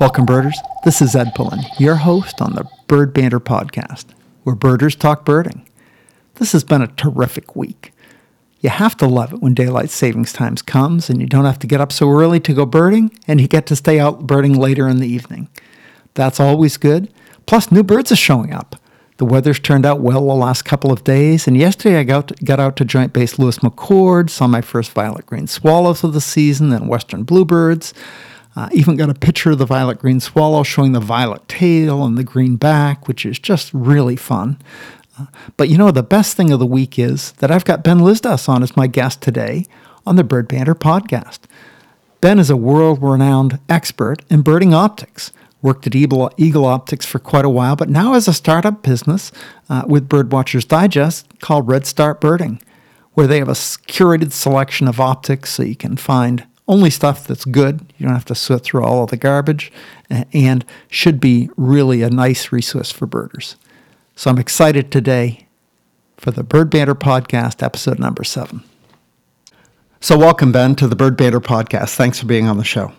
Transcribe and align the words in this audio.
Welcome, 0.00 0.26
birders. 0.26 0.56
This 0.84 1.02
is 1.02 1.16
Ed 1.16 1.34
Pullen, 1.34 1.58
your 1.76 1.96
host 1.96 2.40
on 2.40 2.52
the 2.52 2.68
Bird 2.86 3.12
Banter 3.12 3.40
podcast, 3.40 4.04
where 4.44 4.54
birders 4.54 4.94
talk 4.94 5.24
birding. 5.24 5.68
This 6.36 6.52
has 6.52 6.62
been 6.62 6.82
a 6.82 6.86
terrific 6.86 7.56
week. 7.56 7.92
You 8.60 8.70
have 8.70 8.96
to 8.98 9.08
love 9.08 9.32
it 9.32 9.40
when 9.40 9.54
daylight 9.54 9.90
savings 9.90 10.32
times 10.32 10.62
comes 10.62 11.10
and 11.10 11.20
you 11.20 11.26
don't 11.26 11.46
have 11.46 11.58
to 11.58 11.66
get 11.66 11.80
up 11.80 11.90
so 11.90 12.08
early 12.10 12.38
to 12.38 12.54
go 12.54 12.64
birding 12.64 13.10
and 13.26 13.40
you 13.40 13.48
get 13.48 13.66
to 13.66 13.74
stay 13.74 13.98
out 13.98 14.24
birding 14.24 14.54
later 14.54 14.86
in 14.88 14.98
the 14.98 15.08
evening. 15.08 15.48
That's 16.14 16.38
always 16.38 16.76
good. 16.76 17.12
Plus, 17.46 17.72
new 17.72 17.82
birds 17.82 18.12
are 18.12 18.16
showing 18.16 18.52
up. 18.52 18.76
The 19.16 19.24
weather's 19.24 19.58
turned 19.58 19.84
out 19.84 19.98
well 19.98 20.24
the 20.24 20.34
last 20.34 20.62
couple 20.62 20.92
of 20.92 21.02
days, 21.02 21.48
and 21.48 21.56
yesterday 21.56 21.98
I 21.98 22.04
got, 22.04 22.32
got 22.44 22.60
out 22.60 22.76
to 22.76 22.84
Joint 22.84 23.12
Base 23.12 23.36
Lewis 23.36 23.58
McChord, 23.58 24.30
saw 24.30 24.46
my 24.46 24.60
first 24.60 24.92
violet 24.92 25.26
green 25.26 25.48
swallows 25.48 26.04
of 26.04 26.12
the 26.12 26.20
season 26.20 26.72
and 26.72 26.88
western 26.88 27.24
bluebirds. 27.24 27.92
Uh, 28.58 28.68
even 28.72 28.96
got 28.96 29.08
a 29.08 29.14
picture 29.14 29.52
of 29.52 29.58
the 29.58 29.64
violet 29.64 30.00
green 30.00 30.18
swallow 30.18 30.64
showing 30.64 30.90
the 30.90 30.98
violet 30.98 31.46
tail 31.46 32.04
and 32.04 32.18
the 32.18 32.24
green 32.24 32.56
back, 32.56 33.06
which 33.06 33.24
is 33.24 33.38
just 33.38 33.72
really 33.72 34.16
fun. 34.16 34.58
Uh, 35.16 35.26
but 35.56 35.68
you 35.68 35.78
know, 35.78 35.92
the 35.92 36.02
best 36.02 36.36
thing 36.36 36.50
of 36.50 36.58
the 36.58 36.66
week 36.66 36.98
is 36.98 37.30
that 37.34 37.52
I've 37.52 37.64
got 37.64 37.84
Ben 37.84 37.98
Lizdas 37.98 38.48
on 38.48 38.64
as 38.64 38.76
my 38.76 38.88
guest 38.88 39.22
today 39.22 39.66
on 40.04 40.16
the 40.16 40.24
Bird 40.24 40.48
Banter 40.48 40.74
podcast. 40.74 41.38
Ben 42.20 42.40
is 42.40 42.50
a 42.50 42.56
world 42.56 43.00
renowned 43.00 43.60
expert 43.68 44.24
in 44.28 44.42
birding 44.42 44.74
optics. 44.74 45.30
Worked 45.62 45.86
at 45.86 45.94
Eagle, 45.94 46.28
Eagle 46.36 46.64
Optics 46.64 47.06
for 47.06 47.20
quite 47.20 47.44
a 47.44 47.48
while, 47.48 47.76
but 47.76 47.88
now 47.88 48.14
has 48.14 48.26
a 48.26 48.34
startup 48.34 48.82
business 48.82 49.30
uh, 49.68 49.84
with 49.86 50.08
Birdwatchers 50.08 50.66
Digest 50.66 51.28
called 51.38 51.68
Red 51.68 51.86
Start 51.86 52.20
Birding, 52.20 52.60
where 53.12 53.28
they 53.28 53.38
have 53.38 53.48
a 53.48 53.52
curated 53.52 54.32
selection 54.32 54.88
of 54.88 54.98
optics 54.98 55.52
so 55.52 55.62
you 55.62 55.76
can 55.76 55.96
find 55.96 56.44
only 56.68 56.90
stuff 56.90 57.26
that's 57.26 57.44
good. 57.44 57.92
You 57.96 58.06
don't 58.06 58.14
have 58.14 58.26
to 58.26 58.34
sift 58.34 58.66
through 58.66 58.84
all 58.84 59.02
of 59.02 59.10
the 59.10 59.16
garbage 59.16 59.72
and 60.10 60.64
should 60.88 61.18
be 61.18 61.50
really 61.56 62.02
a 62.02 62.10
nice 62.10 62.52
resource 62.52 62.92
for 62.92 63.06
birders. 63.06 63.56
So 64.14 64.30
I'm 64.30 64.38
excited 64.38 64.92
today 64.92 65.46
for 66.16 66.30
the 66.30 66.42
Bird 66.42 66.70
Banter 66.70 66.94
Podcast, 66.94 67.62
episode 67.62 67.98
number 67.98 68.24
seven. 68.24 68.62
So, 70.00 70.16
welcome, 70.16 70.52
Ben, 70.52 70.76
to 70.76 70.86
the 70.86 70.94
Bird 70.94 71.16
Banter 71.16 71.40
Podcast. 71.40 71.96
Thanks 71.96 72.20
for 72.20 72.26
being 72.26 72.46
on 72.46 72.56
the 72.56 72.64
show. 72.64 72.92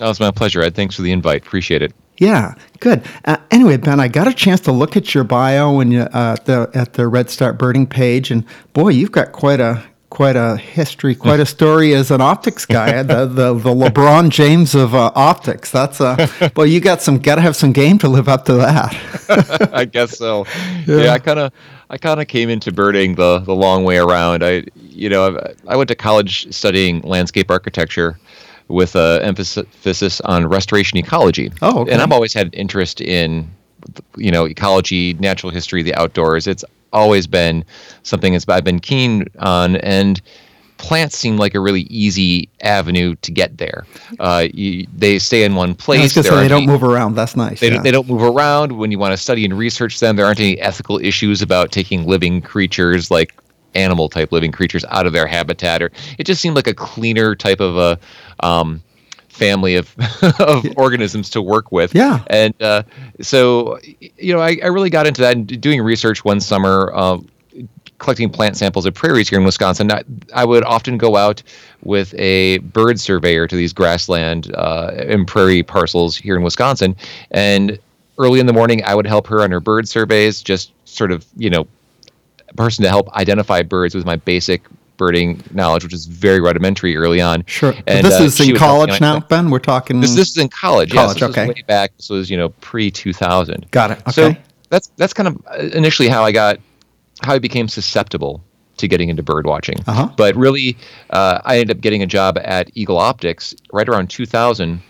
Oh, 0.00 0.10
it's 0.10 0.20
my 0.20 0.30
pleasure, 0.30 0.62
Ed. 0.62 0.76
Thanks 0.76 0.94
for 0.94 1.02
the 1.02 1.10
invite. 1.10 1.44
Appreciate 1.44 1.82
it. 1.82 1.92
Yeah, 2.18 2.54
good. 2.78 3.02
Uh, 3.24 3.38
anyway, 3.50 3.76
Ben, 3.76 3.98
I 3.98 4.06
got 4.08 4.28
a 4.28 4.34
chance 4.34 4.60
to 4.60 4.72
look 4.72 4.96
at 4.96 5.14
your 5.14 5.24
bio 5.24 5.80
and 5.80 5.96
uh, 5.96 6.36
the 6.44 6.70
at 6.74 6.94
the 6.94 7.08
Red 7.08 7.30
Start 7.30 7.58
Birding 7.58 7.86
page, 7.86 8.30
and 8.30 8.44
boy, 8.72 8.90
you've 8.90 9.12
got 9.12 9.32
quite 9.32 9.60
a 9.60 9.82
quite 10.10 10.36
a 10.36 10.56
history, 10.56 11.14
quite 11.26 11.40
a 11.40 11.46
story 11.46 11.94
as 11.94 12.10
an 12.10 12.20
optics 12.20 12.64
guy, 12.66 13.02
the, 13.02 13.26
the, 13.26 13.54
the 13.54 13.70
LeBron 13.74 14.30
James 14.30 14.74
of 14.74 14.94
uh, 14.94 15.12
optics. 15.14 15.70
That's 15.70 16.00
a 16.00 16.28
well, 16.56 16.66
you 16.66 16.80
got 16.80 17.02
some 17.02 17.18
got 17.18 17.36
to 17.36 17.40
have 17.40 17.56
some 17.56 17.72
game 17.72 17.98
to 17.98 18.08
live 18.08 18.28
up 18.28 18.44
to 18.46 18.54
that. 18.54 19.70
I 19.72 19.84
guess 19.84 20.16
so. 20.18 20.46
Yeah, 20.86 21.02
yeah 21.02 21.12
I 21.12 21.18
kind 21.18 21.38
of 21.38 21.52
I 21.90 21.98
kind 21.98 22.20
of 22.20 22.28
came 22.28 22.48
into 22.48 22.72
birding 22.72 23.14
the 23.14 23.40
the 23.40 23.54
long 23.54 23.84
way 23.84 23.98
around. 23.98 24.44
I 24.44 24.64
you 24.76 25.08
know 25.08 25.36
I, 25.36 25.72
I 25.72 25.76
went 25.76 25.88
to 25.88 25.94
college 25.94 26.52
studying 26.54 27.00
landscape 27.02 27.50
architecture 27.50 28.18
with 28.68 28.94
an 28.96 29.22
emphasis 29.22 30.20
on 30.22 30.46
restoration 30.46 30.98
ecology. 30.98 31.50
Oh, 31.62 31.80
okay. 31.80 31.92
and 31.92 32.02
I've 32.02 32.12
always 32.12 32.34
had 32.34 32.48
an 32.48 32.52
interest 32.52 33.00
in 33.00 33.50
you 34.16 34.30
know 34.30 34.44
ecology, 34.44 35.14
natural 35.14 35.50
history, 35.50 35.82
the 35.82 35.94
outdoors. 35.94 36.46
It's 36.46 36.64
always 36.92 37.26
been 37.26 37.64
something 38.02 38.32
that's 38.32 38.48
I've 38.48 38.64
been 38.64 38.80
keen 38.80 39.26
on, 39.38 39.76
and 39.76 40.20
plants 40.78 41.16
seem 41.18 41.36
like 41.36 41.54
a 41.54 41.60
really 41.60 41.82
easy 41.82 42.48
avenue 42.62 43.14
to 43.16 43.32
get 43.32 43.58
there. 43.58 43.84
Uh, 44.18 44.46
you, 44.54 44.86
they 44.96 45.18
stay 45.18 45.44
in 45.44 45.54
one 45.54 45.74
place. 45.74 46.16
Yeah, 46.16 46.22
they 46.22 46.48
don't 46.48 46.66
move 46.66 46.82
around. 46.82 47.14
That's 47.14 47.36
nice. 47.36 47.60
They, 47.60 47.72
yeah. 47.72 47.82
they 47.82 47.90
don't 47.90 48.08
move 48.08 48.22
around. 48.22 48.72
When 48.72 48.90
you 48.90 48.98
want 48.98 49.12
to 49.12 49.16
study 49.16 49.44
and 49.44 49.56
research 49.56 50.00
them, 50.00 50.16
there 50.16 50.24
aren't 50.24 50.40
any 50.40 50.58
ethical 50.60 50.98
issues 50.98 51.42
about 51.42 51.72
taking 51.72 52.06
living 52.06 52.40
creatures 52.40 53.10
like 53.10 53.34
animal 53.74 54.08
type 54.08 54.32
living 54.32 54.50
creatures 54.50 54.84
out 54.88 55.06
of 55.06 55.12
their 55.12 55.26
habitat. 55.26 55.82
Or 55.82 55.90
it 56.16 56.24
just 56.24 56.40
seemed 56.40 56.56
like 56.56 56.66
a 56.66 56.74
cleaner 56.74 57.34
type 57.34 57.60
of 57.60 57.76
a 57.76 57.98
um, 58.46 58.82
family 59.38 59.76
of 59.76 59.94
of 60.40 60.66
organisms 60.76 61.30
to 61.30 61.40
work 61.40 61.72
with. 61.72 61.94
Yeah. 61.94 62.24
And 62.26 62.60
uh, 62.60 62.82
so, 63.20 63.78
you 64.16 64.34
know, 64.34 64.40
I, 64.40 64.58
I 64.62 64.66
really 64.66 64.90
got 64.90 65.06
into 65.06 65.22
that 65.22 65.36
and 65.36 65.60
doing 65.60 65.80
research 65.80 66.24
one 66.24 66.40
summer. 66.40 66.92
Uh, 66.94 67.18
collecting 67.98 68.30
plant 68.30 68.56
samples 68.56 68.86
of 68.86 68.94
prairies 68.94 69.28
here 69.28 69.40
in 69.40 69.44
Wisconsin, 69.44 69.90
I, 69.90 70.04
I, 70.32 70.44
would 70.44 70.62
often 70.62 70.98
go 70.98 71.16
out 71.16 71.42
with 71.82 72.14
a 72.14 72.58
bird 72.58 73.00
surveyor 73.00 73.48
to 73.48 73.56
these 73.56 73.72
grassland 73.72 74.54
uh, 74.54 74.92
and 74.96 75.26
prairie 75.26 75.64
parcels 75.64 76.16
here 76.16 76.36
in 76.36 76.44
Wisconsin. 76.44 76.94
And 77.32 77.76
early 78.16 78.38
in 78.38 78.46
the 78.46 78.52
morning, 78.52 78.84
I 78.84 78.94
would 78.94 79.06
help 79.06 79.26
her 79.26 79.42
on 79.42 79.50
her 79.50 79.58
bird 79.58 79.88
surveys, 79.88 80.42
just 80.42 80.70
sort 80.84 81.10
of, 81.10 81.26
you 81.36 81.50
know, 81.50 81.66
a 82.48 82.54
person 82.54 82.84
to 82.84 82.88
help 82.88 83.12
identify 83.14 83.62
birds 83.62 83.96
with 83.96 84.06
my 84.06 84.14
basic 84.14 84.62
birding 84.98 85.42
knowledge, 85.52 85.84
which 85.84 85.94
is 85.94 86.04
very 86.04 86.40
rudimentary 86.40 86.96
early 86.96 87.22
on. 87.22 87.44
Sure. 87.46 87.72
And 87.86 88.06
this 88.06 88.20
uh, 88.20 88.24
is 88.24 88.38
in 88.40 88.54
college 88.54 89.00
now, 89.00 89.20
Ben. 89.20 89.48
We're 89.48 89.60
talking. 89.60 90.00
This, 90.00 90.14
this 90.14 90.30
is 90.30 90.36
in 90.36 90.48
college. 90.48 90.92
College. 90.92 91.22
Yes, 91.22 91.30
okay. 91.30 91.48
way 91.48 91.64
back. 91.66 91.96
This 91.96 92.10
was 92.10 92.28
you 92.30 92.36
know 92.36 92.50
pre 92.50 92.90
two 92.90 93.14
thousand. 93.14 93.70
Got 93.70 93.92
it. 93.92 94.00
Okay. 94.00 94.10
So 94.10 94.36
that's 94.68 94.88
that's 94.96 95.14
kind 95.14 95.28
of 95.28 95.46
uh, 95.46 95.76
initially 95.76 96.08
how 96.08 96.24
I 96.24 96.32
got 96.32 96.58
how 97.22 97.32
I 97.32 97.38
became 97.38 97.68
susceptible 97.68 98.44
to 98.76 98.86
getting 98.86 99.08
into 99.08 99.22
bird 99.22 99.46
watching. 99.46 99.80
Uh-huh. 99.86 100.10
But 100.16 100.36
really, 100.36 100.76
uh, 101.10 101.40
I 101.44 101.58
ended 101.58 101.78
up 101.78 101.80
getting 101.80 102.02
a 102.02 102.06
job 102.06 102.38
at 102.44 102.70
Eagle 102.74 102.98
Optics 102.98 103.54
right 103.72 103.88
around 103.88 104.10
2000 104.10 104.82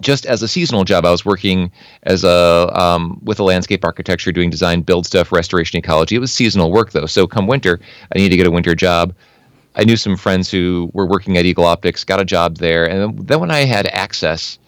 just 0.00 0.26
as 0.26 0.42
a 0.42 0.48
seasonal 0.48 0.84
job, 0.84 1.04
I 1.04 1.10
was 1.10 1.24
working 1.24 1.70
as 2.02 2.24
a 2.24 2.70
um, 2.74 3.20
with 3.22 3.38
a 3.38 3.42
landscape 3.42 3.84
architecture, 3.84 4.32
doing 4.32 4.50
design, 4.50 4.82
build 4.82 5.06
stuff, 5.06 5.32
restoration 5.32 5.78
ecology. 5.78 6.16
It 6.16 6.20
was 6.20 6.32
seasonal 6.32 6.70
work 6.70 6.92
though, 6.92 7.06
so 7.06 7.26
come 7.26 7.46
winter, 7.46 7.80
I 8.14 8.18
needed 8.18 8.30
to 8.30 8.36
get 8.36 8.46
a 8.46 8.50
winter 8.50 8.74
job. 8.74 9.14
I 9.76 9.84
knew 9.84 9.96
some 9.96 10.16
friends 10.16 10.50
who 10.50 10.90
were 10.94 11.06
working 11.06 11.36
at 11.36 11.44
Eagle 11.44 11.66
Optics, 11.66 12.04
got 12.04 12.20
a 12.20 12.24
job 12.24 12.56
there, 12.56 12.84
and 12.84 13.18
then 13.18 13.40
when 13.40 13.50
I 13.50 13.60
had 13.60 13.86
access 13.88 14.58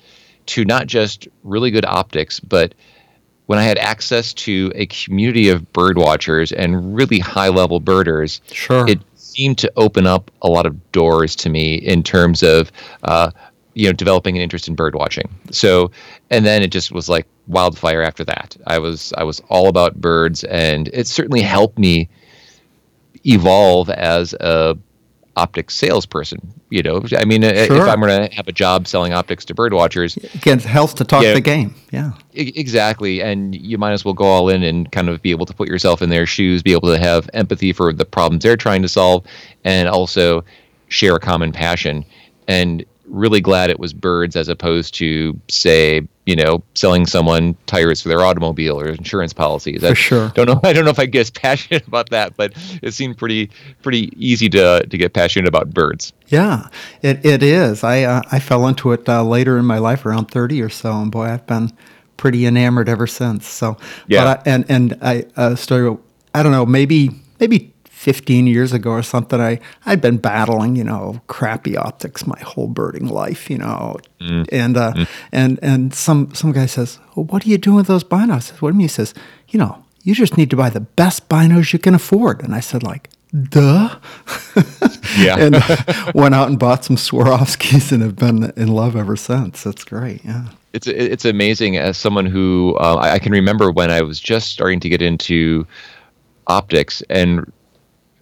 to 0.46 0.64
not 0.64 0.86
just 0.86 1.28
really 1.44 1.70
good 1.70 1.84
optics, 1.84 2.40
but 2.40 2.74
when 3.46 3.58
I 3.58 3.62
had 3.62 3.78
access 3.78 4.34
to 4.34 4.70
a 4.74 4.86
community 4.86 5.48
of 5.48 5.72
bird 5.72 5.96
watchers 5.96 6.52
and 6.52 6.94
really 6.94 7.18
high 7.18 7.48
level 7.48 7.80
birders, 7.80 8.42
sure. 8.52 8.86
it 8.86 9.00
seemed 9.14 9.56
to 9.58 9.72
open 9.76 10.06
up 10.06 10.30
a 10.42 10.48
lot 10.48 10.66
of 10.66 10.92
doors 10.92 11.34
to 11.36 11.48
me 11.48 11.74
in 11.76 12.02
terms 12.02 12.42
of 12.42 12.70
uh, 13.04 13.30
you 13.72 13.86
know 13.86 13.92
developing 13.92 14.36
an 14.36 14.42
interest 14.42 14.68
in 14.68 14.74
bird 14.74 14.94
watching. 14.94 15.28
So, 15.50 15.90
and 16.28 16.44
then 16.44 16.62
it 16.62 16.70
just 16.70 16.92
was 16.92 17.08
like 17.08 17.26
wildfire 17.46 18.02
after 18.02 18.24
that. 18.24 18.56
I 18.66 18.78
was 18.78 19.14
I 19.16 19.24
was 19.24 19.40
all 19.48 19.68
about 19.68 19.98
birds, 19.98 20.44
and 20.44 20.88
it 20.92 21.06
certainly 21.06 21.40
helped 21.40 21.78
me 21.78 22.08
evolve 23.24 23.88
as 23.90 24.34
a 24.34 24.76
optics 25.38 25.74
salesperson. 25.74 26.52
You 26.70 26.82
know, 26.82 27.02
I 27.16 27.24
mean, 27.24 27.44
uh, 27.44 27.64
sure. 27.64 27.76
if 27.76 27.82
I'm 27.82 28.00
going 28.00 28.28
to 28.28 28.34
have 28.34 28.48
a 28.48 28.52
job 28.52 28.86
selling 28.86 29.12
optics 29.12 29.44
to 29.46 29.54
bird 29.54 29.72
watchers, 29.72 30.16
it 30.18 30.62
helps 30.64 30.92
to 30.94 31.04
talk 31.04 31.22
the 31.22 31.40
game. 31.40 31.74
Yeah, 31.90 32.12
exactly. 32.34 33.22
And 33.22 33.54
you 33.54 33.78
might 33.78 33.92
as 33.92 34.04
well 34.04 34.14
go 34.14 34.24
all 34.24 34.48
in 34.48 34.62
and 34.62 34.90
kind 34.92 35.08
of 35.08 35.22
be 35.22 35.30
able 35.30 35.46
to 35.46 35.54
put 35.54 35.68
yourself 35.68 36.02
in 36.02 36.10
their 36.10 36.26
shoes, 36.26 36.62
be 36.62 36.72
able 36.72 36.88
to 36.92 36.98
have 36.98 37.30
empathy 37.32 37.72
for 37.72 37.92
the 37.92 38.04
problems 38.04 38.42
they're 38.42 38.56
trying 38.56 38.82
to 38.82 38.88
solve, 38.88 39.24
and 39.64 39.88
also 39.88 40.44
share 40.88 41.14
a 41.14 41.20
common 41.20 41.52
passion. 41.52 42.04
And 42.46 42.84
really 43.08 43.40
glad 43.40 43.70
it 43.70 43.78
was 43.78 43.92
birds 43.92 44.36
as 44.36 44.48
opposed 44.48 44.94
to 44.94 45.38
say 45.48 46.06
you 46.26 46.36
know 46.36 46.62
selling 46.74 47.06
someone 47.06 47.56
tires 47.66 48.02
for 48.02 48.08
their 48.08 48.20
automobile 48.20 48.78
or 48.78 48.88
insurance 48.88 49.32
policies. 49.32 49.80
For 49.80 49.88
I 49.88 49.94
sure. 49.94 50.28
Don't 50.34 50.46
know. 50.46 50.60
I 50.68 50.72
don't 50.72 50.84
know 50.84 50.90
if 50.90 50.98
I 50.98 51.06
get 51.06 51.32
passionate 51.34 51.86
about 51.86 52.10
that, 52.10 52.36
but 52.36 52.52
it 52.82 52.92
seemed 52.92 53.16
pretty 53.16 53.50
pretty 53.82 54.12
easy 54.16 54.48
to 54.50 54.86
to 54.86 54.98
get 54.98 55.14
passionate 55.14 55.48
about 55.48 55.70
birds. 55.70 56.12
Yeah, 56.28 56.68
it, 57.02 57.24
it 57.24 57.42
is. 57.42 57.82
I 57.82 58.02
uh, 58.02 58.22
I 58.30 58.40
fell 58.40 58.66
into 58.68 58.92
it 58.92 59.08
uh, 59.08 59.24
later 59.24 59.58
in 59.58 59.64
my 59.64 59.78
life, 59.78 60.04
around 60.04 60.26
thirty 60.26 60.60
or 60.60 60.68
so, 60.68 61.00
and 61.00 61.10
boy, 61.10 61.24
I've 61.24 61.46
been 61.46 61.72
pretty 62.18 62.44
enamored 62.44 62.88
ever 62.88 63.06
since. 63.06 63.46
So 63.46 63.78
yeah, 64.06 64.24
but 64.24 64.46
I, 64.46 64.50
and 64.50 64.64
and 64.68 64.98
I 65.00 65.24
uh, 65.36 65.54
started. 65.54 65.98
I 66.34 66.42
don't 66.42 66.52
know, 66.52 66.66
maybe 66.66 67.10
maybe 67.40 67.72
15 67.98 68.46
years 68.46 68.72
ago 68.72 68.92
or 68.92 69.02
something, 69.02 69.40
I, 69.40 69.58
I'd 69.84 70.00
been 70.00 70.18
battling, 70.18 70.76
you 70.76 70.84
know, 70.84 71.20
crappy 71.26 71.76
optics 71.76 72.28
my 72.28 72.38
whole 72.38 72.68
birding 72.68 73.08
life, 73.08 73.50
you 73.50 73.58
know. 73.58 73.96
Mm. 74.20 74.48
And, 74.52 74.76
uh, 74.76 74.92
mm. 74.92 75.08
and, 75.32 75.58
and 75.62 75.92
some, 75.92 76.32
some 76.32 76.52
guy 76.52 76.66
says, 76.66 77.00
well, 77.16 77.24
what 77.24 77.44
are 77.44 77.48
you 77.48 77.58
doing 77.58 77.74
with 77.74 77.88
those 77.88 78.04
binos? 78.04 78.32
I 78.32 78.38
said, 78.38 78.62
what 78.62 78.70
do 78.70 78.74
you 78.74 78.78
mean? 78.78 78.84
He 78.84 78.88
says, 78.88 79.14
you 79.48 79.58
know, 79.58 79.84
you 80.04 80.14
just 80.14 80.36
need 80.36 80.48
to 80.50 80.56
buy 80.56 80.70
the 80.70 80.78
best 80.78 81.28
binos 81.28 81.72
you 81.72 81.80
can 81.80 81.92
afford. 81.92 82.40
And 82.40 82.54
I 82.54 82.60
said, 82.60 82.84
like, 82.84 83.10
duh. 83.50 83.98
yeah. 85.18 85.36
and 85.36 85.56
uh, 85.56 86.12
went 86.14 86.36
out 86.36 86.48
and 86.48 86.56
bought 86.56 86.84
some 86.84 86.94
Swarovskis 86.94 87.90
and 87.90 88.00
have 88.00 88.14
been 88.14 88.52
in 88.56 88.68
love 88.68 88.94
ever 88.94 89.16
since. 89.16 89.64
That's 89.64 89.82
great. 89.82 90.24
Yeah. 90.24 90.44
It's, 90.72 90.86
it's 90.86 91.24
amazing 91.24 91.78
as 91.78 91.98
someone 91.98 92.26
who 92.26 92.76
uh, 92.78 92.98
I 92.98 93.18
can 93.18 93.32
remember 93.32 93.72
when 93.72 93.90
I 93.90 94.02
was 94.02 94.20
just 94.20 94.52
starting 94.52 94.78
to 94.80 94.88
get 94.88 95.02
into 95.02 95.66
optics 96.46 97.02
and 97.10 97.52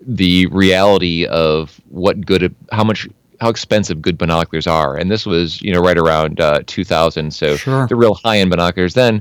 the 0.07 0.47
reality 0.47 1.27
of 1.27 1.81
what 1.91 2.25
good, 2.25 2.55
how 2.73 2.85
much 2.85 3.09
how 3.41 3.51
expensive 3.51 4.01
good 4.01 4.17
binoculars 4.17 4.67
are, 4.67 4.97
and 4.97 5.11
this 5.11 5.27
was 5.27 5.61
you 5.61 5.73
know 5.73 5.81
right 5.81 5.99
around 5.99 6.41
uh, 6.41 6.63
2000. 6.67 7.33
So 7.33 7.57
Sure. 7.57 7.87
the 7.87 7.97
real 7.97 8.15
high 8.15 8.39
end 8.39 8.51
binoculars 8.51 8.95
then. 8.95 9.21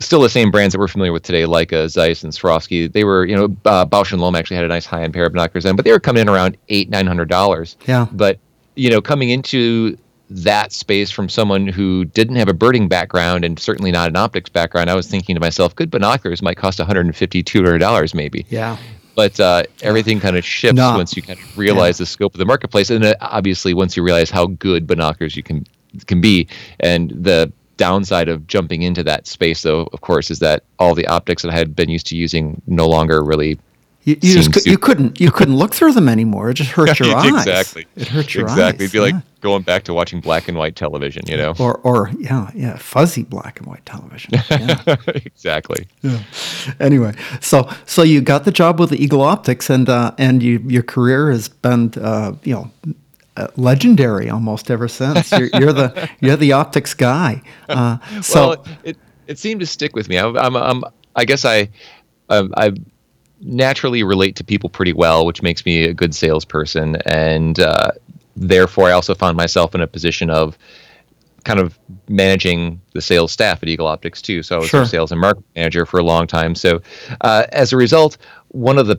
Still 0.00 0.20
the 0.20 0.28
same 0.28 0.50
brands 0.50 0.72
that 0.72 0.80
we're 0.80 0.88
familiar 0.88 1.12
with 1.12 1.22
today, 1.22 1.42
Leica, 1.42 1.88
Zeiss, 1.88 2.24
and 2.24 2.32
Swarovski. 2.32 2.92
They 2.92 3.04
were, 3.04 3.24
you 3.24 3.36
know, 3.36 3.44
uh, 3.64 3.86
Bausch 3.86 4.10
and 4.10 4.20
Lomb 4.20 4.34
actually 4.34 4.56
had 4.56 4.64
a 4.64 4.68
nice 4.68 4.84
high-end 4.84 5.14
pair 5.14 5.24
of 5.24 5.32
binoculars 5.32 5.62
then, 5.62 5.76
but 5.76 5.84
they 5.84 5.92
were 5.92 6.00
coming 6.00 6.22
in 6.22 6.28
around 6.28 6.56
eight, 6.68 6.90
nine 6.90 7.06
hundred 7.06 7.28
dollars. 7.28 7.76
Yeah. 7.86 8.06
But 8.12 8.38
you 8.76 8.90
know, 8.90 9.00
coming 9.00 9.30
into 9.30 9.96
that 10.30 10.72
space 10.72 11.10
from 11.12 11.28
someone 11.28 11.68
who 11.68 12.06
didn't 12.06 12.36
have 12.36 12.48
a 12.48 12.52
birding 12.54 12.88
background 12.88 13.44
and 13.44 13.56
certainly 13.58 13.92
not 13.92 14.08
an 14.08 14.16
optics 14.16 14.48
background, 14.50 14.90
I 14.90 14.94
was 14.94 15.06
thinking 15.06 15.36
to 15.36 15.40
myself, 15.40 15.76
good 15.76 15.90
binoculars 15.90 16.42
might 16.42 16.56
cost 16.56 16.78
150 16.80 17.42
$200 17.44 18.14
maybe. 18.14 18.46
Yeah. 18.48 18.76
But 19.14 19.38
uh, 19.38 19.64
everything 19.82 20.20
kind 20.20 20.36
of 20.36 20.44
shifts 20.44 20.80
once 20.80 21.16
you 21.16 21.22
kind 21.22 21.38
of 21.38 21.58
realize 21.58 21.98
the 21.98 22.06
scope 22.06 22.34
of 22.34 22.38
the 22.38 22.44
marketplace, 22.44 22.90
and 22.90 23.04
uh, 23.04 23.14
obviously 23.20 23.74
once 23.74 23.96
you 23.96 24.02
realize 24.02 24.30
how 24.30 24.46
good 24.46 24.86
binoculars 24.86 25.36
you 25.36 25.42
can 25.42 25.64
can 26.06 26.20
be, 26.20 26.48
and 26.80 27.10
the 27.10 27.52
downside 27.76 28.28
of 28.28 28.46
jumping 28.46 28.82
into 28.82 29.02
that 29.02 29.26
space, 29.26 29.62
though, 29.62 29.88
of 29.92 30.00
course, 30.00 30.30
is 30.30 30.38
that 30.40 30.64
all 30.78 30.94
the 30.94 31.06
optics 31.06 31.42
that 31.42 31.52
I 31.52 31.56
had 31.56 31.74
been 31.74 31.88
used 31.88 32.06
to 32.08 32.16
using 32.16 32.60
no 32.66 32.88
longer 32.88 33.22
really 33.22 33.58
You, 34.04 34.18
you 34.20 34.34
just 34.34 34.52
to- 34.52 34.70
you 34.70 34.76
couldn't 34.76 35.18
you 35.18 35.30
couldn't 35.30 35.56
look 35.56 35.72
through 35.74 35.92
them 35.92 36.08
anymore. 36.08 36.50
It 36.50 36.54
just 36.54 36.70
hurt 36.70 36.98
your 37.00 37.16
eyes. 37.16 37.46
exactly. 37.46 37.86
It 37.96 38.08
hurt 38.08 38.34
your 38.34 38.44
exactly. 38.44 38.62
eyes. 38.62 38.68
Exactly. 38.74 38.84
It'd 38.84 38.92
be 38.92 39.00
like 39.00 39.14
yeah. 39.14 39.20
going 39.40 39.62
back 39.62 39.84
to 39.84 39.94
watching 39.94 40.20
black 40.20 40.46
and 40.46 40.58
white 40.58 40.76
television, 40.76 41.22
you 41.26 41.36
know? 41.38 41.54
or 41.58 41.78
or 41.78 42.10
yeah 42.18 42.50
yeah 42.54 42.76
fuzzy 42.76 43.22
black 43.22 43.58
and 43.58 43.66
white 43.66 43.84
television. 43.86 44.32
Yeah. 44.50 44.96
exactly. 45.06 45.88
anyway, 46.80 47.14
so 47.40 47.68
so 47.86 48.02
you 48.02 48.20
got 48.20 48.44
the 48.44 48.52
job 48.52 48.78
with 48.78 48.90
the 48.90 49.02
Eagle 49.02 49.22
Optics, 49.22 49.70
and 49.70 49.88
uh, 49.88 50.12
and 50.18 50.42
you 50.42 50.62
your 50.66 50.82
career 50.82 51.30
has 51.30 51.48
been 51.48 51.92
uh, 52.00 52.32
you 52.44 52.54
know. 52.54 52.70
Uh, 53.36 53.48
legendary 53.56 54.30
almost 54.30 54.70
ever 54.70 54.86
since. 54.86 55.32
You're, 55.32 55.50
you're 55.54 55.72
the 55.72 56.08
you're 56.20 56.36
the 56.36 56.52
optics 56.52 56.94
guy. 56.94 57.42
Uh, 57.68 57.98
so 58.22 58.50
well, 58.50 58.64
it 58.84 58.96
it 59.26 59.40
seemed 59.40 59.58
to 59.58 59.66
stick 59.66 59.96
with 59.96 60.08
me. 60.08 60.18
I'm, 60.18 60.36
I'm, 60.36 60.54
I'm 60.54 60.84
I 61.16 61.24
guess 61.24 61.44
I, 61.44 61.68
um, 62.28 62.54
I 62.56 62.70
naturally 63.44 64.02
relate 64.02 64.36
to 64.36 64.44
people 64.44 64.68
pretty 64.70 64.92
well, 64.92 65.26
which 65.26 65.42
makes 65.42 65.64
me 65.64 65.84
a 65.84 65.94
good 65.94 66.14
salesperson, 66.14 66.96
and 67.06 67.60
uh, 67.60 67.90
therefore 68.36 68.88
I 68.88 68.92
also 68.92 69.14
found 69.14 69.36
myself 69.36 69.74
in 69.74 69.80
a 69.80 69.86
position 69.86 70.30
of 70.30 70.58
kind 71.44 71.60
of 71.60 71.78
managing 72.08 72.80
the 72.94 73.02
sales 73.02 73.30
staff 73.30 73.62
at 73.62 73.68
Eagle 73.68 73.86
Optics 73.86 74.22
too. 74.22 74.42
So 74.42 74.56
I 74.56 74.58
was 74.60 74.68
Sure. 74.70 74.80
their 74.80 74.88
sales 74.88 75.12
and 75.12 75.20
marketing 75.20 75.44
manager 75.54 75.84
for 75.84 76.00
a 76.00 76.02
long 76.02 76.26
time. 76.26 76.54
So 76.54 76.80
uh, 77.20 77.44
as 77.52 77.70
a 77.72 77.76
result, 77.76 78.16
one 78.48 78.78
of 78.78 78.86
the 78.86 78.98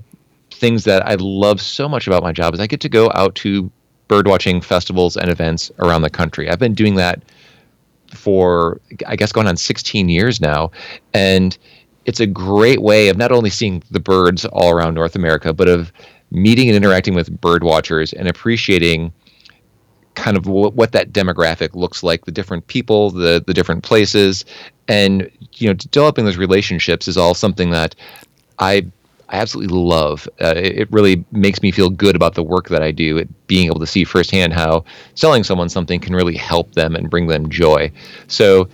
things 0.52 0.84
that 0.84 1.06
I 1.08 1.16
love 1.16 1.60
so 1.60 1.90
much 1.90 2.06
about 2.06 2.22
my 2.22 2.32
job 2.32 2.54
is 2.54 2.60
I 2.60 2.68
get 2.68 2.82
to 2.82 2.90
go 2.90 3.12
out 3.16 3.34
to 3.36 3.72
birdwatching 4.10 4.64
festivals 4.64 5.18
and 5.18 5.32
events 5.32 5.72
around 5.80 6.04
the 6.04 6.10
country. 6.12 6.48
I've 6.48 6.60
been 6.60 6.76
doing 6.76 6.96
that 6.96 7.24
for 8.14 8.80
I 9.08 9.16
guess 9.16 9.32
going 9.32 9.48
on 9.48 9.58
16 9.58 10.08
years 10.10 10.40
now, 10.40 10.70
and 11.14 11.58
it's 12.06 12.20
a 12.20 12.28
great 12.28 12.82
way 12.82 13.10
of 13.10 13.18
not 13.18 13.32
only 13.32 13.50
seeing 13.50 13.84
the 13.92 14.00
birds 14.00 14.46
all 14.46 14.72
around 14.72 14.94
North 14.94 15.16
America, 15.16 15.54
but 15.54 15.68
of 15.68 15.92
meeting 16.32 16.68
and 16.68 16.76
interacting 16.76 17.14
with 17.14 17.40
bird 17.42 17.64
watchers 17.64 18.14
and 18.14 18.28
appreciating 18.28 19.12
kind 20.16 20.38
of 20.38 20.48
what, 20.48 20.74
what 20.76 20.92
that 20.94 21.12
demographic 21.12 21.76
looks 21.76 22.02
like, 22.04 22.26
the 22.26 22.32
different 22.32 22.66
people, 22.68 23.12
the 23.12 23.44
the 23.46 23.54
different 23.54 23.84
places, 23.84 24.46
and 24.88 25.30
you 25.54 25.68
know, 25.68 25.74
developing 25.74 26.26
those 26.26 26.38
relationships 26.38 27.08
is 27.08 27.18
all 27.18 27.34
something 27.34 27.72
that 27.72 27.96
I 28.60 28.86
I 29.30 29.38
absolutely 29.38 29.76
love. 29.76 30.30
Uh, 30.42 30.54
it, 30.56 30.80
it 30.80 30.92
really 30.92 31.26
makes 31.32 31.62
me 31.62 31.72
feel 31.72 31.90
good 31.90 32.16
about 32.16 32.36
the 32.36 32.44
work 32.44 32.70
that 32.70 32.84
I 32.84 32.92
do. 32.92 33.18
It, 33.18 33.48
being 33.48 33.68
able 33.68 33.80
to 33.80 33.88
see 33.88 34.04
firsthand 34.04 34.54
how 34.54 34.86
selling 35.16 35.44
someone 35.44 35.70
something 35.70 36.00
can 36.00 36.16
really 36.16 36.36
help 36.36 36.74
them 36.74 36.96
and 36.96 37.10
bring 37.10 37.28
them 37.28 37.50
joy. 37.50 37.92
So, 38.28 38.70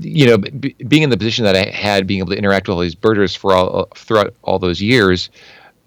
you 0.00 0.26
know, 0.26 0.38
b- 0.38 0.74
being 0.88 1.02
in 1.02 1.10
the 1.10 1.16
position 1.16 1.44
that 1.44 1.56
I 1.56 1.64
had, 1.70 2.06
being 2.06 2.20
able 2.20 2.30
to 2.32 2.38
interact 2.38 2.68
with 2.68 2.74
all 2.74 2.80
these 2.80 2.94
birders 2.94 3.34
for 3.34 3.52
all 3.54 3.86
throughout 3.94 4.34
all 4.42 4.58
those 4.58 4.80
years, 4.82 5.30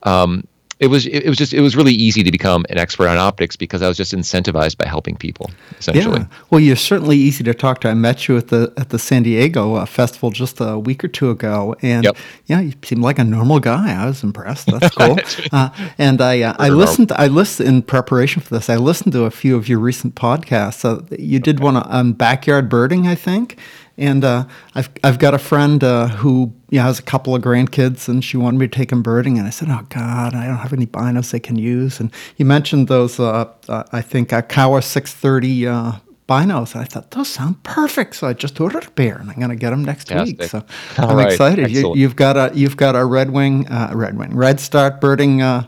um, 0.04 0.46
it 0.80 0.88
was 0.88 1.06
it, 1.08 1.28
was 1.28 1.38
just 1.38 1.54
it 1.54 1.60
was 1.60 1.76
really 1.76 1.92
easy 1.94 2.24
to 2.24 2.32
become 2.32 2.66
an 2.70 2.78
expert 2.78 3.10
on 3.10 3.18
optics 3.18 3.58
because 3.58 3.82
I 3.82 3.90
was 3.90 3.98
just 3.98 4.14
incentivized 4.14 4.78
by 4.78 4.88
helping 4.88 5.18
people 5.18 5.52
essentially. 5.78 6.20
Yeah. 6.22 6.28
Well, 6.52 6.62
you're 6.62 6.78
certainly 6.78 7.18
easy 7.18 7.44
to 7.44 7.54
talk 7.54 7.82
to. 7.82 7.90
I 7.90 7.94
met 7.96 8.30
you 8.30 8.38
at 8.38 8.48
the 8.48 8.72
at 8.78 8.88
the 8.88 8.98
San 8.98 9.24
Diego 9.24 9.74
uh, 9.74 9.86
festival 9.86 10.30
just 10.32 10.62
a 10.62 10.80
week 10.80 11.04
or 11.04 11.10
two 11.10 11.32
ago, 11.32 11.76
and 11.82 12.06
Yep. 12.06 12.18
yeah, 12.46 12.62
you 12.62 12.72
seemed 12.82 13.02
like 13.02 13.20
a 13.20 13.26
normal 13.26 13.60
guy. 13.60 13.92
I 14.02 14.06
was 14.06 14.24
impressed. 14.24 14.68
That's 14.68 14.96
cool. 14.96 15.18
uh, 15.52 15.70
and 15.98 16.22
I 16.22 16.44
uh, 16.44 16.56
I 16.58 16.70
listened. 16.70 17.12
I 17.12 17.28
listened 17.28 17.68
in 17.68 17.82
preparation 17.82 18.42
for 18.42 18.56
this. 18.56 18.70
I 18.70 18.78
listened 18.78 19.12
to 19.12 19.26
a 19.26 19.32
few 19.32 19.58
of 19.58 19.68
your 19.68 19.80
recent 19.80 20.16
podcasts. 20.16 20.86
Uh, 20.86 21.04
you 21.20 21.40
did 21.42 21.60
one 21.60 21.76
on 21.76 22.14
backyard 22.14 22.70
birding, 22.70 23.06
I 23.06 23.16
think. 23.16 23.60
And 24.00 24.24
uh, 24.24 24.46
I've 24.76 24.90
I've 25.04 25.20
got 25.20 25.34
a 25.34 25.38
friend 25.38 25.84
uh, 25.84 26.08
who 26.08 26.54
yeah 26.70 26.84
has 26.84 27.00
a 27.00 27.04
couple 27.04 27.36
of 27.36 27.42
grandkids, 27.42 28.08
and 28.08 28.24
she 28.24 28.38
wanted 28.38 28.58
me 28.58 28.68
to 28.68 28.76
take 28.76 28.90
them 28.90 29.04
birding, 29.04 29.38
and 29.38 29.46
I 29.46 29.50
said, 29.50 29.68
"Oh 29.70 29.86
God, 29.90 30.34
I 30.34 30.48
don't 30.48 30.58
have 30.58 30.74
any 30.74 30.88
binos 30.88 31.32
they 31.32 31.40
can 31.40 31.58
use." 31.58 32.00
And 32.00 32.10
you 32.38 32.46
mentioned 32.46 32.88
those, 32.88 33.20
uh, 33.20 33.52
uh, 33.68 33.84
I 33.92 34.02
think, 34.02 34.30
Akawa 34.30 34.82
630 34.82 36.00
binos. 36.30 36.76
I 36.76 36.84
thought 36.86 37.12
those 37.12 37.28
sound 37.28 37.62
perfect, 37.64 38.16
so 38.16 38.28
I 38.28 38.34
just 38.34 38.62
ordered 38.62 38.86
a 38.86 38.92
pair, 38.92 39.18
and 39.18 39.30
I'm 39.32 39.38
going 39.38 39.50
to 39.50 39.56
get 39.56 39.72
them 39.72 39.84
next 39.84 40.12
week. 40.12 40.44
So 40.44 40.64
All 41.00 41.10
I'm 41.10 41.18
right. 41.18 41.32
excited. 41.32 41.72
You, 41.72 41.96
you've 41.96 42.16
got 42.16 42.38
a 42.38 42.52
you've 42.56 42.78
got 42.78 42.96
a 42.96 43.04
red 43.04 43.32
wing, 43.32 43.68
uh, 43.68 43.92
red 43.94 44.18
wing, 44.18 44.36
red 44.36 44.60
start 44.60 45.02
birding 45.02 45.42
uh, 45.42 45.66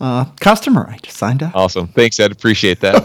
uh, 0.00 0.26
customer. 0.40 0.86
I 0.88 0.98
just 0.98 1.16
signed 1.16 1.42
up. 1.42 1.54
Awesome. 1.56 1.88
Thanks, 1.88 2.20
Ed. 2.20 2.30
Appreciate 2.32 2.80
that. 2.80 3.02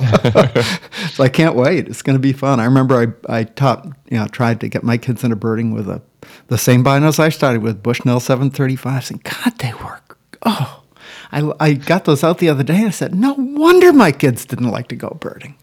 So 1.13 1.23
I 1.23 1.29
can't 1.29 1.55
wait. 1.55 1.87
It's 1.87 2.01
going 2.01 2.15
to 2.15 2.21
be 2.21 2.33
fun. 2.33 2.59
I 2.59 2.65
remember 2.65 2.95
I, 3.27 3.39
I 3.39 3.43
taught, 3.43 3.85
you 4.09 4.17
know, 4.17 4.27
tried 4.27 4.61
to 4.61 4.69
get 4.69 4.83
my 4.83 4.97
kids 4.97 5.23
into 5.23 5.35
birding 5.35 5.73
with 5.73 5.89
a, 5.89 6.01
the 6.47 6.57
same 6.57 6.83
binos 6.83 7.19
I 7.19 7.29
started 7.29 7.61
with, 7.61 7.83
Bushnell 7.83 8.19
735. 8.19 9.05
Saying, 9.05 9.21
God, 9.23 9.57
they 9.59 9.73
work. 9.83 10.17
Oh, 10.45 10.83
I, 11.31 11.51
I 11.59 11.73
got 11.73 12.05
those 12.05 12.23
out 12.23 12.37
the 12.37 12.49
other 12.49 12.63
day 12.63 12.77
and 12.77 12.87
I 12.87 12.91
said, 12.91 13.13
no 13.15 13.33
wonder 13.37 13.91
my 13.91 14.11
kids 14.11 14.45
didn't 14.45 14.69
like 14.69 14.87
to 14.89 14.95
go 14.95 15.17
birding. 15.19 15.55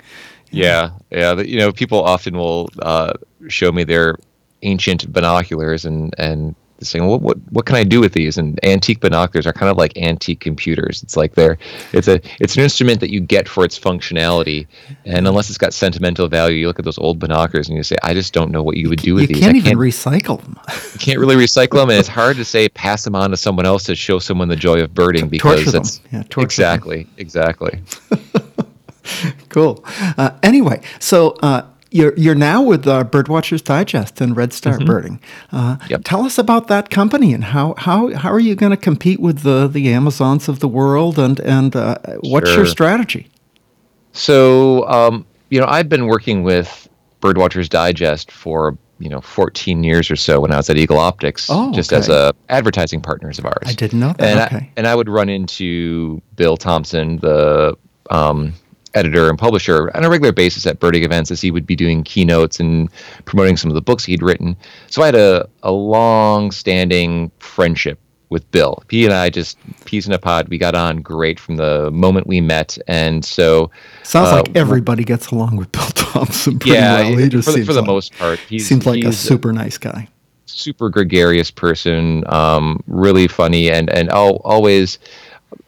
Yeah, 0.51 0.91
yeah. 1.11 1.35
You 1.41 1.59
know, 1.59 1.73
people 1.73 2.03
often 2.03 2.37
will 2.37 2.69
uh, 2.81 3.15
show 3.49 3.73
me 3.73 3.85
their 3.85 4.17
ancient 4.63 5.13
binoculars 5.13 5.85
and 5.85 6.15
and 6.19 6.55
saying, 6.83 7.07
"What 7.07 7.21
what 7.23 7.39
what 7.51 7.67
can 7.67 7.77
I 7.77 7.85
do 7.85 8.01
with 8.01 8.13
these?" 8.13 8.37
And 8.39 8.59
antique 8.65 9.01
binoculars 9.01 9.47
are 9.47 9.53
kind 9.53 9.71
of 9.71 9.77
like 9.77 9.97
antique 9.97 10.41
computers. 10.41 11.03
It's 11.03 11.17
like 11.17 11.35
they're 11.35 11.59
it's 11.93 12.07
a 12.09 12.21
it's 12.41 12.57
an 12.57 12.63
instrument 12.63 13.01
that 13.01 13.11
you 13.11 13.21
get 13.21 13.49
for 13.49 13.65
its 13.65 13.79
functionality, 13.79 14.67
and 15.05 15.27
unless 15.27 15.49
it's 15.49 15.59
got 15.59 15.73
sentimental 15.75 16.29
value, 16.29 16.57
you 16.59 16.67
look 16.67 16.79
at 16.79 16.85
those 16.85 16.99
old 16.99 17.19
binoculars 17.19 17.69
and 17.69 17.77
you 17.77 17.83
say, 17.83 17.97
"I 18.03 18.15
just 18.15 18.33
don't 18.33 18.51
know 18.51 18.63
what 18.63 18.77
you 18.77 18.89
would 18.89 19.01
do 19.01 19.15
with 19.15 19.29
these. 19.29 19.31
You 19.31 19.35
these. 19.37 19.45
can't 19.45 19.55
I 19.55 19.59
even 19.59 19.79
can't, 19.79 19.81
recycle 19.81 20.43
them. 20.43 20.59
you 20.93 20.99
can't 21.01 21.19
really 21.19 21.37
recycle 21.37 21.75
them, 21.77 21.91
and 21.91 21.99
it's 21.99 22.09
hard 22.09 22.37
to 22.37 22.45
say 22.45 22.69
pass 22.69 23.05
them 23.05 23.15
on 23.15 23.31
to 23.31 23.37
someone 23.37 23.67
else 23.67 23.85
to 23.85 23.95
show 23.95 24.19
someone 24.19 24.49
the 24.49 24.57
joy 24.57 24.81
of 24.83 24.95
birding 24.95 25.29
because 25.29 25.65
Torture 25.65 25.79
it's 25.79 26.01
Yeah, 26.13 26.23
torture 26.29 26.37
them. 26.39 26.45
exactly 26.45 27.07
exactly. 27.17 27.81
cool. 29.49 29.85
Uh, 30.17 30.31
anyway, 30.43 30.81
so 30.99 31.31
uh, 31.43 31.63
you're 31.91 32.15
you're 32.17 32.35
now 32.35 32.63
with 32.63 32.87
uh, 32.87 33.05
Birdwatchers 33.05 33.63
Digest 33.63 34.21
and 34.21 34.37
Red 34.37 34.53
Start 34.53 34.85
Birding. 34.85 35.21
Uh, 35.53 35.77
Yep. 35.89 36.03
Tell 36.05 36.25
us 36.25 36.39
about 36.39 36.69
that 36.69 36.91
company 36.91 37.33
and 37.33 37.45
how 37.45 37.75
how, 37.79 38.13
how 38.15 38.31
are 38.31 38.41
you 38.41 38.55
going 38.55 38.71
to 38.71 38.77
compete 38.77 39.21
with 39.21 39.41
the 39.41 39.69
the 39.69 39.93
Amazons 39.93 40.49
of 40.49 40.61
the 40.61 40.69
world 40.69 41.19
and 41.19 41.41
and 41.41 41.75
uh, 41.77 41.99
what's 42.21 42.55
your 42.55 42.67
strategy? 42.67 43.29
So, 44.13 44.89
um, 44.89 45.27
you 45.51 45.61
know, 45.61 45.67
I've 45.67 45.89
been 45.89 46.07
working 46.07 46.43
with 46.43 46.89
Birdwatchers 47.21 47.69
Digest 47.69 48.31
for 48.31 48.77
you 48.99 49.11
know 49.11 49.21
14 49.21 49.85
years 49.85 50.11
or 50.11 50.17
so 50.17 50.41
when 50.41 50.51
I 50.53 50.57
was 50.57 50.71
at 50.71 50.77
Eagle 50.77 50.99
Optics, 50.99 51.49
Oh, 51.51 51.73
just 51.73 51.93
as 51.93 52.09
a 52.09 52.35
advertising 52.49 53.01
partners 53.01 53.39
of 53.39 53.47
ours. 53.47 53.65
I 53.67 53.73
didn't 53.73 54.01
know 54.01 54.15
that. 54.19 54.23
And 54.23 54.41
okay. 54.41 54.57
I, 54.57 54.71
and 54.77 54.87
I 54.87 54.95
would 54.95 55.09
run 55.09 55.29
into 55.29 56.21
Bill 56.35 56.57
Thompson, 56.57 57.19
the 57.19 57.77
um, 58.11 58.55
editor 58.97 59.29
and 59.29 59.39
publisher, 59.39 59.95
on 59.97 60.05
a 60.05 60.11
regular 60.11 60.33
basis 60.33 60.67
at 60.67 60.81
birding 60.81 61.05
events 61.05 61.31
as 61.31 61.41
he 61.41 61.51
would 61.51 61.67
be 61.67 61.77
doing 61.77 62.03
keynotes 62.03 62.59
and 62.59 62.91
promoting 63.27 63.57
some 63.57 63.71
of 63.71 63.75
the 63.75 63.83
books 63.83 64.05
he'd 64.05 64.23
written. 64.23 64.57
So 64.89 65.03
I 65.03 65.07
had 65.07 65.15
a, 65.15 65.49
a 65.63 65.71
long 65.71 66.51
standing 66.51 67.31
friendship 67.39 67.99
with 68.29 68.51
Bill. 68.51 68.83
He 68.91 69.05
and 69.05 69.15
I 69.15 69.31
just 69.31 69.57
peas 69.85 70.09
in 70.09 70.13
a 70.13 70.19
pod. 70.19 70.49
We 70.49 70.59
got 70.59 70.75
on 70.75 70.97
great 70.97 71.39
from 71.39 71.57
the 71.57 71.93
moment 71.93 72.27
we 72.27 72.41
met, 72.41 72.77
and 72.89 73.25
so 73.25 73.71
Sounds 74.03 74.33
uh, 74.33 74.37
like 74.39 74.57
everybody 74.57 75.05
gets 75.05 75.31
along 75.31 75.57
with 75.57 75.71
Bill 75.71 75.87
Thompson 75.95 76.59
pretty 76.59 76.75
yeah, 76.75 77.03
well. 77.03 77.19
He 77.19 77.25
for, 77.27 77.31
just 77.31 77.47
the, 77.47 77.53
seems 77.53 77.67
for 77.67 77.73
the 77.73 77.83
like, 77.83 77.87
most 77.87 78.15
part, 78.19 78.41
he's, 78.41 78.67
seems 78.67 78.85
like 78.85 79.05
a 79.05 79.13
super 79.13 79.53
nice 79.53 79.79
guy. 79.79 80.09
super 80.47 80.89
gregarious 80.91 81.51
person, 81.51 82.25
um, 82.33 82.83
really 82.87 83.29
funny, 83.29 83.71
and 83.71 83.91
and 83.91 84.09
al- 84.11 84.41
always, 84.45 84.99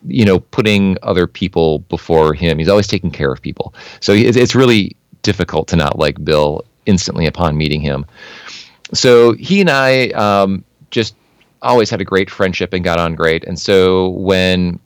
you 0.06 0.24
know, 0.24 0.40
putting 0.40 0.96
other 1.02 1.26
people 1.26 1.80
before 1.80 2.34
him. 2.34 2.58
He's 2.58 2.68
always 2.68 2.86
taking 2.86 3.10
care 3.10 3.32
of 3.32 3.40
people. 3.40 3.74
So 4.00 4.12
it's, 4.12 4.54
really 4.54 4.96
difficult 5.22 5.68
to 5.68 5.76
not 5.76 5.98
like 5.98 6.24
Bill 6.24 6.64
instantly 6.86 7.26
upon 7.26 7.56
meeting 7.56 7.80
him. 7.80 8.06
So 8.94 9.32
he 9.32 9.60
and 9.60 9.68
I 9.68 10.08
um, 10.10 10.64
just 10.90 11.14
always 11.60 11.90
had 11.90 12.00
a 12.00 12.04
great 12.04 12.30
friendship 12.30 12.72
and 12.72 12.84
got 12.84 12.98
on 12.98 13.14
great. 13.14 13.44
And 13.44 13.58
so 13.58 14.10
when 14.10 14.78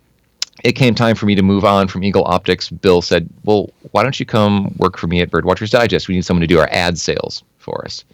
it 0.65 0.73
came 0.73 0.95
time 0.95 1.17
for 1.17 1.27
me 1.27 1.35
to 1.35 1.43
move 1.43 1.65
on 1.65 1.89
from 1.89 2.05
Eagle 2.05 2.25
Optics. 2.25 2.71
Bill 2.71 3.03
said, 3.03 3.29
"Well, 3.45 3.71
why 3.91 4.03
don't 4.03 4.19
you 4.21 4.27
come 4.27 4.75
work 4.79 4.97
for 4.97 5.07
me 5.09 5.21
at 5.21 5.31
Birdwatchers 5.31 5.71
Digest? 5.71 6.09
We 6.09 6.15
need 6.15 6.25
someone 6.25 6.43
to 6.43 6.47
do 6.47 6.61
our 6.61 6.69
ad 6.71 6.99
sales 6.99 7.43
for 7.59 7.85
us." 7.85 8.05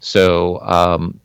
So, 0.00 0.60
um, 0.60 1.18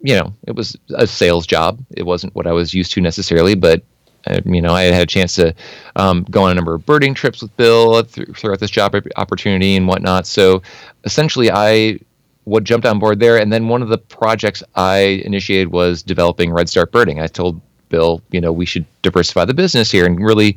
you 0.00 0.14
know, 0.14 0.32
it 0.46 0.54
was 0.54 0.76
a 0.94 1.06
sales 1.06 1.46
job. 1.46 1.78
It 1.96 2.04
wasn't 2.04 2.34
what 2.34 2.46
I 2.46 2.52
was 2.52 2.72
used 2.72 2.92
to 2.92 3.00
necessarily, 3.00 3.54
but 3.54 3.82
uh, 4.26 4.40
you 4.44 4.60
know, 4.60 4.72
I 4.72 4.82
had 4.82 4.94
had 4.94 5.02
a 5.02 5.06
chance 5.06 5.34
to 5.36 5.54
um, 5.96 6.26
go 6.30 6.44
on 6.44 6.50
a 6.50 6.54
number 6.54 6.74
of 6.74 6.84
birding 6.86 7.14
trips 7.14 7.42
with 7.42 7.56
Bill 7.56 8.02
throughout 8.02 8.60
this 8.60 8.70
job 8.70 8.94
opportunity 9.16 9.76
and 9.76 9.86
whatnot. 9.86 10.26
So, 10.26 10.62
essentially, 11.04 11.50
I 11.50 11.98
what 12.44 12.64
jumped 12.64 12.86
on 12.86 12.98
board 12.98 13.20
there, 13.20 13.38
and 13.38 13.52
then 13.52 13.68
one 13.68 13.82
of 13.82 13.88
the 13.88 13.98
projects 13.98 14.62
I 14.74 15.22
initiated 15.24 15.72
was 15.72 16.02
developing 16.02 16.52
Red 16.52 16.68
Start 16.68 16.92
Birding. 16.92 17.20
I 17.20 17.26
told 17.26 17.60
Bill, 17.88 18.20
you 18.30 18.40
know, 18.40 18.52
we 18.52 18.66
should 18.66 18.86
diversify 19.02 19.44
the 19.44 19.54
business 19.54 19.90
here 19.90 20.04
and 20.04 20.22
really 20.22 20.56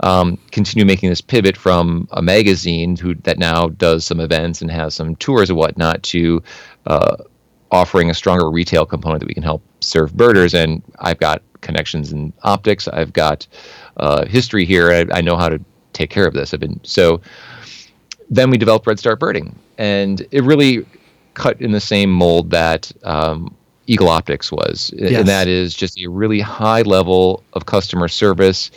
um, 0.00 0.38
continue 0.52 0.84
making 0.84 1.10
this 1.10 1.20
pivot 1.20 1.56
from 1.56 2.08
a 2.12 2.22
magazine 2.22 2.96
who 2.96 3.14
that 3.14 3.38
now 3.38 3.68
does 3.68 4.04
some 4.04 4.20
events 4.20 4.62
and 4.62 4.70
has 4.70 4.94
some 4.94 5.16
tours 5.16 5.50
and 5.50 5.58
whatnot 5.58 6.02
to 6.04 6.42
uh, 6.86 7.16
offering 7.70 8.10
a 8.10 8.14
stronger 8.14 8.50
retail 8.50 8.86
component 8.86 9.20
that 9.20 9.28
we 9.28 9.34
can 9.34 9.42
help 9.42 9.62
serve 9.80 10.16
birders. 10.16 10.54
And 10.54 10.82
I've 11.00 11.18
got 11.18 11.42
connections 11.68 12.12
in 12.12 12.32
optics. 12.44 12.88
I've 12.88 13.12
got 13.12 13.46
uh, 13.98 14.24
history 14.24 14.64
here. 14.64 14.90
I, 14.90 15.18
I, 15.18 15.20
know 15.20 15.36
how 15.36 15.50
to 15.50 15.60
take 15.92 16.08
care 16.08 16.26
of 16.26 16.32
this. 16.32 16.54
I've 16.54 16.60
been 16.60 16.80
so. 16.82 17.20
Then 18.30 18.48
we 18.48 18.56
developed 18.56 18.86
Red 18.86 18.98
Start 18.98 19.20
Birding, 19.20 19.54
and 19.76 20.26
it 20.30 20.42
really 20.44 20.86
cut 21.34 21.60
in 21.60 21.72
the 21.72 21.80
same 21.80 22.10
mold 22.10 22.50
that 22.52 22.90
um, 23.04 23.54
Eagle 23.86 24.08
Optics 24.08 24.50
was, 24.50 24.90
yes. 24.96 25.12
and 25.12 25.28
that 25.28 25.46
is 25.46 25.74
just 25.74 26.00
a 26.00 26.06
really 26.06 26.40
high 26.40 26.82
level 26.82 27.42
of 27.52 27.66
customer 27.66 28.08
service, 28.08 28.70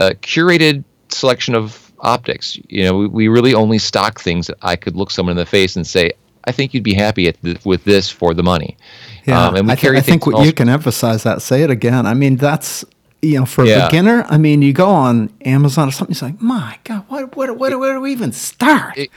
a 0.00 0.10
curated 0.16 0.82
selection 1.10 1.54
of 1.54 1.92
optics. 2.00 2.58
You 2.68 2.84
know, 2.84 2.96
we, 2.98 3.06
we 3.06 3.28
really 3.28 3.54
only 3.54 3.78
stock 3.78 4.20
things 4.20 4.48
that 4.48 4.58
I 4.62 4.74
could 4.74 4.96
look 4.96 5.12
someone 5.12 5.32
in 5.32 5.36
the 5.36 5.46
face 5.46 5.76
and 5.76 5.86
say, 5.86 6.10
I 6.44 6.50
think 6.50 6.74
you'd 6.74 6.82
be 6.82 6.94
happy 6.94 7.30
th- 7.30 7.64
with 7.64 7.84
this 7.84 8.10
for 8.10 8.34
the 8.34 8.42
money. 8.42 8.76
Yeah, 9.24 9.46
um, 9.46 9.56
and 9.56 9.66
we 9.66 9.72
I, 9.72 9.76
th- 9.76 9.94
I 9.94 10.00
think 10.00 10.26
what 10.26 10.44
you 10.44 10.52
can 10.52 10.68
emphasize 10.68 11.22
that. 11.22 11.42
Say 11.42 11.62
it 11.62 11.70
again. 11.70 12.06
I 12.06 12.14
mean, 12.14 12.36
that's 12.36 12.84
you 13.22 13.38
know, 13.38 13.46
for 13.46 13.62
a 13.62 13.68
yeah. 13.68 13.86
beginner, 13.86 14.26
I 14.28 14.36
mean, 14.36 14.62
you 14.62 14.72
go 14.72 14.90
on 14.90 15.32
Amazon 15.44 15.88
or 15.88 15.92
something, 15.92 16.10
it's 16.10 16.22
like, 16.22 16.42
my 16.42 16.76
God, 16.82 17.04
what, 17.06 17.36
what, 17.36 17.56
what, 17.56 17.78
where 17.78 17.94
do 17.94 18.00
we 18.00 18.10
even 18.10 18.32
start? 18.32 18.98
It, 18.98 19.10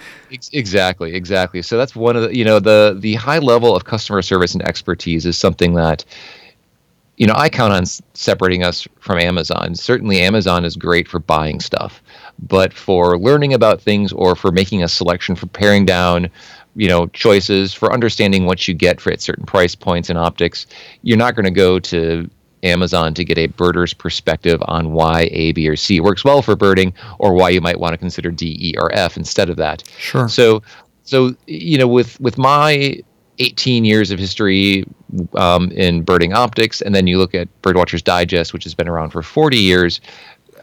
exactly, 0.54 1.16
exactly. 1.16 1.64
So 1.64 1.76
that's 1.76 1.96
one 1.96 2.16
of 2.16 2.22
the, 2.22 2.36
you 2.36 2.46
know, 2.46 2.60
the 2.60 2.96
the 3.00 3.16
high 3.16 3.40
level 3.40 3.76
of 3.76 3.86
customer 3.86 4.22
service 4.22 4.54
and 4.54 4.62
expertise 4.62 5.26
is 5.26 5.40
something 5.40 5.74
that, 5.74 6.06
you 7.18 7.26
know, 7.26 7.34
I 7.36 7.50
count 7.50 7.74
on 7.74 7.84
separating 8.14 8.64
us 8.64 8.88
from 9.00 9.18
Amazon. 9.18 9.74
Certainly, 9.74 10.20
Amazon 10.20 10.66
is 10.66 10.76
great 10.76 11.08
for 11.08 11.18
buying 11.18 11.60
stuff, 11.60 12.04
but 12.48 12.74
for 12.74 13.18
learning 13.18 13.56
about 13.56 13.82
things 13.82 14.14
or 14.14 14.36
for 14.36 14.52
making 14.52 14.84
a 14.84 14.88
selection, 14.88 15.36
for 15.36 15.48
paring 15.48 15.84
down 15.84 16.30
you 16.76 16.88
know 16.88 17.08
choices 17.08 17.74
for 17.74 17.94
understanding 17.94 18.46
what 18.46 18.68
you 18.68 18.74
get 18.74 19.00
for 19.00 19.12
at 19.12 19.22
certain 19.22 19.46
price 19.46 19.76
points 19.76 20.10
in 20.10 20.18
optics 20.18 20.68
you're 21.02 21.18
not 21.18 21.36
going 21.36 21.46
to 21.46 21.52
go 21.52 21.80
to 21.80 22.30
Amazon 22.66 23.14
to 23.14 23.24
get 23.24 23.38
a 23.38 23.48
birder's 23.48 23.94
perspective 23.94 24.62
on 24.68 24.92
why 24.92 25.30
A, 25.32 25.52
B, 25.54 25.70
or 25.70 25.76
C 25.76 26.00
works 26.00 26.26
well 26.26 26.42
for 26.42 26.56
birding, 26.56 26.94
or 27.20 27.34
why 27.34 27.50
you 27.50 27.62
might 27.62 27.80
want 27.80 27.94
to 27.94 27.98
consider 27.98 28.32
D, 28.32 28.58
E, 28.60 28.74
or 28.78 28.92
F 28.94 29.16
instead 29.16 29.50
of 29.50 29.58
that. 29.58 29.84
Sure. 30.00 30.28
So, 30.28 30.64
so 31.04 31.36
you 31.46 31.78
know, 31.78 31.88
with 31.88 32.20
with 32.20 32.38
my 32.38 33.00
18 33.40 33.86
years 33.86 34.12
of 34.12 34.20
history 34.20 34.86
um, 35.36 35.72
in 35.72 36.02
birding 36.02 36.34
optics, 36.34 36.82
and 36.82 36.96
then 36.96 37.08
you 37.08 37.18
look 37.18 37.36
at 37.36 37.48
Birdwatchers 37.62 38.04
Digest, 38.04 38.54
which 38.54 38.64
has 38.64 38.74
been 38.74 38.88
around 38.88 39.12
for 39.12 39.22
40 39.22 39.58
years. 39.58 40.02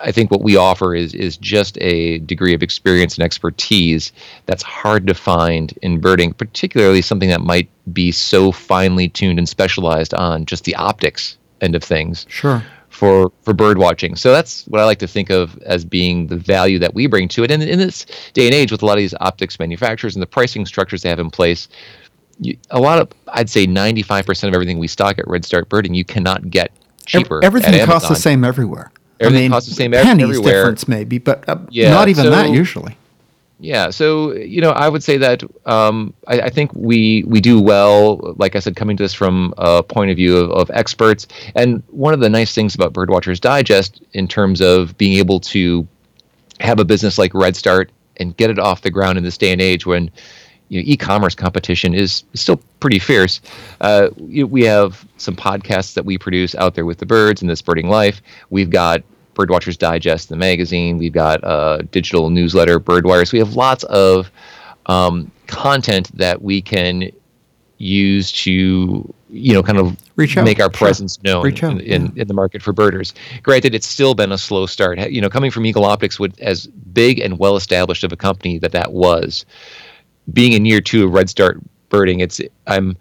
I 0.02 0.12
think 0.12 0.30
what 0.30 0.42
we 0.42 0.56
offer 0.56 0.94
is 0.94 1.14
is 1.14 1.36
just 1.36 1.78
a 1.80 2.18
degree 2.20 2.54
of 2.54 2.62
experience 2.62 3.14
and 3.14 3.24
expertise 3.24 4.12
that's 4.46 4.62
hard 4.62 5.06
to 5.06 5.14
find 5.14 5.72
in 5.82 6.00
birding, 6.00 6.32
particularly 6.34 7.02
something 7.02 7.28
that 7.28 7.40
might 7.40 7.68
be 7.92 8.10
so 8.12 8.52
finely 8.52 9.08
tuned 9.08 9.38
and 9.38 9.48
specialized 9.48 10.12
on 10.14 10.44
just 10.44 10.64
the 10.64 10.74
optics 10.74 11.38
end 11.60 11.74
of 11.74 11.82
things. 11.82 12.26
Sure. 12.28 12.62
For 12.88 13.32
for 13.42 13.54
bird 13.54 13.78
watching, 13.78 14.16
so 14.16 14.32
that's 14.32 14.66
what 14.66 14.80
I 14.80 14.84
like 14.84 14.98
to 14.98 15.08
think 15.08 15.30
of 15.30 15.56
as 15.62 15.84
being 15.84 16.26
the 16.26 16.36
value 16.36 16.78
that 16.80 16.92
we 16.92 17.06
bring 17.06 17.26
to 17.28 17.42
it. 17.42 17.50
And 17.50 17.62
in 17.62 17.78
this 17.78 18.04
day 18.34 18.46
and 18.46 18.54
age, 18.54 18.70
with 18.70 18.82
a 18.82 18.86
lot 18.86 18.92
of 18.92 18.98
these 18.98 19.14
optics 19.18 19.58
manufacturers 19.58 20.14
and 20.14 20.22
the 20.22 20.26
pricing 20.26 20.66
structures 20.66 21.02
they 21.02 21.08
have 21.08 21.18
in 21.18 21.30
place, 21.30 21.68
you, 22.38 22.58
a 22.70 22.78
lot 22.78 22.98
of 22.98 23.08
I'd 23.28 23.48
say 23.48 23.66
95% 23.66 24.48
of 24.48 24.54
everything 24.54 24.78
we 24.78 24.88
stock 24.88 25.18
at 25.18 25.26
Red 25.26 25.44
Start 25.44 25.70
Birding 25.70 25.94
you 25.94 26.04
cannot 26.04 26.50
get 26.50 26.70
cheaper. 27.06 27.42
Everything 27.42 27.84
costs 27.86 28.10
the 28.10 28.14
same 28.14 28.44
everywhere. 28.44 28.92
Everything 29.22 29.36
I 29.36 29.40
mean, 29.42 29.50
costs 29.50 29.68
the 29.68 29.74
same 29.74 29.92
pennies 29.92 30.24
everywhere. 30.24 30.52
difference 30.52 30.88
maybe, 30.88 31.18
but 31.18 31.48
uh, 31.48 31.58
yeah, 31.70 31.90
not 31.90 32.08
even 32.08 32.24
so, 32.24 32.30
that 32.30 32.50
usually. 32.50 32.96
Yeah, 33.62 33.90
so 33.90 34.32
you 34.34 34.60
know, 34.60 34.70
I 34.70 34.88
would 34.88 35.04
say 35.04 35.18
that 35.18 35.44
um, 35.66 36.14
I, 36.26 36.40
I, 36.40 36.50
think 36.50 36.72
we 36.74 37.22
we 37.28 37.40
do 37.40 37.60
well. 37.60 38.34
Like 38.36 38.56
I 38.56 38.58
said, 38.58 38.74
coming 38.74 38.96
to 38.96 39.04
this 39.04 39.14
from 39.14 39.54
a 39.56 39.84
point 39.84 40.10
of 40.10 40.16
view 40.16 40.36
of, 40.36 40.50
of, 40.50 40.70
experts, 40.72 41.28
and 41.54 41.80
one 41.90 42.12
of 42.12 42.18
the 42.18 42.28
nice 42.28 42.52
things 42.56 42.74
about 42.74 42.92
Birdwatchers 42.92 43.40
Digest, 43.40 44.02
in 44.14 44.26
terms 44.26 44.60
of 44.60 44.98
being 44.98 45.16
able 45.16 45.38
to 45.40 45.86
have 46.58 46.80
a 46.80 46.84
business 46.84 47.18
like 47.18 47.32
Red 47.34 47.54
Start 47.54 47.92
and 48.16 48.36
get 48.36 48.50
it 48.50 48.58
off 48.58 48.82
the 48.82 48.90
ground 48.90 49.16
in 49.16 49.22
this 49.22 49.38
day 49.38 49.52
and 49.52 49.60
age 49.60 49.86
when 49.86 50.10
you 50.68 50.80
know, 50.80 50.84
e-commerce 50.86 51.36
competition 51.36 51.94
is 51.94 52.24
still 52.34 52.60
pretty 52.80 52.98
fierce. 52.98 53.40
Uh, 53.80 54.08
we 54.16 54.64
have 54.64 55.06
some 55.18 55.36
podcasts 55.36 55.94
that 55.94 56.04
we 56.04 56.18
produce 56.18 56.54
out 56.56 56.74
there 56.74 56.84
with 56.86 56.98
the 56.98 57.06
birds 57.06 57.42
and 57.42 57.50
this 57.50 57.62
birding 57.62 57.88
life. 57.88 58.22
We've 58.50 58.70
got 58.70 59.04
Birdwatchers 59.34 59.78
Digest, 59.78 60.28
the 60.28 60.36
magazine. 60.36 60.98
We've 60.98 61.12
got 61.12 61.40
a 61.42 61.82
digital 61.90 62.30
newsletter, 62.30 62.78
Birdwire. 62.78 63.26
So 63.26 63.32
we 63.32 63.38
have 63.38 63.54
lots 63.54 63.84
of 63.84 64.30
um, 64.86 65.30
content 65.46 66.16
that 66.16 66.42
we 66.42 66.60
can 66.60 67.10
use 67.78 68.30
to 68.30 69.12
you 69.28 69.52
know 69.52 69.62
kind 69.62 69.78
of 69.78 69.96
Reach 70.14 70.36
make 70.36 70.60
our 70.60 70.70
presence 70.70 71.20
known 71.24 71.44
in, 71.46 71.80
in, 71.80 72.12
in, 72.16 72.28
the 72.28 72.34
market 72.34 72.62
for 72.62 72.72
birders. 72.72 73.12
Granted 73.42 73.74
it's 73.74 73.86
still 73.86 74.14
been 74.14 74.30
a 74.30 74.38
slow 74.38 74.66
start. 74.66 74.98
You 75.10 75.20
know 75.20 75.28
coming 75.28 75.50
from 75.50 75.66
eagle 75.66 75.84
optics 75.84 76.20
with 76.20 76.38
as 76.40 76.66
big 76.66 77.18
and 77.18 77.38
well 77.38 77.56
established 77.56 78.04
of 78.04 78.12
a 78.12 78.16
company 78.16 78.58
that 78.58 78.72
that 78.72 78.92
was 78.92 79.44
being 80.32 80.52
in 80.52 80.64
year 80.64 80.80
two 80.80 81.04
of 81.04 81.12
red 81.12 81.28
start 81.28 81.60
birding 81.88 82.20
it's 82.20 82.40
i'm 82.66 82.96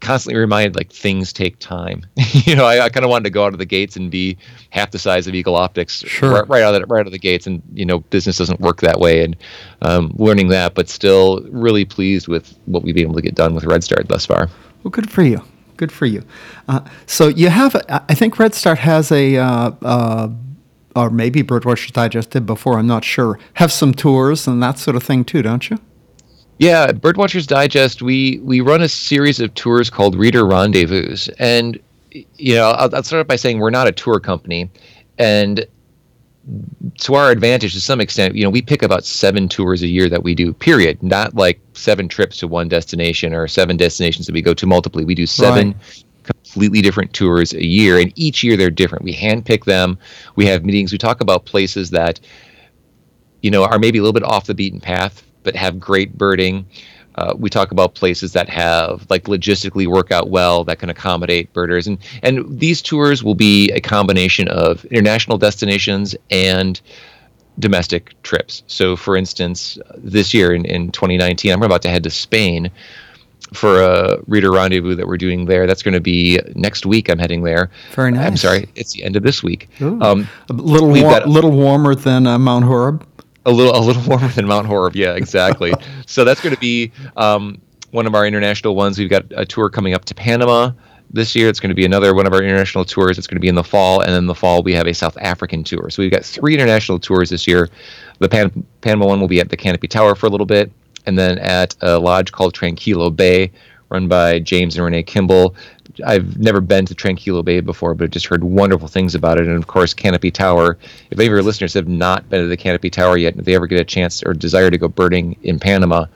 constantly 0.00 0.38
reminded 0.38 0.76
like 0.76 0.92
things 0.92 1.32
take 1.32 1.58
time. 1.58 2.04
you 2.32 2.54
know, 2.54 2.64
I, 2.64 2.84
I 2.84 2.88
kind 2.88 3.04
of 3.04 3.10
wanted 3.10 3.24
to 3.24 3.30
go 3.30 3.44
out 3.44 3.52
of 3.52 3.58
the 3.58 3.66
gates 3.66 3.96
and 3.96 4.10
be 4.10 4.36
half 4.70 4.90
the 4.90 4.98
size 4.98 5.26
of 5.26 5.34
Eagle 5.34 5.56
Optics 5.56 6.04
sure. 6.06 6.32
right, 6.32 6.48
right, 6.48 6.62
out 6.62 6.74
of 6.74 6.80
the, 6.80 6.86
right 6.86 7.00
out 7.00 7.06
of 7.06 7.12
the 7.12 7.18
gates, 7.18 7.46
and 7.46 7.62
you 7.72 7.84
know, 7.84 8.00
business 8.00 8.38
doesn't 8.38 8.60
work 8.60 8.80
that 8.80 9.00
way. 9.00 9.24
And 9.24 9.36
um, 9.82 10.14
learning 10.16 10.48
that, 10.48 10.74
but 10.74 10.88
still 10.88 11.42
really 11.50 11.84
pleased 11.84 12.28
with 12.28 12.56
what 12.66 12.82
we've 12.82 12.94
been 12.94 13.04
able 13.04 13.14
to 13.14 13.22
get 13.22 13.34
done 13.34 13.54
with 13.54 13.64
Red 13.64 13.84
Start 13.84 14.08
thus 14.08 14.26
far. 14.26 14.48
Well, 14.82 14.90
good 14.90 15.10
for 15.10 15.22
you. 15.22 15.42
Good 15.76 15.90
for 15.90 16.06
you. 16.06 16.22
Uh, 16.68 16.80
so 17.06 17.28
you 17.28 17.48
have, 17.48 17.74
I 17.88 18.14
think 18.14 18.38
Red 18.38 18.54
Start 18.54 18.78
has 18.78 19.10
a. 19.10 19.36
Uh, 19.36 19.70
uh, 19.82 20.28
or 20.96 21.10
maybe 21.10 21.42
Birdwatchers 21.42 21.92
Digest 21.92 22.30
did 22.30 22.46
before, 22.46 22.78
I'm 22.78 22.86
not 22.86 23.04
sure. 23.04 23.36
Have 23.54 23.72
some 23.72 23.92
tours 23.94 24.46
and 24.46 24.62
that 24.62 24.78
sort 24.78 24.96
of 24.96 25.02
thing 25.02 25.24
too, 25.24 25.42
don't 25.42 25.68
you? 25.68 25.78
Yeah, 26.58 26.92
Birdwatchers 26.92 27.46
Digest. 27.46 28.00
We 28.00 28.38
we 28.38 28.60
run 28.60 28.80
a 28.80 28.88
series 28.88 29.40
of 29.40 29.52
tours 29.54 29.90
called 29.90 30.14
Reader 30.14 30.46
Rendezvous, 30.46 31.16
and 31.38 31.80
you 32.12 32.54
know 32.54 32.70
I'll, 32.70 32.94
I'll 32.94 33.02
start 33.02 33.20
off 33.20 33.26
by 33.26 33.36
saying 33.36 33.58
we're 33.58 33.70
not 33.70 33.88
a 33.88 33.92
tour 33.92 34.20
company, 34.20 34.70
and 35.18 35.66
to 36.98 37.14
our 37.14 37.30
advantage 37.30 37.72
to 37.72 37.80
some 37.80 38.00
extent, 38.00 38.34
you 38.34 38.44
know, 38.44 38.50
we 38.50 38.60
pick 38.62 38.82
about 38.82 39.04
seven 39.04 39.48
tours 39.48 39.82
a 39.82 39.88
year 39.88 40.08
that 40.08 40.22
we 40.22 40.34
do, 40.34 40.52
period. 40.52 41.02
Not 41.02 41.34
like 41.34 41.58
seven 41.72 42.06
trips 42.06 42.36
to 42.38 42.48
one 42.48 42.68
destination 42.68 43.32
or 43.32 43.48
seven 43.48 43.76
destinations 43.76 44.26
that 44.26 44.34
we 44.34 44.42
go 44.42 44.54
to 44.54 44.66
multiply. 44.66 45.02
We 45.02 45.14
do 45.14 45.26
seven 45.26 45.72
right. 45.72 46.04
completely 46.22 46.82
different 46.82 47.12
tours 47.14 47.52
a 47.52 47.64
year, 47.64 47.98
and 47.98 48.12
each 48.14 48.44
year 48.44 48.56
they're 48.56 48.70
different. 48.70 49.04
We 49.04 49.14
handpick 49.14 49.64
them. 49.64 49.98
We 50.36 50.46
have 50.46 50.64
meetings. 50.64 50.92
We 50.92 50.98
talk 50.98 51.20
about 51.20 51.46
places 51.46 51.90
that, 51.90 52.20
you 53.42 53.50
know, 53.50 53.64
are 53.64 53.78
maybe 53.78 53.98
a 53.98 54.02
little 54.02 54.12
bit 54.12 54.24
off 54.24 54.46
the 54.46 54.54
beaten 54.54 54.80
path 54.80 55.24
but 55.44 55.54
have 55.54 55.78
great 55.78 56.18
birding. 56.18 56.66
Uh, 57.16 57.34
we 57.38 57.48
talk 57.48 57.70
about 57.70 57.94
places 57.94 58.32
that 58.32 58.48
have 58.48 59.06
like 59.08 59.24
logistically 59.24 59.86
work 59.86 60.10
out 60.10 60.30
well 60.30 60.64
that 60.64 60.80
can 60.80 60.90
accommodate 60.90 61.52
birders. 61.52 61.86
And 61.86 61.98
and 62.22 62.58
these 62.58 62.82
tours 62.82 63.22
will 63.22 63.36
be 63.36 63.70
a 63.70 63.80
combination 63.80 64.48
of 64.48 64.84
international 64.86 65.38
destinations 65.38 66.16
and 66.30 66.80
domestic 67.60 68.20
trips. 68.24 68.64
So 68.66 68.96
for 68.96 69.16
instance 69.16 69.78
this 69.96 70.34
year 70.34 70.52
in, 70.52 70.64
in 70.64 70.90
2019 70.90 71.52
i'm 71.52 71.62
about 71.62 71.82
to 71.82 71.88
head 71.88 72.02
to 72.02 72.10
spain 72.10 72.68
for 73.52 73.80
a 73.80 74.18
reader 74.26 74.50
rendezvous 74.50 74.96
that 74.96 75.06
we're 75.06 75.18
doing 75.18 75.44
there. 75.44 75.64
That's 75.68 75.82
going 75.82 75.94
to 75.94 76.00
be 76.00 76.40
next 76.56 76.84
week 76.84 77.08
i'm 77.08 77.20
heading 77.20 77.44
there. 77.44 77.70
Very 77.92 78.10
nice. 78.10 78.26
i'm 78.26 78.36
sorry 78.36 78.68
it's 78.74 78.92
the 78.92 79.04
end 79.04 79.14
of 79.14 79.22
this 79.22 79.40
week. 79.40 79.68
Um, 79.80 80.26
a 80.48 80.52
little, 80.52 80.88
war- 80.88 81.20
got, 81.20 81.28
little 81.28 81.52
warmer 81.52 81.94
than 81.94 82.26
uh, 82.26 82.40
mount 82.40 82.64
horeb 82.64 83.06
a 83.46 83.50
little 83.50 83.76
a 83.76 83.80
little 83.80 84.02
warmer 84.08 84.28
than 84.28 84.46
Mount 84.46 84.66
Horeb. 84.66 84.96
Yeah, 84.96 85.14
exactly. 85.14 85.72
so 86.06 86.24
that's 86.24 86.40
going 86.40 86.54
to 86.54 86.60
be 86.60 86.92
um, 87.16 87.60
one 87.90 88.06
of 88.06 88.14
our 88.14 88.26
international 88.26 88.74
ones. 88.74 88.98
We've 88.98 89.10
got 89.10 89.24
a 89.36 89.44
tour 89.44 89.68
coming 89.70 89.94
up 89.94 90.04
to 90.06 90.14
Panama 90.14 90.72
this 91.10 91.34
year. 91.34 91.48
It's 91.48 91.60
going 91.60 91.70
to 91.70 91.74
be 91.74 91.84
another 91.84 92.14
one 92.14 92.26
of 92.26 92.32
our 92.32 92.42
international 92.42 92.84
tours. 92.84 93.18
It's 93.18 93.26
going 93.26 93.36
to 93.36 93.40
be 93.40 93.48
in 93.48 93.54
the 93.54 93.64
fall, 93.64 94.00
and 94.00 94.12
then 94.12 94.26
the 94.26 94.34
fall 94.34 94.62
we 94.62 94.74
have 94.74 94.86
a 94.86 94.94
South 94.94 95.16
African 95.20 95.64
tour. 95.64 95.90
So 95.90 96.02
we've 96.02 96.10
got 96.10 96.24
three 96.24 96.54
international 96.54 96.98
tours 96.98 97.30
this 97.30 97.46
year. 97.46 97.70
The 98.18 98.28
Pan- 98.28 98.66
Panama 98.80 99.06
one 99.06 99.20
will 99.20 99.28
be 99.28 99.40
at 99.40 99.48
the 99.48 99.56
Canopy 99.56 99.88
Tower 99.88 100.14
for 100.14 100.26
a 100.26 100.30
little 100.30 100.46
bit, 100.46 100.70
and 101.06 101.18
then 101.18 101.38
at 101.38 101.74
a 101.80 101.98
lodge 101.98 102.32
called 102.32 102.54
Tranquilo 102.54 103.14
Bay, 103.14 103.50
run 103.90 104.08
by 104.08 104.40
James 104.40 104.76
and 104.76 104.84
Renee 104.84 105.02
Kimball. 105.02 105.54
I've 106.06 106.38
never 106.38 106.60
been 106.60 106.86
to 106.86 106.94
Tranquilo 106.94 107.44
Bay 107.44 107.60
before, 107.60 107.94
but 107.94 108.04
I've 108.04 108.10
just 108.10 108.26
heard 108.26 108.42
wonderful 108.42 108.88
things 108.88 109.14
about 109.14 109.38
it. 109.38 109.46
And 109.46 109.56
of 109.56 109.66
course, 109.66 109.94
Canopy 109.94 110.30
Tower. 110.30 110.78
If 111.10 111.18
any 111.18 111.26
of 111.26 111.32
your 111.32 111.42
listeners 111.42 111.74
have 111.74 111.88
not 111.88 112.28
been 112.30 112.40
to 112.42 112.48
the 112.48 112.56
Canopy 112.56 112.90
Tower 112.90 113.16
yet, 113.16 113.36
if 113.36 113.44
they 113.44 113.54
ever 113.54 113.66
get 113.66 113.80
a 113.80 113.84
chance 113.84 114.22
or 114.22 114.34
desire 114.34 114.70
to 114.70 114.78
go 114.78 114.88
birding 114.88 115.36
in 115.42 115.58
Panama, 115.58 116.06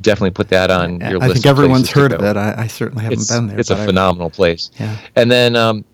definitely 0.00 0.30
put 0.30 0.48
that 0.48 0.70
on 0.70 1.00
your 1.00 1.22
I 1.22 1.26
list. 1.26 1.30
I 1.30 1.32
think 1.34 1.46
everyone's 1.46 1.90
heard 1.90 2.12
of 2.12 2.22
it. 2.22 2.36
I, 2.36 2.62
I 2.62 2.66
certainly 2.66 3.04
haven't 3.04 3.20
It's, 3.20 3.30
been 3.30 3.48
there. 3.48 3.58
it's 3.60 3.70
a 3.70 3.76
phenomenal 3.84 4.30
place. 4.30 4.70
Yeah. 4.78 4.96
And 5.16 5.30
then 5.30 5.56
um, 5.56 5.84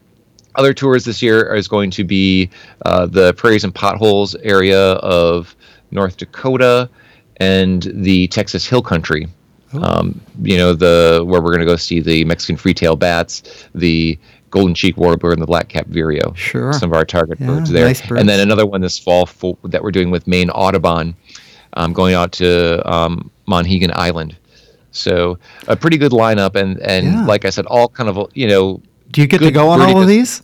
other 0.55 0.73
tours 0.73 1.05
this 1.05 1.23
year 1.23 1.55
is 1.55 1.67
going 1.69 1.91
to 1.93 2.05
be 2.05 2.51
uh, 2.85 3.07
the 3.07 3.35
Prairies 3.35 3.65
and 3.65 3.75
Potholes 3.75 4.35
area 4.37 4.93
of 4.95 5.57
North 5.91 6.17
Dakota 6.19 6.89
and 7.39 7.91
the 7.95 8.29
Texas 8.29 8.67
Hill 8.67 8.83
Country. 8.83 9.27
Um, 9.83 10.21
you 10.43 10.57
know 10.57 10.73
the 10.75 11.23
where 11.27 11.41
we're 11.41 11.51
going 11.51 11.61
to 11.61 11.67
go 11.67 11.77
see 11.77 12.01
the 12.01 12.25
Mexican 12.25 12.57
free-tailed 12.57 12.99
bats, 13.01 13.43
the 13.75 14.19
golden 14.51 14.75
cheek 14.75 14.97
warbler, 14.97 15.33
and 15.33 15.43
the 15.43 15.47
black 15.47 15.69
cap 15.69 15.87
vireo. 15.89 16.33
Sure. 16.35 16.73
some 16.73 16.91
of 16.91 16.97
our 16.97 17.05
target 17.05 17.39
Yeah, 17.41 17.47
birds 17.49 17.71
there. 17.71 17.85
nice 17.87 18.01
birds. 18.07 18.21
And 18.21 18.29
then 18.29 18.41
another 18.41 18.65
one 18.67 18.81
this 18.81 18.99
fall 18.99 19.27
for, 19.27 19.57
that 19.65 19.83
we're 19.83 19.91
doing 19.91 20.11
with 20.11 20.27
Maine 20.27 20.51
Audubon, 20.51 21.15
um, 21.75 21.93
going 21.93 22.15
out 22.15 22.33
to 22.33 22.89
um, 22.91 23.31
Monhegan 23.49 23.93
Island. 23.95 24.37
So 24.93 25.39
a 25.69 25.77
pretty 25.77 25.99
good 25.99 26.13
lineup, 26.13 26.55
and 26.57 26.79
and 26.81 27.07
Yeah. 27.07 27.27
like 27.27 27.45
I 27.45 27.51
said, 27.51 27.67
all 27.67 27.89
kind 27.89 28.09
of 28.09 28.31
you 28.35 28.47
know 28.49 28.81
Do 29.11 29.21
you 29.21 29.27
get 29.27 29.39
to 29.43 29.51
go 29.51 29.69
on 29.69 29.81
all 29.81 30.01
of 30.01 30.09
these? 30.09 30.43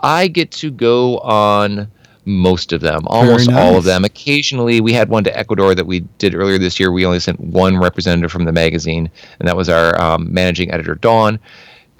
I 0.00 0.28
get 0.28 0.50
to 0.52 0.70
go 0.70 1.18
on 1.18 1.90
most 2.28 2.72
of 2.72 2.80
them, 2.80 3.02
almost 3.06 3.50
all 3.50 3.76
of 3.76 3.84
them. 3.84 4.04
Occasionally, 4.04 4.80
we 4.80 4.92
had 4.92 5.08
one 5.08 5.24
to 5.24 5.36
Ecuador 5.36 5.74
that 5.74 5.86
we 5.86 6.00
did 6.18 6.34
earlier 6.34 6.58
this 6.58 6.78
year. 6.78 6.92
We 6.92 7.06
only 7.06 7.20
sent 7.20 7.40
one 7.40 7.78
representative 7.78 8.30
from 8.30 8.44
the 8.44 8.52
magazine, 8.52 9.10
and 9.40 9.48
that 9.48 9.56
was 9.56 9.68
our 9.68 10.00
um, 10.00 10.32
managing 10.32 10.70
editor, 10.70 10.94
Dawn. 10.94 11.38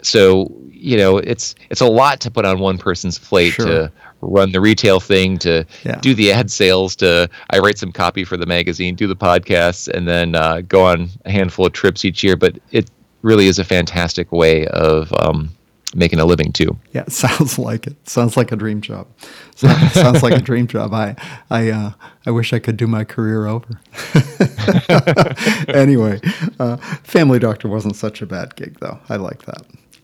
So 0.02 0.52
you 0.70 0.96
know, 0.96 1.18
it's 1.18 1.56
it's 1.70 1.80
a 1.80 1.86
lot 1.86 2.20
to 2.20 2.30
put 2.30 2.44
on 2.44 2.60
one 2.60 2.78
person's 2.78 3.18
plate 3.18 3.54
Sure. 3.54 3.66
to 3.66 3.92
run 4.20 4.52
the 4.52 4.60
retail 4.60 5.00
thing, 5.00 5.38
to 5.38 5.64
Yeah. 5.84 5.98
do 6.00 6.14
the 6.14 6.30
ad 6.32 6.50
sales, 6.50 6.94
to 6.96 7.28
I 7.50 7.58
write 7.58 7.78
some 7.78 7.90
copy 7.90 8.24
for 8.24 8.36
the 8.36 8.46
magazine, 8.46 8.94
do 8.94 9.06
the 9.08 9.16
podcasts, 9.16 9.88
and 9.88 10.06
then 10.06 10.34
uh, 10.36 10.60
go 10.68 10.84
on 10.86 11.08
a 11.24 11.30
handful 11.32 11.66
of 11.66 11.72
trips 11.72 12.04
each 12.04 12.22
year. 12.22 12.36
But 12.36 12.58
it 12.70 12.90
really 13.22 13.46
is 13.48 13.58
a 13.58 13.64
fantastic 13.64 14.30
way 14.30 14.66
of 14.68 15.12
um, 15.18 15.50
making 15.94 16.20
a 16.20 16.24
living 16.24 16.52
too. 16.52 16.76
Yeah, 16.92 17.04
sounds 17.08 17.58
like 17.58 17.86
it. 17.86 17.96
Sounds 18.08 18.36
like 18.36 18.52
a 18.52 18.56
dream 18.56 18.80
job. 18.80 19.06
Sounds, 19.54 19.92
sounds 19.92 20.22
like 20.22 20.34
a 20.34 20.40
dream 20.40 20.66
job. 20.66 20.92
I, 20.92 21.16
I, 21.50 21.70
uh, 21.70 21.92
I 22.26 22.30
wish 22.30 22.52
I 22.52 22.58
could 22.58 22.76
do 22.76 22.86
my 22.86 23.04
career 23.04 23.46
over. 23.46 23.80
anyway, 25.68 26.20
uh, 26.58 26.76
family 27.02 27.38
doctor 27.38 27.68
wasn't 27.68 27.96
such 27.96 28.22
a 28.22 28.26
bad 28.26 28.54
gig, 28.56 28.78
though. 28.80 28.98
I 29.08 29.16
like 29.16 29.44
that. 29.46 29.62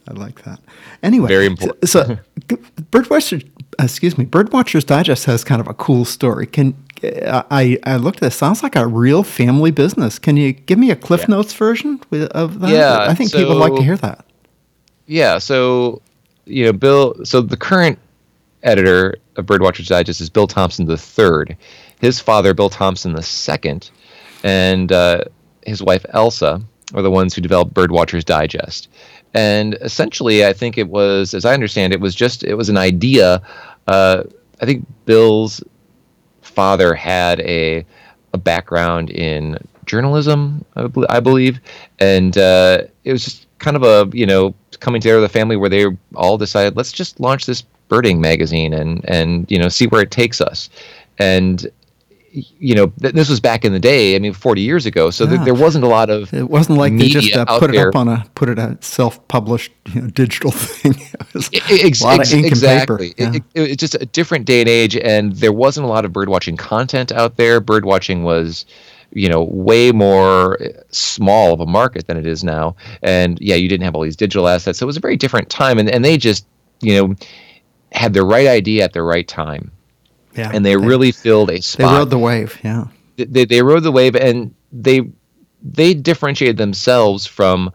I 0.09 0.13
like 0.13 0.43
that. 0.45 0.61
Anyway, 1.03 1.29
Very 1.29 1.47
important. 1.47 1.89
So, 1.89 2.05
so 2.05 2.19
Birdwatcher, 2.91 3.49
excuse 3.79 4.19
me, 4.19 4.27
Birdwatchers 4.27 4.85
Digest 4.85 5.25
has 5.25 5.45
kind 5.45 5.61
of 5.61 5.69
a 5.69 5.75
cool 5.75 6.05
story. 6.05 6.47
Can 6.47 6.77
I? 7.03 7.79
I 7.85 7.97
looked 7.97 8.19
at 8.19 8.23
this. 8.23 8.37
Sounds 8.37 8.63
like 8.63 8.77
a 8.77 8.87
real 8.87 9.23
family 9.23 9.71
business. 9.71 10.19
Can 10.19 10.37
you 10.37 10.53
give 10.53 10.79
me 10.79 10.91
a 10.91 10.97
Cliff 10.97 11.23
Yeah. 11.23 11.37
Notes 11.37 11.55
version 11.55 12.01
of 12.33 12.61
that? 12.61 12.71
Yeah, 12.71 13.07
I 13.09 13.15
think 13.15 13.33
people 13.33 13.51
would 13.51 13.61
like 13.61 13.75
to 13.77 13.83
hear 13.83 13.97
that. 13.99 14.27
Yeah, 15.07 15.39
so 15.39 16.01
you 16.47 16.65
know, 16.65 16.73
Bill. 16.73 17.25
So 17.25 17.41
the 17.41 17.57
current 17.57 17.99
editor 18.63 19.17
of 19.37 19.47
Birdwatchers 19.47 19.89
Digest 19.89 20.21
is 20.21 20.31
Bill 20.31 20.47
Thompson 20.47 20.87
the 20.87 20.97
third. 20.97 21.57
His 22.01 22.21
father, 22.21 22.55
Bill 22.55 22.71
Thompson 22.71 23.15
the 23.15 23.23
second, 23.23 23.91
and 24.43 24.91
uh, 24.93 25.25
his 25.67 25.83
wife 25.83 26.05
Elsa 26.11 26.61
are 26.95 27.03
the 27.03 27.11
ones 27.11 27.35
who 27.35 27.41
developed 27.41 27.75
Birdwatchers 27.75 28.25
Digest. 28.25 28.89
And 29.35 29.75
essentially, 29.81 30.47
I 30.47 30.53
think 30.53 30.79
it 30.79 30.89
was, 30.89 31.35
as 31.35 31.45
I 31.45 31.55
understand, 31.55 31.93
it 31.93 32.01
was 32.01 32.15
just 32.15 32.45
it 32.45 32.55
was 32.55 32.69
an 32.69 32.77
idea. 32.77 33.43
Uh, 33.87 34.25
I 34.61 34.67
think 34.67 34.87
Bill's 35.05 35.63
father 36.43 36.95
had 36.95 37.41
a 37.41 37.85
a 38.33 38.39
background 38.39 39.11
in 39.11 39.59
journalism, 39.87 40.65
I 40.77 41.21
believe, 41.21 41.61
and 41.99 42.37
uh, 42.37 42.83
it 43.05 43.13
was 43.13 43.25
just 43.25 43.44
kind 43.65 43.77
of 43.77 43.83
a 43.83 44.09
you 44.17 44.27
know 44.27 44.55
coming 44.81 45.01
together 45.01 45.17
of 45.19 45.23
the 45.23 45.29
family 45.29 45.57
where 45.57 45.71
they 45.71 45.87
all 46.15 46.37
decided 46.39 46.77
let's 46.77 46.93
just 46.93 47.19
launch 47.21 47.47
this 47.47 47.63
birding 47.89 48.21
magazine 48.21 48.73
and 48.75 49.05
and 49.09 49.51
you 49.51 49.59
know 49.59 49.69
see 49.69 49.87
where 49.87 50.03
it 50.03 50.11
takes 50.11 50.41
us, 50.41 50.69
and 51.19 51.67
you 52.33 52.75
know 52.75 52.87
th- 53.01 53.15
this 53.15 53.29
was 53.29 53.39
back 53.41 53.65
in 53.65 53.73
the 53.73 53.79
day. 53.79 54.17
I 54.17 54.19
mean, 54.19 54.33
40 54.33 54.61
years 54.61 54.87
ago, 54.87 55.11
so 55.11 55.25
th- 55.27 55.41
there 55.45 55.55
wasn't 55.55 55.85
a 55.85 55.87
lot 55.87 56.11
of 56.11 56.33
It 56.35 56.51
wasn't 56.51 56.79
like 56.79 56.97
they 56.99 57.09
just 57.09 57.33
uh, 57.37 57.45
put 57.61 57.71
it 57.71 57.75
there. 57.75 57.89
up 57.91 57.95
on 57.97 58.09
a 58.09 58.25
put 58.35 58.49
it 58.49 58.59
a 58.59 58.77
self-published 58.81 59.71
you 59.95 60.01
know, 60.03 60.09
digital 60.09 60.51
thing. 60.69 60.95
it 60.99 61.35
was 61.35 61.49
I- 61.55 61.59
I- 61.71 61.79
ex- 61.87 62.01
a 62.01 62.05
lot 62.05 62.21
ex- 62.21 62.33
of 62.33 62.39
ink 62.39 62.47
exactly. 62.49 63.15
and 63.19 63.35
paper. 63.35 63.47
It- 63.55 63.61
it- 63.63 63.71
it's 63.71 63.81
just 63.81 63.95
a 63.95 64.07
different 64.07 64.47
day 64.47 64.61
and 64.61 64.69
age, 64.69 64.97
and 64.97 65.33
there 65.37 65.53
wasn't 65.53 65.87
a 65.87 65.89
lot 65.89 66.05
of 66.05 66.11
birdwatching 66.13 66.59
content 66.59 67.13
out 67.13 67.37
there. 67.37 67.61
Birdwatching 67.61 68.23
was, 68.25 68.67
you 69.15 69.29
know, 69.29 69.45
way 69.45 69.93
more 69.93 70.59
small 70.91 71.53
of 71.55 71.61
a 71.61 71.67
market 71.67 72.07
than 72.07 72.17
it 72.17 72.27
is 72.27 72.45
now. 72.45 72.77
And 73.03 73.39
yeah, 73.41 73.55
you 73.55 73.69
didn't 73.69 73.85
have 73.85 73.95
all 73.95 74.03
these 74.03 74.17
digital 74.17 74.49
assets, 74.49 74.79
so 74.79 74.85
it 74.85 74.89
was 74.89 74.97
a 74.97 75.01
very 75.01 75.17
different 75.17 75.49
time. 75.49 75.79
And 75.79 75.89
and 75.89 76.05
they 76.05 76.17
just, 76.17 76.47
you 76.81 76.95
know, 76.95 77.15
had 77.93 78.13
the 78.13 78.25
right 78.25 78.47
idea 78.47 78.85
at 78.85 78.93
the 78.93 79.03
right 79.03 79.27
time, 79.27 79.71
yeah, 80.35 80.51
and 80.53 80.65
they, 80.65 80.77
really 80.77 81.13
filled 81.13 81.51
a 81.51 81.63
spot. 81.63 81.91
they 81.91 81.99
rode 81.99 82.11
the 82.11 82.19
wave. 82.19 82.59
Yeah, 82.63 82.87
they, 83.17 83.45
they 83.45 83.63
rode 83.63 83.85
the 83.85 83.93
wave 83.93 84.17
and 84.17 84.55
they 84.73 85.03
they 85.63 85.95
differentiated 85.95 86.57
themselves 86.57 87.25
from 87.27 87.73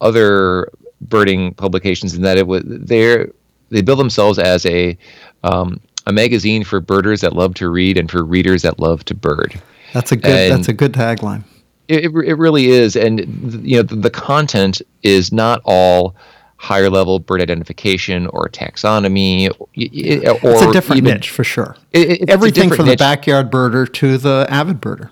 other 0.00 0.70
birding 1.00 1.54
publications 1.54 2.14
in 2.14 2.22
that 2.22 2.38
it 2.38 2.46
was 2.46 2.62
they're 2.66 3.30
they 3.70 3.82
build 3.82 3.98
themselves 3.98 4.38
as 4.38 4.64
a 4.66 4.96
um, 5.44 5.80
a 6.06 6.12
magazine 6.12 6.64
for 6.64 6.80
birders 6.80 7.20
that 7.20 7.34
love 7.34 7.54
to 7.54 7.68
read 7.68 7.98
and 7.98 8.10
for 8.10 8.24
readers 8.24 8.62
that 8.62 8.80
love 8.80 9.04
to 9.04 9.14
bird. 9.14 9.60
That's 9.92 10.12
a 10.12 10.16
good 10.16 10.30
And- 10.30 10.52
that's 10.52 10.68
a 10.68 10.72
good 10.72 10.92
tagline. 10.92 11.44
It, 11.88 12.04
it, 12.04 12.34
really 12.34 12.66
is, 12.68 12.96
and 12.96 13.20
you 13.66 13.76
know 13.76 13.82
the, 13.82 13.96
the 13.96 14.10
content 14.10 14.82
is 15.02 15.32
not 15.32 15.62
all 15.64 16.14
higher 16.58 16.90
level 16.90 17.18
bird 17.18 17.40
identification 17.40 18.26
or 18.26 18.46
taxonomy 18.50 19.48
or, 19.58 19.66
It's 19.74 20.62
a 20.62 20.70
different 20.72 20.98
even, 20.98 21.14
niche 21.14 21.30
for 21.30 21.44
sure. 21.44 21.76
It- 21.92 22.10
it- 22.22 22.28
Everything 22.28 22.68
from 22.70 22.86
the 22.88 22.96
backyard 22.96 23.50
birder 23.50 23.90
to 23.94 24.18
the 24.18 24.46
avid 24.50 24.82
birder. 24.82 25.08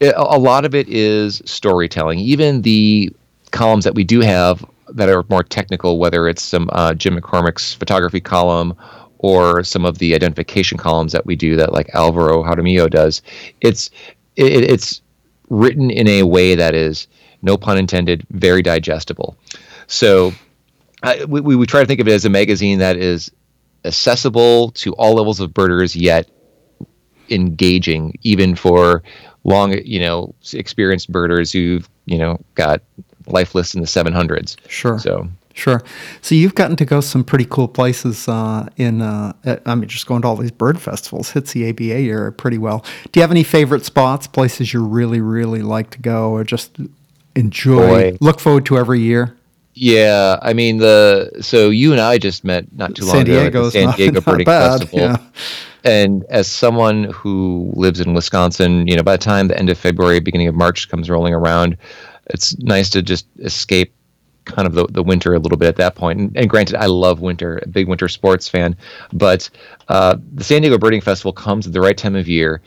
a 0.00 0.38
lot 0.38 0.64
of 0.64 0.72
it 0.72 0.88
is 0.88 1.42
storytelling. 1.46 2.20
Even 2.20 2.62
the 2.62 3.10
columns 3.50 3.82
that 3.84 3.96
we 3.96 4.04
do 4.04 4.20
have 4.20 4.64
that 4.90 5.08
are 5.08 5.24
more 5.30 5.42
technical, 5.42 5.98
whether 5.98 6.28
it's 6.28 6.42
some 6.42 6.68
uh, 6.72 6.94
Jim 6.94 7.18
McCormick's 7.18 7.74
photography 7.74 8.20
column 8.20 8.74
or 9.18 9.62
some 9.64 9.84
of 9.84 9.98
the 9.98 10.14
identification 10.14 10.78
columns 10.78 11.12
that 11.12 11.26
we 11.26 11.34
do 11.36 11.56
that 11.56 11.72
like 11.72 11.92
Alvaro 11.94 12.42
Jaramillo 12.44 12.88
does, 12.88 13.20
it's 13.60 13.90
it, 14.40 14.70
it's 14.70 15.02
written 15.48 15.90
in 15.90 16.06
a 16.08 16.22
way 16.22 16.54
that 16.54 16.74
is 16.74 17.06
no 17.42 17.56
pun 17.56 17.78
intended, 17.78 18.26
very 18.30 18.62
digestible. 18.62 19.36
So 19.86 20.32
I, 21.02 21.24
we, 21.24 21.40
we 21.40 21.56
we 21.56 21.66
try 21.66 21.80
to 21.80 21.86
think 21.86 22.00
of 22.00 22.08
it 22.08 22.12
as 22.12 22.24
a 22.24 22.30
magazine 22.30 22.78
that 22.78 22.96
is 22.96 23.30
accessible 23.84 24.70
to 24.72 24.92
all 24.94 25.14
levels 25.14 25.40
of 25.40 25.52
birders, 25.54 25.96
yet 25.96 26.28
engaging 27.30 28.18
even 28.22 28.54
for 28.54 29.02
long, 29.44 29.72
you 29.84 30.00
know, 30.00 30.34
experienced 30.52 31.10
birders 31.10 31.52
who've 31.52 31.88
you 32.06 32.18
know 32.18 32.38
got 32.54 32.82
life 33.26 33.54
lists 33.54 33.74
in 33.74 33.80
the 33.80 33.86
700s. 33.86 34.56
Sure. 34.68 34.98
So 34.98 35.28
Sure. 35.60 35.82
So 36.22 36.34
you've 36.34 36.54
gotten 36.54 36.76
to 36.76 36.86
go 36.86 37.00
some 37.02 37.22
pretty 37.22 37.44
cool 37.44 37.68
places 37.68 38.26
uh, 38.28 38.68
in. 38.78 39.02
Uh, 39.02 39.34
I 39.66 39.74
mean, 39.74 39.88
just 39.88 40.06
going 40.06 40.22
to 40.22 40.28
all 40.28 40.36
these 40.36 40.50
bird 40.50 40.80
festivals 40.80 41.30
hits 41.30 41.52
the 41.52 41.68
ABA 41.68 41.92
area 41.92 42.32
pretty 42.32 42.56
well. 42.56 42.84
Do 43.12 43.20
you 43.20 43.22
have 43.22 43.30
any 43.30 43.42
favorite 43.42 43.84
spots, 43.84 44.26
places 44.26 44.72
you 44.72 44.82
really, 44.82 45.20
really 45.20 45.60
like 45.62 45.90
to 45.90 45.98
go, 45.98 46.30
or 46.30 46.44
just 46.44 46.78
enjoy, 47.36 48.12
Boy. 48.12 48.16
look 48.20 48.40
forward 48.40 48.64
to 48.66 48.78
every 48.78 49.00
year? 49.00 49.36
yeah, 49.74 50.38
I 50.42 50.52
mean 50.52 50.78
the 50.78 51.30
so 51.40 51.70
you 51.70 51.92
and 51.92 52.00
I 52.00 52.18
just 52.18 52.44
met 52.44 52.66
not 52.76 52.94
too 52.96 53.04
long 53.04 53.24
San 53.24 53.46
ago 53.46 53.46
at 53.46 53.52
the 53.52 53.70
San 53.70 53.84
not- 53.84 53.96
Diego 53.96 54.14
not 54.14 54.24
Birding 54.24 54.46
Festival. 54.46 54.98
yeah. 54.98 55.16
And 55.84 56.24
as 56.28 56.46
someone 56.46 57.04
who 57.04 57.72
lives 57.74 58.00
in 58.00 58.12
Wisconsin, 58.12 58.86
you 58.86 58.96
know, 58.96 59.02
by 59.02 59.12
the 59.16 59.22
time 59.24 59.48
the 59.48 59.58
end 59.58 59.70
of 59.70 59.78
February, 59.78 60.20
beginning 60.20 60.48
of 60.48 60.54
March 60.54 60.88
comes 60.90 61.08
rolling 61.08 61.32
around, 61.32 61.76
it's 62.26 62.58
nice 62.58 62.90
to 62.90 63.00
just 63.02 63.26
escape 63.38 63.92
kind 64.44 64.66
of 64.66 64.74
the, 64.74 64.86
the 64.86 65.02
winter 65.02 65.34
a 65.34 65.38
little 65.38 65.58
bit 65.58 65.68
at 65.68 65.76
that 65.76 65.94
point. 65.94 66.18
And, 66.18 66.36
and 66.36 66.50
granted, 66.50 66.76
I 66.76 66.86
love 66.86 67.20
winter, 67.20 67.60
a 67.62 67.68
big 67.68 67.88
winter 67.88 68.08
sports 68.08 68.48
fan, 68.48 68.76
but 69.12 69.48
uh, 69.88 70.16
the 70.34 70.44
San 70.44 70.62
Diego 70.62 70.78
Birding 70.78 71.00
Festival 71.00 71.32
comes 71.32 71.66
at 71.66 71.72
the 71.72 71.80
right 71.80 71.96
time 71.96 72.16
of 72.16 72.28
year. 72.28 72.60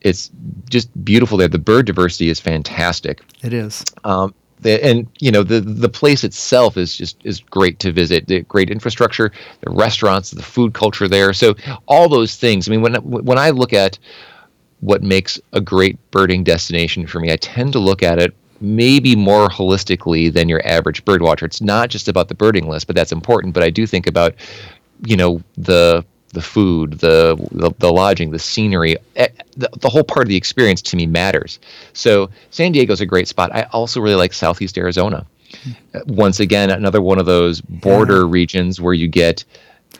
It's 0.00 0.30
just 0.68 1.04
beautiful 1.04 1.38
there. 1.38 1.48
The 1.48 1.58
bird 1.58 1.86
diversity 1.86 2.28
is 2.28 2.38
fantastic. 2.38 3.22
It 3.42 3.52
is. 3.52 3.84
Um, 4.04 4.34
the, 4.60 4.82
and 4.84 5.08
you 5.18 5.30
know 5.30 5.42
the 5.42 5.60
the 5.60 5.88
place 5.88 6.24
itself 6.24 6.76
is 6.76 6.96
just 6.96 7.18
is 7.24 7.40
great 7.40 7.78
to 7.80 7.92
visit. 7.92 8.26
The 8.26 8.42
great 8.42 8.70
infrastructure, 8.70 9.32
the 9.60 9.70
restaurants, 9.70 10.30
the 10.30 10.42
food 10.42 10.74
culture 10.74 11.08
there. 11.08 11.32
So 11.32 11.54
all 11.86 12.08
those 12.08 12.36
things. 12.36 12.68
I 12.68 12.72
mean, 12.72 12.82
when 12.82 12.94
when 12.96 13.38
I 13.38 13.50
look 13.50 13.72
at 13.72 13.98
what 14.80 15.02
makes 15.02 15.40
a 15.52 15.60
great 15.60 15.98
birding 16.10 16.44
destination 16.44 17.06
for 17.06 17.20
me, 17.20 17.32
I 17.32 17.36
tend 17.36 17.72
to 17.72 17.78
look 17.78 18.02
at 18.02 18.18
it 18.18 18.34
maybe 18.60 19.16
more 19.16 19.48
holistically 19.48 20.32
than 20.32 20.48
your 20.48 20.66
average 20.66 21.04
bird 21.04 21.22
watcher. 21.22 21.46
It's 21.46 21.60
not 21.60 21.90
just 21.90 22.08
about 22.08 22.28
the 22.28 22.34
birding 22.34 22.68
list, 22.68 22.86
but 22.86 22.96
that's 22.96 23.12
important. 23.12 23.54
But 23.54 23.62
I 23.62 23.70
do 23.70 23.86
think 23.86 24.06
about 24.06 24.34
you 25.04 25.16
know 25.16 25.42
the 25.56 26.04
the 26.34 26.42
food, 26.42 26.94
the, 26.94 27.36
the, 27.52 27.70
the 27.78 27.92
lodging, 27.92 28.32
the 28.32 28.38
scenery, 28.38 28.96
eh, 29.16 29.28
the, 29.56 29.70
the 29.78 29.88
whole 29.88 30.04
part 30.04 30.26
of 30.26 30.28
the 30.28 30.36
experience 30.36 30.82
to 30.82 30.96
me 30.96 31.06
matters. 31.06 31.58
So 31.92 32.28
San 32.50 32.72
Diego's 32.72 33.00
a 33.00 33.06
great 33.06 33.28
spot. 33.28 33.54
I 33.54 33.62
also 33.72 34.00
really 34.00 34.16
like 34.16 34.32
Southeast 34.32 34.76
Arizona. 34.76 35.24
Mm-hmm. 35.52 36.14
Once 36.14 36.40
again, 36.40 36.70
another 36.70 37.00
one 37.00 37.18
of 37.18 37.26
those 37.26 37.60
border 37.60 38.22
yeah. 38.22 38.30
regions 38.32 38.80
where 38.80 38.94
you 38.94 39.08
get, 39.08 39.44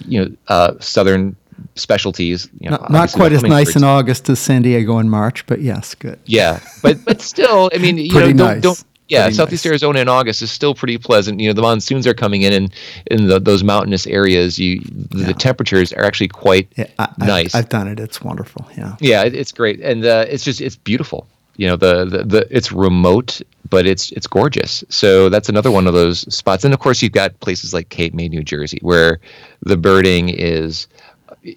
you 0.07 0.25
know, 0.25 0.37
uh, 0.49 0.75
southern 0.81 1.37
specialties. 1.75 2.49
You 2.61 2.71
know, 2.71 2.77
not, 2.77 2.91
not 2.91 3.13
quite 3.13 3.33
as 3.33 3.43
nice 3.43 3.69
birds. 3.69 3.77
in 3.77 3.85
August 3.85 4.29
as 4.29 4.39
San 4.39 4.63
Diego 4.63 4.99
in 4.99 5.09
March, 5.09 5.47
but 5.47 5.61
yes, 5.61 5.95
good. 5.95 6.19
Yeah, 6.25 6.61
but 6.83 7.05
but 7.05 7.21
still, 7.21 7.71
I 7.75 7.79
mean, 7.79 7.99
you 7.99 8.13
know, 8.13 8.21
don't, 8.21 8.37
nice. 8.37 8.63
don't 8.63 8.85
yeah, 9.09 9.29
Southeast 9.31 9.65
nice. 9.65 9.71
Arizona 9.71 10.01
in 10.01 10.09
August 10.09 10.41
is 10.41 10.51
still 10.51 10.75
pretty 10.75 10.97
pleasant. 10.97 11.39
You 11.39 11.49
know, 11.49 11.53
the 11.53 11.63
monsoons 11.63 12.07
are 12.07 12.15
coming 12.15 12.43
in, 12.43 12.53
and 12.53 12.75
in 13.07 13.27
the, 13.29 13.39
those 13.39 13.63
mountainous 13.63 14.07
areas, 14.07 14.59
you 14.59 14.81
the, 14.81 15.19
yeah. 15.19 15.27
the 15.27 15.35
temperatures 15.35 15.93
are 15.93 16.05
actually 16.05 16.29
quite 16.29 16.73
yeah, 16.77 16.87
I, 16.99 17.09
nice. 17.19 17.55
I've, 17.55 17.65
I've, 17.65 17.69
done 17.69 17.89
it; 17.89 18.01
it's 18.01 18.23
wonderful. 18.23 18.67
Yeah, 18.77 18.97
yeah, 19.01 19.25
it, 19.25 19.35
it's 19.35 19.53
great, 19.53 19.81
and 19.81 20.05
uh, 20.05 20.25
it's 20.29 20.45
just 20.45 20.61
it's 20.61 20.77
beautiful. 20.77 21.27
You 21.57 21.69
know, 21.69 21.77
the, 21.77 22.05
the 22.07 22.25
the 22.25 22.49
it's 22.51 22.73
remote, 22.73 23.43
but 23.69 23.87
it's 23.87 24.11
it's 24.13 24.27
gorgeous. 24.27 24.83
So 24.89 25.29
that's 25.29 25.51
another 25.51 25.71
one 25.71 25.87
of 25.87 25.93
those 25.93 26.21
spots. 26.35 26.65
And 26.65 26.73
of 26.73 26.81
course, 26.81 27.03
you've 27.03 27.13
got 27.13 27.39
places 27.41 27.75
like 27.75 27.91
Cape 27.91 28.15
May, 28.15 28.29
New 28.29 28.43
Jersey, 28.43 28.79
where 28.81 29.21
the 29.61 29.77
birding 29.77 30.31
is 30.31 30.89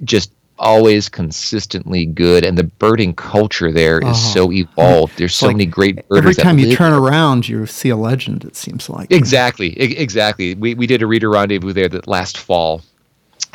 just 0.03 0.31
always 0.59 1.09
consistently 1.09 2.05
good, 2.05 2.43
and 2.43 2.57
the 2.57 2.63
birding 2.63 3.13
culture 3.13 3.71
there 3.71 3.99
is 3.99 4.07
oh, 4.09 4.13
so 4.13 4.51
evolved. 4.51 5.17
There's 5.17 5.35
so 5.35 5.47
like 5.47 5.57
many 5.57 5.65
great 5.65 6.07
birders. 6.07 6.37
Every 6.37 6.43
time 6.43 6.59
you 6.59 6.75
turn 6.75 6.93
around, 6.93 7.47
you 7.47 7.65
see 7.65 7.89
a 7.89 7.95
legend. 7.95 8.43
It 8.43 8.55
seems 8.55 8.89
like 8.89 9.11
exactly, 9.11 9.79
exactly. 9.79 10.55
We 10.55 10.73
we 10.73 10.87
did 10.87 11.01
a 11.01 11.07
reader 11.07 11.29
rendezvous 11.29 11.73
there 11.73 11.87
that 11.89 12.07
last 12.07 12.37
fall, 12.37 12.81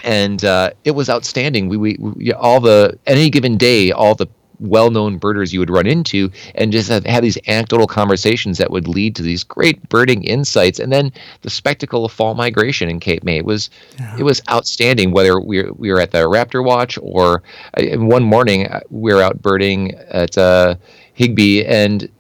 and 0.05 0.45
uh, 0.45 0.71
it 0.85 0.93
was 0.93 1.09
outstanding. 1.11 1.69
We, 1.69 1.77
we, 1.77 1.97
we 1.99 2.33
all 2.33 2.61
the 2.61 2.99
any 3.07 3.31
given 3.31 3.57
day, 3.57 3.93
all 3.93 4.15
the 4.15 4.29
well-known 4.63 5.19
birders 5.19 5.53
you 5.53 5.61
would 5.61 5.71
run 5.71 5.87
into 5.87 6.31
and 6.55 6.73
just 6.73 6.89
have, 6.89 7.05
have, 7.05 7.23
these 7.23 7.39
anecdotal 7.49 7.87
conversations 7.87 8.59
that 8.59 8.71
would 8.71 8.89
lead 8.89 9.15
to 9.17 9.23
these 9.23 9.45
great 9.45 9.89
birding 9.89 10.25
insights 10.25 10.79
and 10.79 10.93
then 10.93 11.13
the 11.43 11.51
spectacle 11.51 12.05
of 12.05 12.13
fall 12.13 12.35
migration 12.35 12.89
in 12.89 13.01
cape 13.01 13.25
may. 13.25 13.39
It 13.39 13.45
was 13.45 13.71
yeah. 13.99 14.17
it 14.19 14.23
was 14.23 14.41
outstanding 14.51 15.13
whether 15.13 15.41
we 15.41 15.63
were, 15.63 15.73
we 15.73 15.91
were 15.91 16.01
at 16.01 16.13
the 16.13 16.19
raptor 16.19 16.65
watch 16.65 16.99
or 17.03 17.43
uh, 17.77 17.99
one 17.99 18.23
morning 18.23 18.67
uh, 18.69 18.81
we 18.91 19.13
were 19.13 19.23
out 19.23 19.43
birding 19.43 19.95
at 20.11 20.39
uh, 20.39 20.77
higbee 21.15 21.65
and 21.65 22.11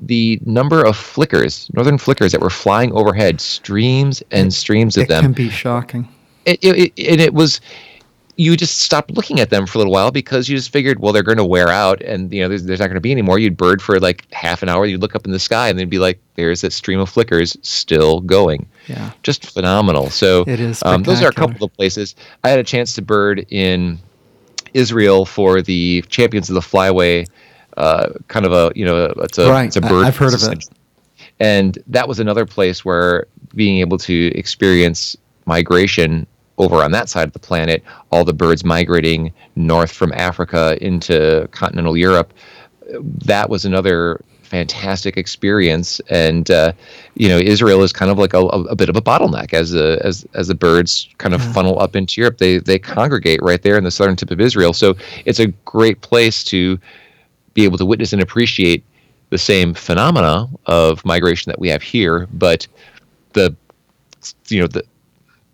the 0.00 0.38
number 0.44 0.84
of 0.84 0.96
flickers 0.96 1.70
northern 1.72 1.98
flickers 1.98 2.32
that 2.32 2.40
were 2.40 2.50
flying 2.50 2.92
overhead 2.92 3.40
streams 3.40 4.22
and 4.30 4.52
streams 4.52 4.96
of 4.96 5.04
it 5.04 5.08
them. 5.08 5.20
It 5.20 5.22
can 5.22 5.32
be 5.32 5.48
shocking. 5.50 6.08
It, 6.44 6.62
it, 6.62 6.92
it, 6.96 7.08
and 7.08 7.20
it 7.20 7.34
was 7.34 7.60
you 8.36 8.56
just 8.56 8.80
stopped 8.80 9.10
looking 9.10 9.40
at 9.40 9.50
them 9.50 9.66
for 9.66 9.78
a 9.78 9.80
little 9.80 9.92
while 9.92 10.10
because 10.10 10.48
you 10.48 10.56
just 10.56 10.70
figured, 10.70 11.00
well, 11.00 11.12
they're 11.12 11.22
going 11.22 11.38
to 11.38 11.44
wear 11.44 11.68
out, 11.68 12.02
and 12.02 12.32
you 12.32 12.42
know, 12.42 12.48
there's, 12.48 12.64
there's 12.64 12.80
not 12.80 12.86
going 12.86 12.96
to 12.96 13.00
be 13.00 13.10
any 13.10 13.22
more. 13.22 13.38
You'd 13.38 13.56
bird 13.56 13.80
for 13.80 13.98
like 13.98 14.30
half 14.32 14.62
an 14.62 14.68
hour. 14.68 14.84
You'd 14.84 15.00
look 15.00 15.14
up 15.14 15.24
in 15.24 15.32
the 15.32 15.38
sky, 15.38 15.68
and 15.68 15.78
they'd 15.78 15.88
be 15.88 15.98
like, 15.98 16.20
"There's 16.34 16.60
that 16.60 16.72
stream 16.72 17.00
of 17.00 17.08
flickers 17.08 17.56
still 17.62 18.20
going." 18.20 18.66
Yeah, 18.88 19.12
just 19.22 19.50
phenomenal. 19.50 20.10
So 20.10 20.44
it 20.46 20.60
is. 20.60 20.82
Um, 20.82 21.02
those 21.02 21.22
are 21.22 21.28
a 21.28 21.32
couple 21.32 21.64
of 21.64 21.72
places. 21.72 22.14
I 22.44 22.50
had 22.50 22.58
a 22.58 22.64
chance 22.64 22.94
to 22.94 23.02
bird 23.02 23.46
in 23.48 23.98
Israel 24.74 25.24
for 25.24 25.62
the 25.62 26.04
Champions 26.08 26.50
of 26.50 26.54
the 26.54 26.60
Flyway. 26.60 27.26
Uh, 27.76 28.10
kind 28.28 28.44
of 28.44 28.52
a 28.52 28.72
you 28.74 28.84
know, 28.84 29.06
it's 29.18 29.38
a 29.38 29.50
right. 29.50 29.66
it's 29.66 29.76
a 29.76 29.80
bird. 29.80 30.04
I've 30.04 30.16
heard 30.16 30.34
of 30.34 30.42
it. 30.42 30.64
And 31.38 31.78
that 31.86 32.08
was 32.08 32.18
another 32.18 32.46
place 32.46 32.84
where 32.84 33.26
being 33.54 33.80
able 33.80 33.98
to 33.98 34.32
experience 34.34 35.16
migration 35.44 36.26
over 36.58 36.76
on 36.76 36.90
that 36.92 37.08
side 37.08 37.26
of 37.26 37.32
the 37.32 37.38
planet, 37.38 37.82
all 38.10 38.24
the 38.24 38.32
birds 38.32 38.64
migrating 38.64 39.32
north 39.56 39.92
from 39.92 40.12
Africa 40.12 40.78
into 40.80 41.48
continental 41.52 41.96
Europe. 41.96 42.32
That 43.24 43.50
was 43.50 43.64
another 43.64 44.20
fantastic 44.46 45.16
experience, 45.16 46.00
and 46.08 46.50
uh, 46.50 46.72
you 47.14 47.28
know 47.28 47.36
Israel 47.36 47.82
is 47.82 47.92
kind 47.92 48.10
of 48.10 48.18
like 48.18 48.32
a, 48.32 48.38
a, 48.38 48.76
bit 48.76 48.88
of 48.88 48.96
a 48.96 49.02
bottleneck 49.02 49.52
as 49.52 49.72
the 49.72 50.00
as 50.04 50.24
as 50.34 50.48
the 50.48 50.54
birds 50.54 51.08
kind 51.18 51.34
of 51.34 51.42
yeah. 51.42 51.52
funnel 51.52 51.80
up 51.80 51.96
into 51.96 52.20
Europe. 52.20 52.38
They 52.38 52.58
they 52.58 52.78
congregate 52.78 53.42
right 53.42 53.60
there 53.60 53.76
in 53.76 53.84
the 53.84 53.90
southern 53.90 54.16
tip 54.16 54.30
of 54.30 54.40
Israel, 54.40 54.72
so 54.72 54.94
it's 55.24 55.40
a 55.40 55.48
great 55.64 56.00
place 56.00 56.44
to 56.44 56.78
be 57.54 57.64
able 57.64 57.78
to 57.78 57.86
witness 57.86 58.12
and 58.12 58.22
appreciate 58.22 58.84
the 59.30 59.38
same 59.38 59.74
phenomena 59.74 60.48
of 60.66 61.04
migration 61.04 61.50
that 61.50 61.58
we 61.58 61.68
have 61.68 61.82
here, 61.82 62.28
but 62.32 62.66
the 63.32 63.54
you 64.48 64.60
know 64.60 64.66
the 64.66 64.84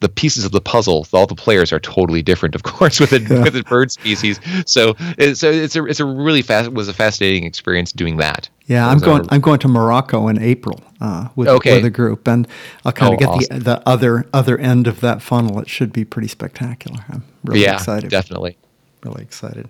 the 0.03 0.09
pieces 0.09 0.45
of 0.45 0.53
the 0.53 0.61
puzzle, 0.61 1.07
all 1.13 1.27
the 1.27 1.35
players 1.35 1.73
are 1.73 1.81
totally 1.81 2.23
different, 2.23 2.55
of 2.55 2.63
course, 2.75 3.01
within 3.01 3.27
yeah. 3.27 3.43
within 3.43 3.63
bird 3.63 3.91
species. 3.91 4.39
So 4.67 4.95
it's 5.17 5.41
so 5.41 5.51
it's 5.51 5.75
a 5.75 5.85
it's 5.87 6.01
a 6.01 6.05
really 6.05 6.43
fast 6.43 6.73
was 6.73 6.89
a 6.89 6.93
fascinating 6.93 7.45
experience 7.45 7.93
doing 7.93 8.19
that. 8.19 8.51
Yeah, 8.67 8.89
I'm 8.89 8.99
going. 8.99 9.23
i 9.31 9.37
I'm 9.37 9.41
going 9.41 9.59
to 9.61 9.69
Morocco 9.69 10.29
in 10.29 10.41
April 10.41 10.81
uh, 11.01 11.29
with 11.37 11.49
okay. 11.49 11.77
with 11.77 11.85
a 11.85 11.91
group, 11.91 12.29
and 12.29 12.47
I'll 12.85 12.93
kind 12.93 13.15
of 13.15 13.17
oh, 13.17 13.21
get 13.21 13.29
awesome. 13.29 13.59
the 13.59 13.65
the 13.65 13.89
other 13.89 14.27
other 14.33 14.59
end 14.59 14.87
of 14.87 15.01
that 15.01 15.23
funnel. 15.23 15.59
It 15.61 15.69
should 15.69 15.93
be 15.93 16.05
pretty 16.05 16.29
spectacular. 16.29 17.05
I'm 17.09 17.25
really 17.45 17.63
yeah, 17.63 17.75
excited. 17.75 18.11
Definitely. 18.11 18.59
Really 19.05 19.23
excited. 19.23 19.69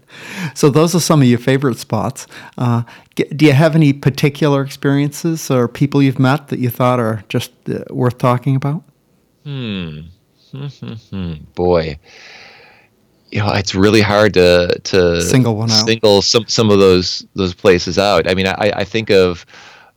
So 0.54 0.68
those 0.68 0.94
are 0.94 1.00
some 1.00 1.22
of 1.22 1.28
your 1.28 1.38
favorite 1.38 1.78
spots. 1.78 2.26
Uh, 2.58 2.82
do 3.14 3.46
you 3.46 3.52
have 3.52 3.74
any 3.74 3.94
particular 3.94 4.62
experiences 4.62 5.50
or 5.50 5.68
people 5.68 6.02
you've 6.02 6.18
met 6.18 6.48
that 6.48 6.58
you 6.58 6.68
thought 6.68 7.00
are 7.00 7.24
just 7.30 7.50
uh, 7.70 7.84
worth 7.88 8.18
talking 8.18 8.56
about? 8.56 8.84
Hmm. 9.44 10.00
Boy, 11.54 11.98
you 13.30 13.38
know, 13.38 13.50
it's 13.52 13.74
really 13.74 14.02
hard 14.02 14.34
to 14.34 14.78
to 14.84 15.22
single 15.22 15.56
one 15.56 15.70
out. 15.70 15.86
single 15.86 16.22
some 16.22 16.46
some 16.46 16.70
of 16.70 16.78
those 16.78 17.26
those 17.34 17.54
places 17.54 17.98
out. 17.98 18.28
I 18.28 18.34
mean, 18.34 18.46
I, 18.46 18.72
I 18.76 18.84
think 18.84 19.10
of 19.10 19.46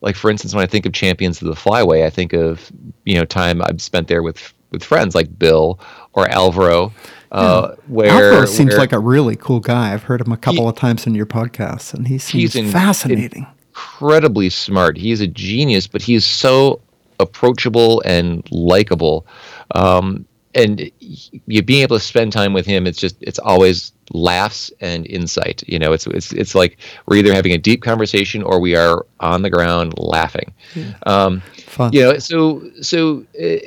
like 0.01 0.15
for 0.15 0.29
instance, 0.29 0.55
when 0.55 0.63
I 0.63 0.67
think 0.67 0.85
of 0.85 0.93
champions 0.93 1.41
of 1.41 1.47
the 1.47 1.53
flyway, 1.53 2.05
I 2.05 2.09
think 2.09 2.33
of 2.33 2.71
you 3.03 3.15
know 3.15 3.25
time 3.25 3.61
I've 3.61 3.81
spent 3.81 4.07
there 4.07 4.23
with 4.23 4.53
with 4.71 4.83
friends 4.83 5.15
like 5.15 5.37
Bill 5.37 5.79
or 6.13 6.27
Alvaro. 6.29 6.93
Uh, 7.31 7.69
yeah. 7.69 7.75
where 7.87 8.09
Alvaro 8.09 8.45
seems 8.45 8.69
where 8.69 8.77
like 8.77 8.93
a 8.93 8.99
really 8.99 9.35
cool 9.35 9.59
guy. 9.59 9.93
I've 9.93 10.03
heard 10.03 10.21
him 10.21 10.31
a 10.31 10.37
couple 10.37 10.63
he, 10.63 10.69
of 10.69 10.75
times 10.75 11.05
in 11.05 11.15
your 11.15 11.25
podcasts, 11.25 11.93
and 11.93 12.07
he 12.07 12.17
seems 12.17 12.53
he's 12.53 12.55
in, 12.55 12.71
fascinating. 12.71 13.45
Incredibly 13.69 14.49
smart. 14.49 14.95
He's 14.95 15.19
a 15.19 15.27
genius, 15.27 15.87
but 15.87 16.01
he's 16.01 16.25
so 16.25 16.79
approachable 17.19 18.01
and 18.05 18.49
likable. 18.51 19.27
Um, 19.71 20.25
and 20.55 20.89
you 20.99 21.61
being 21.61 21.83
able 21.83 21.97
to 21.97 22.03
spend 22.03 22.31
time 22.31 22.53
with 22.53 22.65
him 22.65 22.87
it's 22.87 22.97
just 22.97 23.15
it's 23.21 23.39
always 23.39 23.91
laughs 24.11 24.71
and 24.79 25.05
insight 25.07 25.63
you 25.67 25.77
know 25.77 25.91
it's 25.91 26.07
it's 26.07 26.31
it's 26.31 26.55
like 26.55 26.77
we're 27.05 27.17
either 27.17 27.33
having 27.33 27.51
a 27.51 27.57
deep 27.57 27.81
conversation 27.81 28.41
or 28.41 28.59
we 28.59 28.75
are 28.75 29.05
on 29.19 29.41
the 29.41 29.49
ground 29.49 29.93
laughing 29.97 30.53
yeah. 30.73 30.93
um 31.05 31.41
Fun. 31.57 31.91
you 31.93 32.01
know 32.01 32.17
so 32.17 32.63
so 32.81 33.25
uh, 33.41 33.57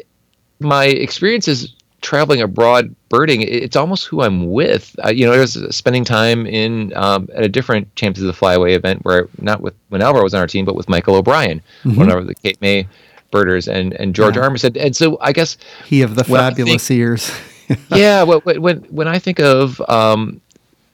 my 0.60 0.86
experiences 0.86 1.74
traveling 2.00 2.40
abroad 2.40 2.94
birding 3.08 3.42
it's 3.42 3.74
almost 3.74 4.06
who 4.06 4.22
i'm 4.22 4.50
with 4.50 4.94
uh, 5.04 5.08
you 5.08 5.26
know 5.26 5.32
I 5.32 5.38
was 5.38 5.58
spending 5.74 6.04
time 6.04 6.46
in 6.46 6.96
um, 6.96 7.28
at 7.34 7.42
a 7.42 7.48
different 7.48 7.94
champions 7.96 8.28
of 8.28 8.34
the 8.34 8.40
flyway 8.40 8.76
event 8.76 9.04
where 9.04 9.28
not 9.40 9.60
with 9.60 9.74
when 9.88 10.00
alvaro 10.00 10.22
was 10.22 10.32
on 10.32 10.40
our 10.40 10.46
team 10.46 10.64
but 10.64 10.76
with 10.76 10.88
michael 10.88 11.16
o'brien 11.16 11.60
mm-hmm. 11.82 11.98
one 11.98 12.10
of 12.10 12.26
the 12.28 12.36
cape 12.36 12.60
may 12.60 12.86
birders 13.30 13.68
and 13.68 13.92
and 13.94 14.14
George 14.14 14.36
yeah. 14.36 14.42
Armistead. 14.42 14.76
And 14.82 14.94
so 14.94 15.18
I 15.20 15.32
guess 15.32 15.56
he 15.84 16.02
of 16.02 16.14
the 16.14 16.24
fabulous 16.24 16.88
think, 16.88 16.98
ears. 16.98 17.30
yeah, 17.90 18.22
when 18.44 18.76
when 18.78 19.08
I 19.08 19.18
think 19.18 19.40
of 19.40 19.80
um, 19.88 20.40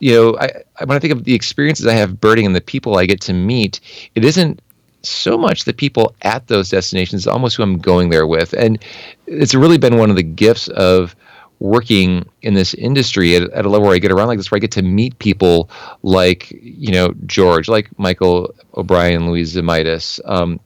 you 0.04 0.12
know, 0.12 0.38
I, 0.38 0.50
when 0.84 0.96
I 0.96 0.98
think 0.98 1.12
of 1.12 1.24
the 1.24 1.34
experiences 1.34 1.86
I 1.86 1.94
have 1.94 2.20
birding 2.20 2.46
and 2.46 2.54
the 2.54 2.60
people 2.60 2.98
I 2.98 3.06
get 3.06 3.20
to 3.22 3.32
meet, 3.32 3.80
it 4.14 4.24
isn't 4.24 4.60
so 5.02 5.36
much 5.36 5.64
the 5.64 5.72
people 5.72 6.14
at 6.22 6.46
those 6.46 6.68
destinations, 6.68 7.26
almost 7.26 7.56
who 7.56 7.62
I'm 7.62 7.78
going 7.78 8.10
there 8.10 8.26
with, 8.26 8.52
and 8.52 8.78
it's 9.26 9.54
really 9.54 9.78
been 9.78 9.96
one 9.96 10.10
of 10.10 10.16
the 10.16 10.22
gifts 10.22 10.68
of 10.68 11.14
working 11.60 12.28
in 12.42 12.54
this 12.54 12.74
industry 12.74 13.36
at, 13.36 13.44
at, 13.52 13.64
a 13.64 13.68
level 13.68 13.86
where 13.86 13.94
I 13.94 13.98
get 13.98 14.12
around 14.12 14.28
like 14.28 14.38
this, 14.38 14.50
where 14.50 14.56
I 14.56 14.60
get 14.60 14.72
to 14.72 14.82
meet 14.82 15.18
people 15.18 15.70
like 16.02 16.50
you 16.50 16.92
know 16.92 17.14
George, 17.26 17.68
like 17.68 17.96
Michael 17.98 18.54
O'Brien, 18.76 19.30
Louise 19.30 19.54
Zemaitis, 19.54 20.20
um, 20.26 20.60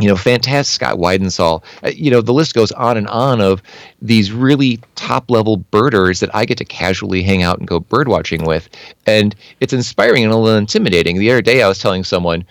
you 0.00 0.08
know, 0.08 0.16
fantastic 0.16 0.72
Scott 0.72 0.98
Weidensaul. 0.98 1.62
Uh, 1.84 1.90
you 1.94 2.10
know, 2.10 2.22
the 2.22 2.32
list 2.32 2.54
goes 2.54 2.72
on 2.72 2.96
and 2.96 3.08
on 3.08 3.40
of 3.40 3.62
these 4.00 4.32
really 4.32 4.80
top 4.94 5.30
level 5.30 5.58
birders 5.58 6.20
that 6.20 6.34
I 6.34 6.46
get 6.46 6.58
to 6.58 6.64
casually 6.64 7.22
hang 7.22 7.42
out 7.42 7.58
and 7.58 7.68
go 7.68 7.80
bird 7.80 8.08
watching 8.08 8.44
with. 8.44 8.68
And 9.06 9.34
it's 9.60 9.72
inspiring 9.72 10.24
and 10.24 10.32
a 10.32 10.36
little 10.36 10.58
intimidating. 10.58 11.18
The 11.18 11.30
other 11.30 11.42
day 11.42 11.62
I 11.62 11.68
was 11.68 11.78
telling 11.78 12.04
someone 12.04 12.44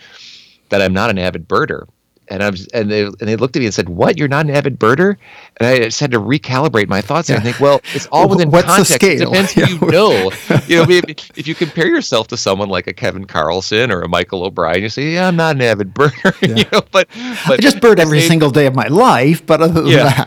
that 0.69 0.81
I'm 0.81 0.93
not 0.93 1.09
an 1.09 1.17
avid 1.17 1.47
birder. 1.47 1.87
And 2.31 2.41
I 2.41 2.49
was, 2.49 2.65
and 2.67 2.89
they 2.89 3.03
and 3.03 3.19
they 3.19 3.35
looked 3.35 3.57
at 3.57 3.59
me 3.59 3.65
and 3.65 3.73
said, 3.73 3.89
"What? 3.89 4.17
You're 4.17 4.29
not 4.29 4.45
an 4.45 4.55
avid 4.55 4.79
birder?" 4.79 5.17
And 5.57 5.67
I 5.67 5.79
just 5.79 5.99
had 5.99 6.11
to 6.11 6.19
recalibrate 6.19 6.87
my 6.87 7.01
thoughts. 7.01 7.29
Yeah. 7.29 7.35
And 7.35 7.41
I 7.41 7.43
think, 7.43 7.59
well, 7.59 7.81
it's 7.93 8.07
all 8.07 8.29
within 8.29 8.49
What's 8.51 8.67
context. 8.67 8.91
The 8.91 8.95
scale? 8.95 9.21
It 9.21 9.25
depends 9.25 9.51
who 9.51 9.85
you 9.85 9.91
know. 9.91 10.31
you 10.65 10.77
know, 10.77 10.89
if, 10.89 11.37
if, 11.37 11.45
you 11.45 11.53
compare 11.53 11.87
yourself 11.87 12.29
to 12.29 12.37
someone 12.37 12.69
like 12.69 12.87
a 12.87 12.93
Kevin 12.93 13.27
Karlson 13.27 13.91
or 13.91 14.01
a 14.01 14.07
Michael 14.07 14.45
O'Brien, 14.45 14.81
you 14.81 14.87
say, 14.87 15.11
"Yeah, 15.11 15.27
I'm 15.27 15.35
not 15.35 15.57
an 15.57 15.61
avid 15.61 15.93
birder." 15.93 16.31
Yeah. 16.41 16.55
you 16.55 16.63
know, 16.71 16.81
but, 16.91 17.07
but 17.47 17.51
I 17.51 17.57
just 17.57 17.81
bird 17.81 17.99
every 17.99 18.21
single 18.21 18.49
day 18.49 18.65
of 18.65 18.73
my 18.73 18.87
life. 18.87 19.45
But 19.45 19.61
other 19.61 19.81
than 19.81 19.91
yeah. 19.91 20.23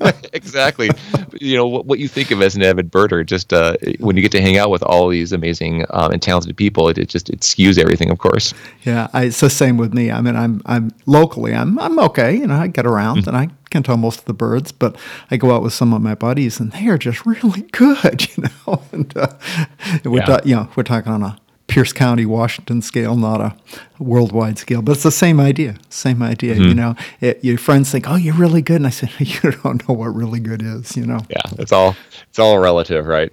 that, 0.00 0.28
exactly. 0.32 0.90
you 1.40 1.56
know 1.56 1.66
what, 1.66 1.86
what 1.86 1.98
you 1.98 2.08
think 2.08 2.30
of 2.32 2.42
as 2.42 2.54
an 2.54 2.62
avid 2.62 2.90
birder, 2.90 3.24
just 3.24 3.52
uh, 3.52 3.76
when 3.98 4.16
you 4.16 4.22
get 4.22 4.32
to 4.32 4.42
hang 4.42 4.58
out 4.58 4.70
with 4.70 4.82
all 4.82 5.08
these 5.08 5.32
amazing 5.32 5.86
um, 5.90 6.12
and 6.12 6.20
talented 6.20 6.56
people, 6.56 6.88
it, 6.88 6.98
it 6.98 7.08
just 7.08 7.30
it 7.30 7.40
skews 7.40 7.78
everything, 7.78 8.10
of 8.10 8.18
course. 8.18 8.52
Yeah, 8.84 9.08
I, 9.14 9.24
it's 9.24 9.40
the 9.40 9.48
same 9.48 9.78
with 9.78 9.94
me. 9.94 10.10
I 10.10 10.20
mean, 10.20 10.36
I'm 10.36 10.60
I'm 10.66 10.90
I'm 11.52 11.78
I'm 11.78 11.98
okay. 11.98 12.34
You 12.36 12.46
know, 12.46 12.54
I 12.54 12.68
get 12.68 12.86
around 12.86 13.18
mm-hmm. 13.18 13.28
and 13.28 13.36
I 13.36 13.48
can 13.70 13.82
tell 13.82 13.96
most 13.96 14.20
of 14.20 14.24
the 14.26 14.34
birds, 14.34 14.72
but 14.72 14.96
I 15.30 15.36
go 15.36 15.54
out 15.54 15.62
with 15.62 15.72
some 15.72 15.92
of 15.92 16.00
my 16.00 16.14
buddies 16.14 16.60
and 16.60 16.72
they 16.72 16.86
are 16.88 16.98
just 16.98 17.26
really 17.26 17.62
good. 17.72 18.28
You 18.36 18.44
know, 18.44 18.82
and 18.92 19.16
uh, 19.16 19.34
we're 20.04 20.20
yeah. 20.20 20.40
you 20.44 20.54
know 20.54 20.68
we're 20.76 20.84
talking 20.84 21.12
on 21.12 21.22
a 21.22 21.38
Pierce 21.66 21.92
County, 21.92 22.26
Washington 22.26 22.82
scale, 22.82 23.16
not 23.16 23.40
a 23.40 23.56
worldwide 23.98 24.58
scale, 24.58 24.82
but 24.82 24.92
it's 24.92 25.02
the 25.02 25.10
same 25.10 25.40
idea. 25.40 25.76
Same 25.88 26.22
idea. 26.22 26.54
Mm-hmm. 26.54 26.64
You 26.64 26.74
know, 26.74 26.94
it, 27.20 27.44
your 27.44 27.58
friends 27.58 27.90
think, 27.90 28.08
"Oh, 28.08 28.16
you're 28.16 28.34
really 28.34 28.62
good," 28.62 28.76
and 28.76 28.86
I 28.86 28.90
said, 28.90 29.10
"You 29.18 29.50
don't 29.50 29.86
know 29.88 29.94
what 29.94 30.14
really 30.14 30.40
good 30.40 30.62
is." 30.62 30.96
You 30.96 31.06
know. 31.06 31.20
Yeah, 31.28 31.42
it's 31.58 31.72
all 31.72 31.96
it's 32.28 32.38
all 32.38 32.58
relative, 32.58 33.06
right? 33.06 33.30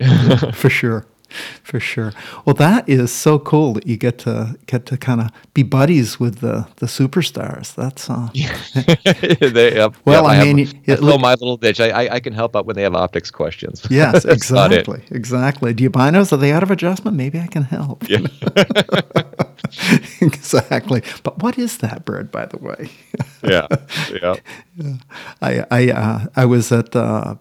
For 0.55 0.69
sure 0.69 1.05
for 1.63 1.79
sure. 1.79 2.13
Well, 2.45 2.53
that 2.55 2.87
is 2.87 3.11
so 3.11 3.39
cool 3.39 3.73
that 3.73 3.87
you 3.87 3.97
get 3.97 4.17
to 4.19 4.57
get 4.65 4.85
to 4.87 4.97
kind 4.97 5.21
of 5.21 5.31
be 5.53 5.63
buddies 5.63 6.19
with 6.19 6.39
the 6.39 6.67
the 6.77 6.85
superstars. 6.85 7.73
That's 7.75 8.09
uh, 8.09 8.29
they, 9.49 9.87
well, 10.05 10.27
I, 10.27 10.37
I 10.37 10.53
mean, 10.53 10.67
have, 10.67 10.75
it, 10.85 11.03
I 11.03 11.17
my 11.17 11.31
little 11.31 11.57
ditch. 11.57 11.79
I, 11.79 11.89
I, 11.89 12.15
I 12.15 12.19
can 12.19 12.33
help 12.33 12.55
out 12.55 12.65
when 12.65 12.75
they 12.75 12.83
have 12.83 12.95
optics 12.95 13.31
questions. 13.31 13.85
yes, 13.89 14.25
exactly, 14.25 15.03
exactly. 15.09 15.73
Do 15.73 15.83
you 15.83 15.89
buy 15.89 16.11
those? 16.11 16.33
Are 16.33 16.37
they 16.37 16.51
out 16.51 16.63
of 16.63 16.71
adjustment? 16.71 17.17
Maybe 17.17 17.39
I 17.39 17.47
can 17.47 17.63
help. 17.63 18.07
Yeah. 18.09 18.25
exactly. 20.21 21.01
But 21.23 21.41
what 21.41 21.57
is 21.57 21.77
that 21.77 22.05
bird, 22.05 22.31
by 22.31 22.45
the 22.45 22.57
way? 22.57 22.89
yeah, 23.43 23.67
yeah. 24.21 24.35
I 25.41 25.65
I 25.71 25.91
uh, 25.91 26.25
I 26.35 26.45
was 26.45 26.71
at. 26.71 26.95
Uh, 26.95 27.35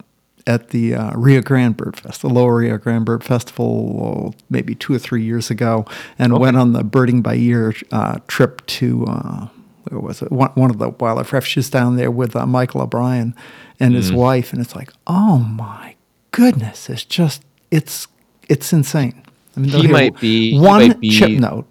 at 0.46 0.68
the 0.70 0.94
uh, 0.94 1.12
Rio 1.16 1.40
Grande 1.42 1.76
Bird 1.76 1.98
Fest, 1.98 2.22
the 2.22 2.28
Lower 2.28 2.56
Rio 2.56 2.78
Grande 2.78 3.04
Bird 3.04 3.24
Festival, 3.24 4.34
maybe 4.48 4.74
two 4.74 4.94
or 4.94 4.98
three 4.98 5.22
years 5.22 5.50
ago, 5.50 5.84
and 6.18 6.32
okay. 6.32 6.40
went 6.40 6.56
on 6.56 6.72
the 6.72 6.84
birding 6.84 7.22
by 7.22 7.34
ear 7.34 7.74
uh, 7.92 8.18
trip 8.26 8.64
to 8.66 9.04
uh, 9.06 9.48
where 9.88 10.00
was 10.00 10.22
it? 10.22 10.30
One, 10.30 10.50
one, 10.54 10.70
of 10.70 10.78
the 10.78 10.90
wildlife 10.90 11.32
refuges 11.32 11.70
down 11.70 11.96
there 11.96 12.10
with 12.10 12.36
uh, 12.36 12.46
Michael 12.46 12.82
O'Brien 12.82 13.34
and 13.78 13.94
his 13.94 14.10
mm. 14.10 14.16
wife, 14.16 14.52
and 14.52 14.60
it's 14.60 14.76
like, 14.76 14.92
oh 15.06 15.38
my 15.38 15.96
goodness, 16.30 16.90
it's 16.90 17.04
just 17.04 17.42
it's 17.70 18.06
it's 18.48 18.72
insane. 18.72 19.22
I 19.56 19.60
mean, 19.60 19.70
he 19.70 19.88
might 19.88 20.18
be 20.20 20.58
one 20.58 20.88
might 20.88 21.00
be, 21.00 21.10
chip 21.10 21.30
note. 21.30 21.66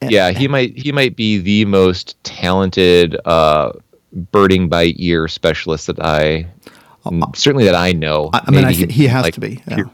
And, 0.00 0.10
yeah, 0.10 0.30
he 0.30 0.48
might 0.48 0.76
he 0.76 0.92
might 0.92 1.16
be 1.16 1.38
the 1.38 1.64
most 1.64 2.22
talented 2.24 3.16
uh, 3.24 3.72
birding 4.12 4.68
by 4.68 4.94
ear 4.96 5.28
specialist 5.28 5.86
that 5.86 6.00
I 6.00 6.46
certainly 7.34 7.64
that 7.64 7.74
I 7.74 7.92
know. 7.92 8.30
I, 8.32 8.42
I 8.46 8.50
mean, 8.50 8.64
I 8.64 8.72
th- 8.72 8.92
he 8.92 9.06
has 9.06 9.22
like, 9.22 9.34
to 9.34 9.40
be. 9.40 9.62
Yeah. 9.68 9.84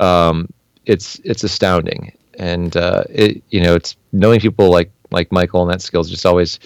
Um, 0.00 0.48
it's 0.86 1.20
it's 1.24 1.44
astounding, 1.44 2.16
and 2.38 2.76
uh, 2.76 3.04
it 3.10 3.42
you 3.50 3.60
know 3.60 3.74
it's 3.74 3.96
knowing 4.12 4.40
people 4.40 4.70
like 4.70 4.90
like 5.10 5.30
Michael 5.32 5.62
and 5.62 5.70
that 5.70 5.82
skills 5.82 6.10
just 6.10 6.26
always 6.26 6.58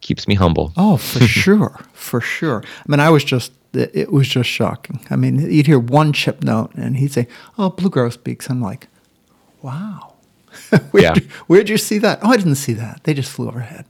keeps 0.00 0.28
me 0.28 0.34
humble. 0.34 0.72
Oh, 0.76 0.96
for 0.96 1.20
sure, 1.20 1.80
for 1.92 2.20
sure. 2.20 2.62
I 2.64 2.90
mean, 2.90 3.00
I 3.00 3.10
was 3.10 3.24
just 3.24 3.52
it 3.72 4.12
was 4.12 4.28
just 4.28 4.48
shocking. 4.48 5.04
I 5.10 5.16
mean, 5.16 5.38
you'd 5.50 5.66
hear 5.66 5.78
one 5.78 6.12
chip 6.12 6.42
note, 6.42 6.74
and 6.74 6.96
he'd 6.96 7.12
say, 7.12 7.28
"Oh, 7.58 7.70
blue 7.70 8.10
speaks." 8.10 8.48
I'm 8.48 8.60
like, 8.60 8.88
"Wow." 9.62 10.14
where'd, 10.90 11.02
yeah. 11.02 11.14
you, 11.14 11.28
where'd 11.48 11.68
you 11.68 11.76
see 11.76 11.98
that? 11.98 12.18
Oh, 12.22 12.30
I 12.30 12.38
didn't 12.38 12.54
see 12.54 12.72
that. 12.72 13.04
They 13.04 13.12
just 13.12 13.30
flew 13.30 13.48
overhead 13.48 13.84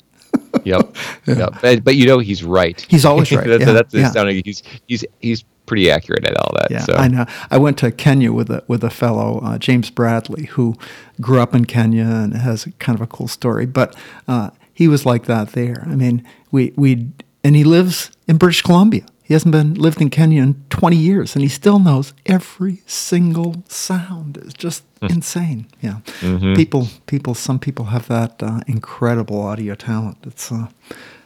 yep. 0.64 0.96
Yep. 1.26 1.54
But, 1.60 1.84
but, 1.84 1.96
you 1.96 2.06
know 2.06 2.18
he's 2.18 2.44
right. 2.44 2.80
He's 2.88 3.04
always 3.04 3.30
right. 3.32 3.46
that's, 3.46 3.64
yeah. 3.64 3.72
that's 3.72 3.94
yeah. 3.94 4.10
sounding. 4.10 4.42
He's 4.44 4.62
he's 4.86 5.04
he's 5.20 5.44
pretty 5.66 5.90
accurate 5.90 6.24
at 6.24 6.36
all 6.36 6.52
that. 6.54 6.70
Yeah, 6.70 6.80
so. 6.80 6.94
I 6.94 7.08
know. 7.08 7.26
I 7.50 7.58
went 7.58 7.78
to 7.78 7.90
Kenya 7.90 8.32
with 8.32 8.50
a 8.50 8.62
with 8.68 8.84
a 8.84 8.90
fellow 8.90 9.40
uh, 9.40 9.58
James 9.58 9.90
Bradley 9.90 10.44
who 10.46 10.76
grew 11.20 11.40
up 11.40 11.54
in 11.54 11.64
Kenya 11.64 12.04
and 12.04 12.34
has 12.34 12.68
kind 12.78 12.96
of 12.96 13.02
a 13.02 13.06
cool 13.06 13.28
story. 13.28 13.66
But 13.66 13.96
uh, 14.28 14.50
he 14.72 14.88
was 14.88 15.04
like 15.04 15.26
that 15.26 15.52
there. 15.52 15.84
I 15.86 15.96
mean, 15.96 16.26
we 16.50 16.72
we 16.76 17.08
and 17.42 17.56
he 17.56 17.64
lives 17.64 18.10
in 18.28 18.36
British 18.36 18.62
Columbia. 18.62 19.04
He 19.26 19.34
hasn't 19.34 19.50
been 19.50 19.74
lived 19.74 20.00
in 20.00 20.08
Kenya 20.08 20.40
in 20.40 20.54
20 20.70 20.94
years, 20.94 21.34
and 21.34 21.42
he 21.42 21.48
still 21.48 21.80
knows 21.80 22.14
every 22.26 22.82
single 22.86 23.64
sound. 23.66 24.36
It's 24.36 24.54
just 24.54 24.84
mm. 25.00 25.10
insane. 25.10 25.66
Yeah, 25.80 25.98
mm-hmm. 26.20 26.54
people, 26.54 26.86
people, 27.06 27.34
some 27.34 27.58
people 27.58 27.86
have 27.86 28.06
that 28.06 28.40
uh, 28.40 28.60
incredible 28.68 29.40
audio 29.40 29.74
talent. 29.74 30.18
It's 30.22 30.52
uh, 30.52 30.68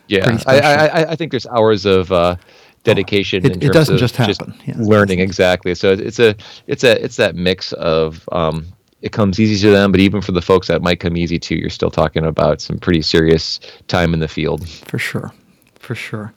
yeah. 0.06 0.38
I, 0.46 0.60
I, 0.60 1.10
I, 1.10 1.14
think 1.14 1.30
there's 1.30 1.46
hours 1.48 1.84
of 1.84 2.10
uh, 2.10 2.36
dedication. 2.84 3.44
Oh, 3.44 3.50
it, 3.50 3.62
it, 3.64 3.72
doesn't 3.74 3.98
just 3.98 4.16
happen. 4.16 4.54
Just 4.64 4.80
learning 4.80 5.18
exactly. 5.18 5.74
So 5.74 5.92
it's 5.92 6.18
a, 6.18 6.34
it's 6.66 6.84
a, 6.84 7.04
it's 7.04 7.16
that 7.16 7.36
mix 7.36 7.74
of. 7.74 8.26
Um, 8.32 8.66
it 9.02 9.12
comes 9.12 9.40
easy 9.40 9.66
to 9.66 9.72
them, 9.72 9.92
but 9.92 10.00
even 10.00 10.20
for 10.20 10.32
the 10.32 10.42
folks 10.42 10.68
that 10.68 10.82
might 10.82 11.00
come 11.00 11.16
easy 11.16 11.38
to, 11.38 11.54
you're 11.54 11.70
still 11.70 11.90
talking 11.90 12.24
about 12.24 12.60
some 12.60 12.78
pretty 12.78 13.00
serious 13.00 13.58
time 13.88 14.12
in 14.12 14.20
the 14.20 14.28
field. 14.28 14.68
For 14.68 14.98
sure 14.98 15.32
for 15.80 15.94
sure. 15.94 16.32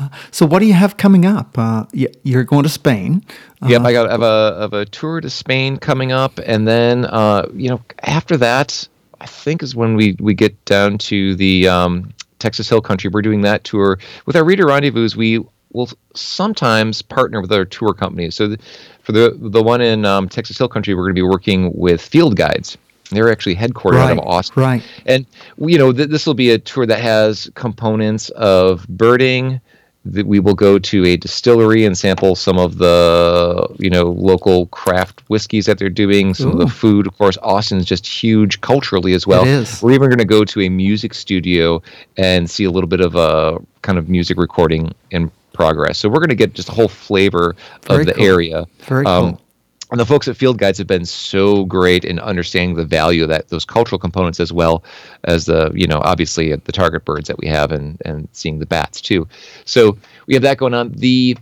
Uh, 0.00 0.08
so, 0.30 0.46
what 0.46 0.58
do 0.58 0.66
you 0.66 0.72
have 0.72 0.96
coming 0.96 1.24
up? 1.24 1.56
Uh, 1.56 1.84
you're 1.92 2.44
going 2.44 2.64
to 2.64 2.68
Spain. 2.68 3.22
Uh, 3.62 3.68
yep, 3.68 3.82
I 3.82 3.92
got 3.92 4.10
have 4.10 4.22
a 4.22 4.56
have 4.60 4.72
a 4.72 4.86
tour 4.86 5.20
to 5.20 5.30
Spain 5.30 5.76
coming 5.76 6.12
up, 6.12 6.40
and 6.44 6.66
then 6.66 7.04
uh, 7.04 7.46
you 7.54 7.68
know 7.68 7.80
after 8.02 8.36
that, 8.38 8.88
I 9.20 9.26
think 9.26 9.62
is 9.62 9.76
when 9.76 9.94
we 9.94 10.16
we 10.18 10.34
get 10.34 10.64
down 10.64 10.98
to 10.98 11.36
the 11.36 11.68
um, 11.68 12.12
Texas 12.38 12.68
Hill 12.68 12.80
Country. 12.80 13.10
We're 13.12 13.22
doing 13.22 13.42
that 13.42 13.64
tour 13.64 13.98
with 14.24 14.34
our 14.34 14.44
reader 14.44 14.66
rendezvous. 14.66 15.10
We 15.16 15.44
will 15.72 15.90
sometimes 16.14 17.02
partner 17.02 17.40
with 17.40 17.52
other 17.52 17.66
tour 17.66 17.92
companies. 17.92 18.34
So, 18.34 18.48
the, 18.48 18.58
for 19.02 19.12
the 19.12 19.36
the 19.38 19.62
one 19.62 19.82
in 19.82 20.06
um, 20.06 20.28
Texas 20.28 20.56
Hill 20.56 20.68
Country, 20.68 20.94
we're 20.94 21.02
going 21.02 21.14
to 21.14 21.22
be 21.22 21.22
working 21.22 21.70
with 21.76 22.00
field 22.00 22.36
guides. 22.36 22.78
They're 23.10 23.30
actually 23.30 23.56
headquartered 23.56 23.92
right, 23.92 24.10
out 24.10 24.18
of 24.18 24.26
Austin. 24.26 24.62
Right. 24.62 24.82
And, 25.06 25.26
you 25.58 25.78
know, 25.78 25.92
th- 25.92 26.08
this 26.08 26.26
will 26.26 26.34
be 26.34 26.50
a 26.50 26.58
tour 26.58 26.86
that 26.86 27.00
has 27.00 27.50
components 27.54 28.30
of 28.30 28.86
birding. 28.88 29.60
That 30.08 30.24
we 30.24 30.38
will 30.38 30.54
go 30.54 30.78
to 30.78 31.04
a 31.04 31.16
distillery 31.16 31.84
and 31.84 31.98
sample 31.98 32.36
some 32.36 32.58
of 32.58 32.78
the, 32.78 33.66
you 33.80 33.90
know, 33.90 34.04
local 34.04 34.66
craft 34.66 35.20
whiskeys 35.28 35.66
that 35.66 35.78
they're 35.78 35.90
doing. 35.90 36.32
Some 36.32 36.50
Ooh. 36.50 36.52
of 36.52 36.58
the 36.60 36.68
food, 36.68 37.08
of 37.08 37.18
course. 37.18 37.36
Austin's 37.42 37.84
just 37.84 38.06
huge 38.06 38.60
culturally 38.60 39.14
as 39.14 39.26
well. 39.26 39.42
It 39.42 39.48
is. 39.48 39.82
We're 39.82 39.90
even 39.90 40.08
going 40.08 40.18
to 40.18 40.24
go 40.24 40.44
to 40.44 40.60
a 40.60 40.68
music 40.68 41.12
studio 41.12 41.82
and 42.16 42.48
see 42.48 42.62
a 42.62 42.70
little 42.70 42.86
bit 42.86 43.00
of 43.00 43.16
a 43.16 43.58
kind 43.82 43.98
of 43.98 44.08
music 44.08 44.38
recording 44.38 44.94
in 45.10 45.28
progress. 45.52 45.98
So 45.98 46.08
we're 46.08 46.20
going 46.20 46.28
to 46.28 46.36
get 46.36 46.54
just 46.54 46.68
a 46.68 46.72
whole 46.72 46.86
flavor 46.86 47.56
Very 47.88 48.02
of 48.02 48.06
the 48.06 48.14
cool. 48.14 48.24
area. 48.24 48.66
Very 48.82 49.04
um, 49.06 49.32
cool 49.32 49.45
and 49.90 50.00
the 50.00 50.06
folks 50.06 50.26
at 50.26 50.36
Field 50.36 50.58
Guides 50.58 50.78
have 50.78 50.86
been 50.86 51.04
so 51.04 51.64
great 51.64 52.04
in 52.04 52.18
understanding 52.18 52.76
the 52.76 52.84
value 52.84 53.22
of 53.22 53.28
that 53.28 53.48
those 53.48 53.64
cultural 53.64 53.98
components 53.98 54.40
as 54.40 54.52
well 54.52 54.82
as 55.24 55.46
the 55.46 55.70
you 55.74 55.86
know 55.86 56.00
obviously 56.04 56.54
the 56.54 56.72
target 56.72 57.04
birds 57.04 57.28
that 57.28 57.38
we 57.38 57.46
have 57.46 57.70
and 57.72 58.00
and 58.04 58.28
seeing 58.32 58.58
the 58.58 58.66
bats 58.66 59.00
too. 59.00 59.28
So 59.64 59.96
we 60.26 60.34
have 60.34 60.42
that 60.42 60.58
going 60.58 60.74
on. 60.74 60.92
The 60.92 61.36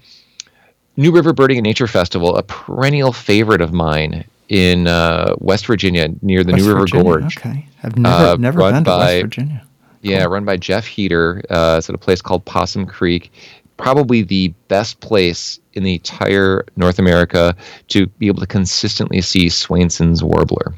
New 0.97 1.11
River 1.11 1.33
Birding 1.33 1.59
and 1.59 1.65
Nature 1.65 1.87
Festival, 1.87 2.37
a 2.37 2.43
perennial 2.43 3.13
favorite 3.13 3.61
of 3.61 3.73
mine 3.73 4.25
in 4.49 4.87
uh, 4.87 5.35
West 5.39 5.67
Virginia 5.67 6.09
near 6.23 6.45
the 6.45 6.53
West 6.53 6.65
New 6.65 6.69
River 6.69 6.81
Virginia, 6.81 7.05
Gorge. 7.05 7.39
Okay, 7.39 7.67
I've 7.83 7.97
never 7.97 8.25
uh, 8.25 8.37
never 8.37 8.59
been 8.61 8.75
to 8.75 8.91
by, 8.91 8.99
West 8.99 9.23
Virginia. 9.23 9.67
Yeah, 10.03 10.25
run 10.25 10.45
by 10.45 10.59
Geoff 10.59 10.87
Heeter. 10.87 11.43
Uh, 11.49 11.77
it's 11.79 11.89
at 11.89 11.95
a 11.95 11.99
place 11.99 12.21
called 12.21 12.45
Possum 12.45 12.85
Creek 12.85 13.33
probably 13.77 14.23
the 14.23 14.49
best 14.69 15.01
place 15.01 15.59
in 15.75 15.83
the 15.83 15.95
entire 15.95 16.65
North 16.77 16.99
America 16.99 17.55
to 17.89 18.07
be 18.07 18.27
able 18.27 18.41
to 18.41 18.47
consistently 18.47 19.21
see 19.21 19.49
Swainson's 19.49 20.23
warbler. 20.23 20.75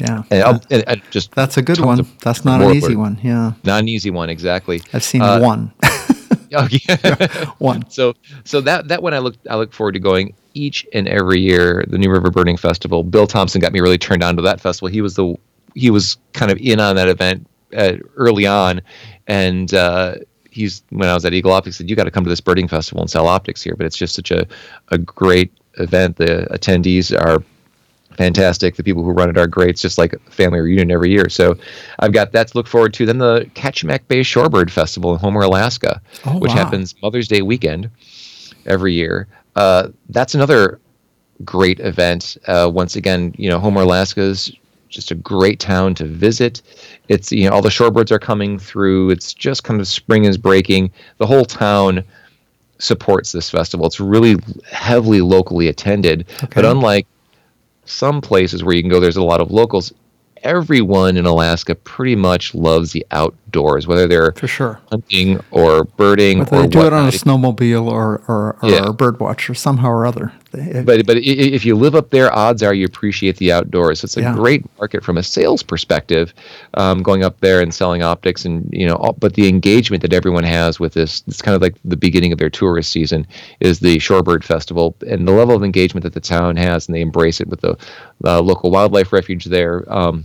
Yeah, 0.00 0.22
and, 0.30 0.66
and, 0.70 0.84
and 0.88 1.02
just 1.10 1.32
that's 1.32 1.56
a 1.56 1.62
good 1.62 1.78
one. 1.78 2.06
That's 2.22 2.44
not 2.44 2.62
an 2.62 2.74
easy 2.74 2.96
one. 2.96 3.20
Yeah, 3.22 3.52
not 3.64 3.80
an 3.80 3.88
easy 3.88 4.10
one 4.10 4.30
exactly. 4.30 4.82
I've 4.92 5.04
seen 5.04 5.22
uh, 5.22 5.38
one. 5.38 5.72
oh 6.54 6.68
yeah, 6.70 7.50
one. 7.58 7.88
So 7.90 8.14
so 8.44 8.60
that 8.62 8.88
that 8.88 9.02
one 9.02 9.14
I 9.14 9.18
look 9.18 9.36
I 9.48 9.56
look 9.56 9.72
forward 9.72 9.92
to 9.92 10.00
going 10.00 10.34
each 10.54 10.86
and 10.92 11.06
every 11.06 11.40
year. 11.40 11.84
The 11.86 11.98
New 11.98 12.10
River 12.10 12.30
Birding 12.30 12.56
Festival. 12.56 13.04
Bill 13.04 13.26
Thompson 13.26 13.60
got 13.60 13.72
me 13.72 13.80
really 13.80 13.98
turned 13.98 14.24
on 14.24 14.34
to 14.36 14.42
that 14.42 14.60
festival. 14.60 14.88
He 14.88 15.02
was 15.02 15.14
the 15.14 15.36
he 15.74 15.90
was 15.90 16.16
kind 16.32 16.50
of 16.50 16.58
in 16.58 16.80
on 16.80 16.96
that 16.96 17.08
event 17.08 17.46
uh, 17.76 17.94
early 18.16 18.46
on, 18.46 18.80
and 19.26 19.72
uh, 19.74 20.16
he's 20.52 20.82
when 20.90 21.08
I 21.08 21.14
was 21.14 21.24
at 21.24 21.32
Eagle 21.34 21.52
Optics 21.52 21.76
said 21.78 21.88
you 21.90 21.96
got 21.96 22.04
to 22.04 22.10
come 22.10 22.24
to 22.24 22.30
this 22.30 22.40
birding 22.40 22.68
festival 22.68 23.00
and 23.00 23.10
sell 23.10 23.26
optics 23.26 23.62
here. 23.62 23.74
But 23.76 23.86
it's 23.86 23.96
just 23.96 24.14
such 24.14 24.30
a 24.30 24.46
a 24.88 24.98
great 24.98 25.50
event. 25.78 26.16
The 26.16 26.46
attendees 26.50 27.12
are 27.18 27.42
fantastic. 28.16 28.76
The 28.76 28.82
people 28.84 29.02
who 29.02 29.10
run 29.10 29.30
it 29.30 29.38
are 29.38 29.46
great. 29.46 29.70
It's 29.70 29.80
just 29.82 29.96
like 29.98 30.12
a 30.12 30.18
family 30.30 30.60
reunion 30.60 30.90
every 30.90 31.10
year. 31.10 31.28
So 31.30 31.56
I've 31.98 32.12
got 32.12 32.32
that 32.32 32.48
to 32.48 32.58
look 32.58 32.66
forward 32.66 32.92
to. 32.94 33.06
Then 33.06 33.18
the 33.18 33.50
Kachemak 33.54 34.06
Bay 34.08 34.20
Shorebird 34.20 34.70
Festival 34.70 35.14
in 35.14 35.18
Homer, 35.18 35.40
Alaska, 35.40 36.00
Oh, 36.26 36.38
which 36.38 36.50
wow. 36.50 36.56
happens 36.56 36.94
Mother's 37.02 37.26
Day 37.26 37.40
weekend 37.42 37.90
every 38.66 38.92
year. 38.92 39.26
Uh, 39.56 39.88
that's 40.10 40.34
another 40.34 40.78
great 41.44 41.80
event. 41.80 42.36
Uh, 42.46 42.70
once 42.72 42.96
again, 42.96 43.34
you 43.38 43.48
know, 43.48 43.58
Homer, 43.58 43.80
Alaska 43.82 44.20
is 44.20 44.52
just 44.92 45.10
a 45.10 45.14
great 45.16 45.58
town 45.58 45.94
to 45.96 46.04
visit. 46.04 46.62
It's 47.08 47.32
you 47.32 47.48
know 47.48 47.54
all 47.56 47.62
the 47.62 47.68
shorebirds 47.70 48.10
are 48.12 48.18
coming 48.18 48.58
through. 48.58 49.10
It's 49.10 49.34
just 49.34 49.64
kind 49.64 49.80
of 49.80 49.88
spring 49.88 50.24
is 50.24 50.38
breaking. 50.38 50.92
The 51.18 51.26
whole 51.26 51.44
town 51.44 52.04
supports 52.78 53.32
this 53.32 53.48
festival. 53.50 53.86
It's 53.86 54.00
really 54.00 54.36
heavily 54.70 55.20
locally 55.20 55.68
attended. 55.68 56.26
But 56.54 56.64
unlike 56.64 57.06
some 57.84 58.20
places 58.20 58.62
where 58.64 58.74
you 58.74 58.82
can 58.82 58.90
go, 58.90 59.00
there's 59.00 59.16
a 59.16 59.22
lot 59.22 59.40
of 59.40 59.50
locals. 59.50 59.92
Everyone 60.42 61.16
in 61.16 61.24
Alaska 61.24 61.76
pretty 61.76 62.16
much 62.16 62.52
loves 62.52 62.90
the 62.90 63.06
outdoors, 63.12 63.86
whether 63.86 64.08
they're 64.08 64.32
For 64.32 64.48
sure. 64.48 64.80
hunting 64.90 65.40
or 65.52 65.84
birding 65.84 66.40
Whether 66.40 66.56
or 66.56 66.62
they 66.62 66.68
do 66.68 66.86
it 66.86 66.92
on 66.92 67.06
a 67.06 67.12
snowmobile 67.12 67.86
or, 67.86 68.22
or, 68.26 68.56
or 68.60 68.68
Yeah. 68.68 68.86
a 68.88 68.92
bird 68.92 69.20
watcher, 69.20 69.54
somehow 69.54 69.90
or 69.90 70.04
other. 70.04 70.32
But 70.52 71.06
but 71.06 71.16
if 71.18 71.64
you 71.64 71.74
live 71.74 71.94
up 71.94 72.10
there, 72.10 72.32
odds 72.32 72.62
are 72.62 72.74
you 72.74 72.84
appreciate 72.84 73.36
the 73.38 73.52
outdoors. 73.52 74.04
It's 74.04 74.16
a 74.16 74.20
Yeah. 74.20 74.34
great 74.34 74.64
market 74.78 75.02
from 75.02 75.16
a 75.16 75.22
sales 75.22 75.62
perspective, 75.62 76.34
um, 76.74 77.02
going 77.02 77.24
up 77.24 77.40
there 77.40 77.60
and 77.60 77.72
selling 77.72 78.02
optics, 78.02 78.44
and 78.44 78.68
you 78.72 78.86
know, 78.86 78.96
all, 78.96 79.14
but 79.14 79.34
the 79.34 79.48
engagement 79.48 80.02
that 80.02 80.12
everyone 80.12 80.44
has 80.44 80.78
with 80.78 80.92
this, 80.92 81.22
it's 81.26 81.40
kind 81.42 81.54
of 81.54 81.62
like 81.62 81.74
the 81.84 81.96
beginning 81.96 82.32
of 82.32 82.38
their 82.38 82.50
tourist 82.50 82.92
season, 82.92 83.26
is 83.60 83.80
the 83.80 83.96
Shorebird 83.96 84.44
Festival, 84.44 84.94
and 85.06 85.26
the 85.26 85.32
level 85.32 85.56
of 85.56 85.62
engagement 85.64 86.04
that 86.04 86.12
the 86.14 86.20
town 86.20 86.56
has, 86.56 86.86
and 86.86 86.94
they 86.94 87.00
embrace 87.00 87.40
it 87.40 87.48
with 87.48 87.60
the 87.62 87.76
uh, 88.24 88.40
local 88.40 88.70
wildlife 88.70 89.12
refuge 89.12 89.46
there. 89.46 89.84
Um, 89.92 90.24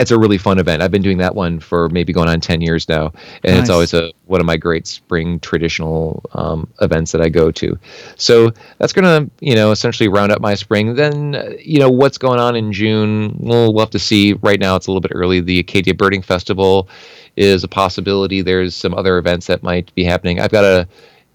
it's 0.00 0.10
a 0.10 0.18
really 0.18 0.38
fun 0.38 0.58
event. 0.58 0.82
I've 0.82 0.90
been 0.90 1.02
doing 1.02 1.18
that 1.18 1.34
one 1.34 1.60
for 1.60 1.90
maybe 1.90 2.12
going 2.12 2.28
on 2.28 2.40
10 2.40 2.62
years 2.62 2.88
now. 2.88 3.12
And 3.44 3.54
Nice. 3.54 3.60
it's 3.60 3.70
always 3.70 3.92
a 3.94 4.10
one 4.24 4.40
of 4.40 4.46
my 4.46 4.56
great 4.56 4.86
spring 4.86 5.38
traditional 5.40 6.22
um, 6.32 6.66
events 6.80 7.12
that 7.12 7.20
I 7.20 7.28
go 7.28 7.50
to. 7.50 7.78
So 8.16 8.50
that's 8.78 8.94
going 8.94 9.04
to, 9.04 9.30
you 9.44 9.54
know, 9.54 9.72
essentially 9.72 10.08
round 10.08 10.32
up 10.32 10.40
my 10.40 10.54
spring. 10.54 10.94
Then, 10.94 11.54
you 11.62 11.78
know, 11.78 11.90
what's 11.90 12.16
going 12.16 12.40
on 12.40 12.56
in 12.56 12.72
June? 12.72 13.36
We'll, 13.38 13.74
we'll 13.74 13.84
have 13.84 13.90
to 13.90 13.98
see. 13.98 14.32
Right 14.34 14.58
now, 14.58 14.74
it's 14.74 14.86
a 14.86 14.90
little 14.90 15.02
bit 15.02 15.12
early. 15.14 15.40
The 15.40 15.58
Acadia 15.58 15.92
Birding 15.92 16.22
Festival 16.22 16.88
is 17.36 17.62
a 17.62 17.68
possibility. 17.68 18.40
There's 18.40 18.74
some 18.74 18.94
other 18.94 19.18
events 19.18 19.48
that 19.48 19.62
might 19.62 19.94
be 19.94 20.04
happening. 20.04 20.40
I've 20.40 20.50
got 20.50 20.64
a 20.64 20.88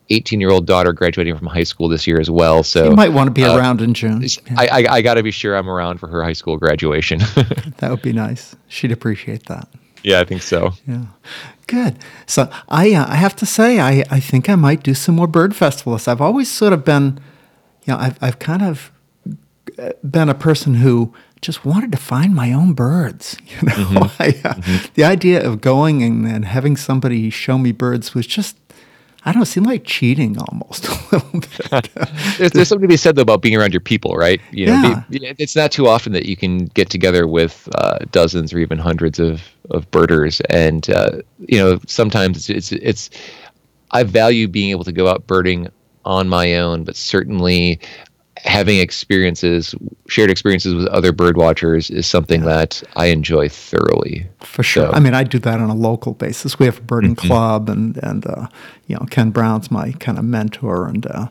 18 0.10 0.40
year 0.40 0.50
old 0.52 0.66
daughter 0.66 0.94
graduating 0.94 1.36
from 1.38 1.48
high 1.48 1.64
school 1.64 1.90
this 1.90 2.06
year 2.06 2.20
as 2.20 2.30
well. 2.30 2.64
So 2.64 2.86
you 2.90 2.96
might 2.96 3.10
want 3.10 3.28
to 3.28 3.32
be 3.32 3.44
uh, 3.44 3.58
around 3.58 3.82
in 3.82 3.94
June. 3.94 4.26
I, 4.58 4.68
I, 4.68 4.86
I 4.96 5.02
got 5.02 5.16
to 5.16 5.24
be 5.24 5.32
sure 5.32 5.56
I'm 5.56 5.70
around 5.70 6.00
for 6.00 6.08
her 6.08 6.24
high 6.24 6.34
school 6.34 6.58
graduation. 6.58 7.22
That 7.78 7.90
would 7.92 8.02
be 8.02 8.14
nice. 8.14 8.56
She'd 8.68 8.92
appreciate 8.92 9.48
that. 9.48 9.68
yeah, 10.04 10.22
I 10.22 10.24
think 10.24 10.42
so. 10.42 10.72
Yeah. 10.88 11.06
Good. 11.68 11.98
So 12.26 12.50
I, 12.70 12.94
uh, 12.94 13.06
I 13.10 13.16
have 13.16 13.36
to 13.38 13.46
say, 13.46 13.80
I, 13.80 14.04
I 14.10 14.20
think 14.20 14.50
I 14.50 14.56
might 14.56 14.82
do 14.84 14.94
some 14.94 15.16
more 15.16 15.28
bird 15.28 15.56
festivals. 15.56 16.08
I've 16.08 16.22
always 16.22 16.50
sort 16.50 16.74
of 16.74 16.86
been, 16.86 17.20
you 17.86 17.94
know, 17.94 18.00
I've, 18.00 18.18
I've 18.22 18.40
kind 18.40 18.62
of 18.62 18.92
uh, 19.78 19.90
been 20.10 20.30
a 20.30 20.34
person 20.36 20.76
who 20.76 21.14
just 21.42 21.66
wanted 21.66 21.92
to 21.92 21.98
find 21.98 22.34
my 22.34 22.54
own 22.54 22.74
birds. 22.74 23.38
You 23.62 23.94
know, 23.94 24.12
I, 24.20 24.40
uh, 24.44 24.54
the 24.94 25.04
idea 25.04 25.46
of 25.46 25.60
going 25.60 26.02
and, 26.04 26.26
and 26.28 26.46
having 26.46 26.78
somebody 26.78 27.30
show 27.30 27.58
me 27.58 27.72
birds 27.72 28.14
was 28.14 28.26
just, 28.28 28.58
I 29.26 29.32
don't 29.32 29.40
know, 29.40 29.44
it 29.44 29.48
seemed 29.48 29.66
like 29.66 29.86
cheating 29.86 30.38
almost 30.38 30.88
a 30.88 30.92
little 31.12 31.40
bit. 31.40 31.90
there's, 32.38 32.52
there's 32.52 32.68
something 32.68 32.84
to 32.88 32.88
be 32.88 32.96
said 32.98 33.16
though 33.16 33.24
about 33.24 33.42
being 33.42 33.56
around 33.56 33.74
your 33.74 33.82
people, 33.82 34.16
right? 34.16 34.40
You 34.52 34.68
know, 34.68 34.74
Yeah. 34.84 35.04
be- 35.10 35.34
it's 35.40 35.56
not 35.56 35.72
too 35.72 35.88
often 35.88 36.14
that 36.14 36.26
you 36.28 36.38
can 36.38 36.66
get 36.68 36.90
together 36.92 37.26
with 37.28 37.68
uh, 37.76 38.00
dozens 38.12 38.54
or 38.54 38.60
even 38.60 38.78
hundreds 38.78 39.20
of 39.20 39.42
of 39.72 39.90
birders, 39.90 40.42
and 40.52 40.88
uh, 40.92 41.22
you 41.40 41.58
know 41.58 41.80
sometimes 41.88 42.38
it's, 42.50 42.72
it's 42.72 42.72
it's 42.72 43.10
I 43.92 44.04
value 44.04 44.48
being 44.48 44.70
able 44.70 44.84
to 44.84 44.92
go 44.92 45.08
out 45.08 45.26
birding 45.26 45.70
on 46.06 46.30
my 46.30 46.56
own, 46.58 46.84
but 46.84 46.96
certainly 46.96 47.80
having 48.46 48.78
experiences, 48.80 49.76
shared 50.08 50.30
experiences 50.30 50.74
with 50.76 50.88
other 50.88 51.12
bird 51.12 51.36
watchers 51.36 51.90
is 51.90 52.08
something 52.08 52.42
that 52.44 52.82
I 52.96 53.08
enjoy 53.08 53.50
thoroughly. 53.50 54.28
For 54.42 54.64
sure. 54.64 54.88
So- 54.88 54.92
I 54.94 55.00
mean, 55.00 55.14
I 55.14 55.24
do 55.24 55.40
that 55.40 55.60
on 55.60 55.70
a 55.70 55.76
local 55.76 56.14
basis. 56.14 56.58
We 56.60 56.66
have 56.68 56.78
a 56.78 56.82
birding 56.84 57.16
club, 57.16 57.70
and 57.70 57.98
and 57.98 58.26
uh, 58.26 58.48
you 58.88 58.96
know, 58.96 59.06
Ken 59.10 59.32
Brown's 59.32 59.72
my 59.72 59.92
kind 59.94 60.18
of 60.18 60.26
mentor 60.26 60.88
and 60.88 61.06
uh, 61.08 61.28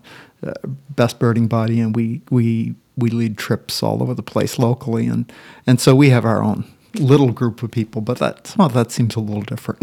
uh, 0.47 0.53
best 0.91 1.19
birding 1.19 1.47
buddy, 1.47 1.81
and 1.81 1.95
we 1.97 2.21
we 2.31 2.75
we 2.97 3.11
lead 3.11 3.39
trips 3.39 3.83
all 3.83 4.03
over 4.03 4.15
the 4.15 4.23
place 4.23 4.59
locally, 4.59 5.07
and 5.07 5.33
and 5.67 5.81
so 5.81 5.95
we 5.95 6.11
have 6.11 6.25
our 6.25 6.43
own 6.43 6.65
little 6.95 7.33
group 7.33 7.63
of 7.63 7.71
people. 7.71 8.01
But 8.01 8.19
that 8.19 8.55
well, 8.59 8.69
that 8.71 8.91
seems 8.91 9.17
a 9.17 9.21
little 9.21 9.43
different 9.43 9.81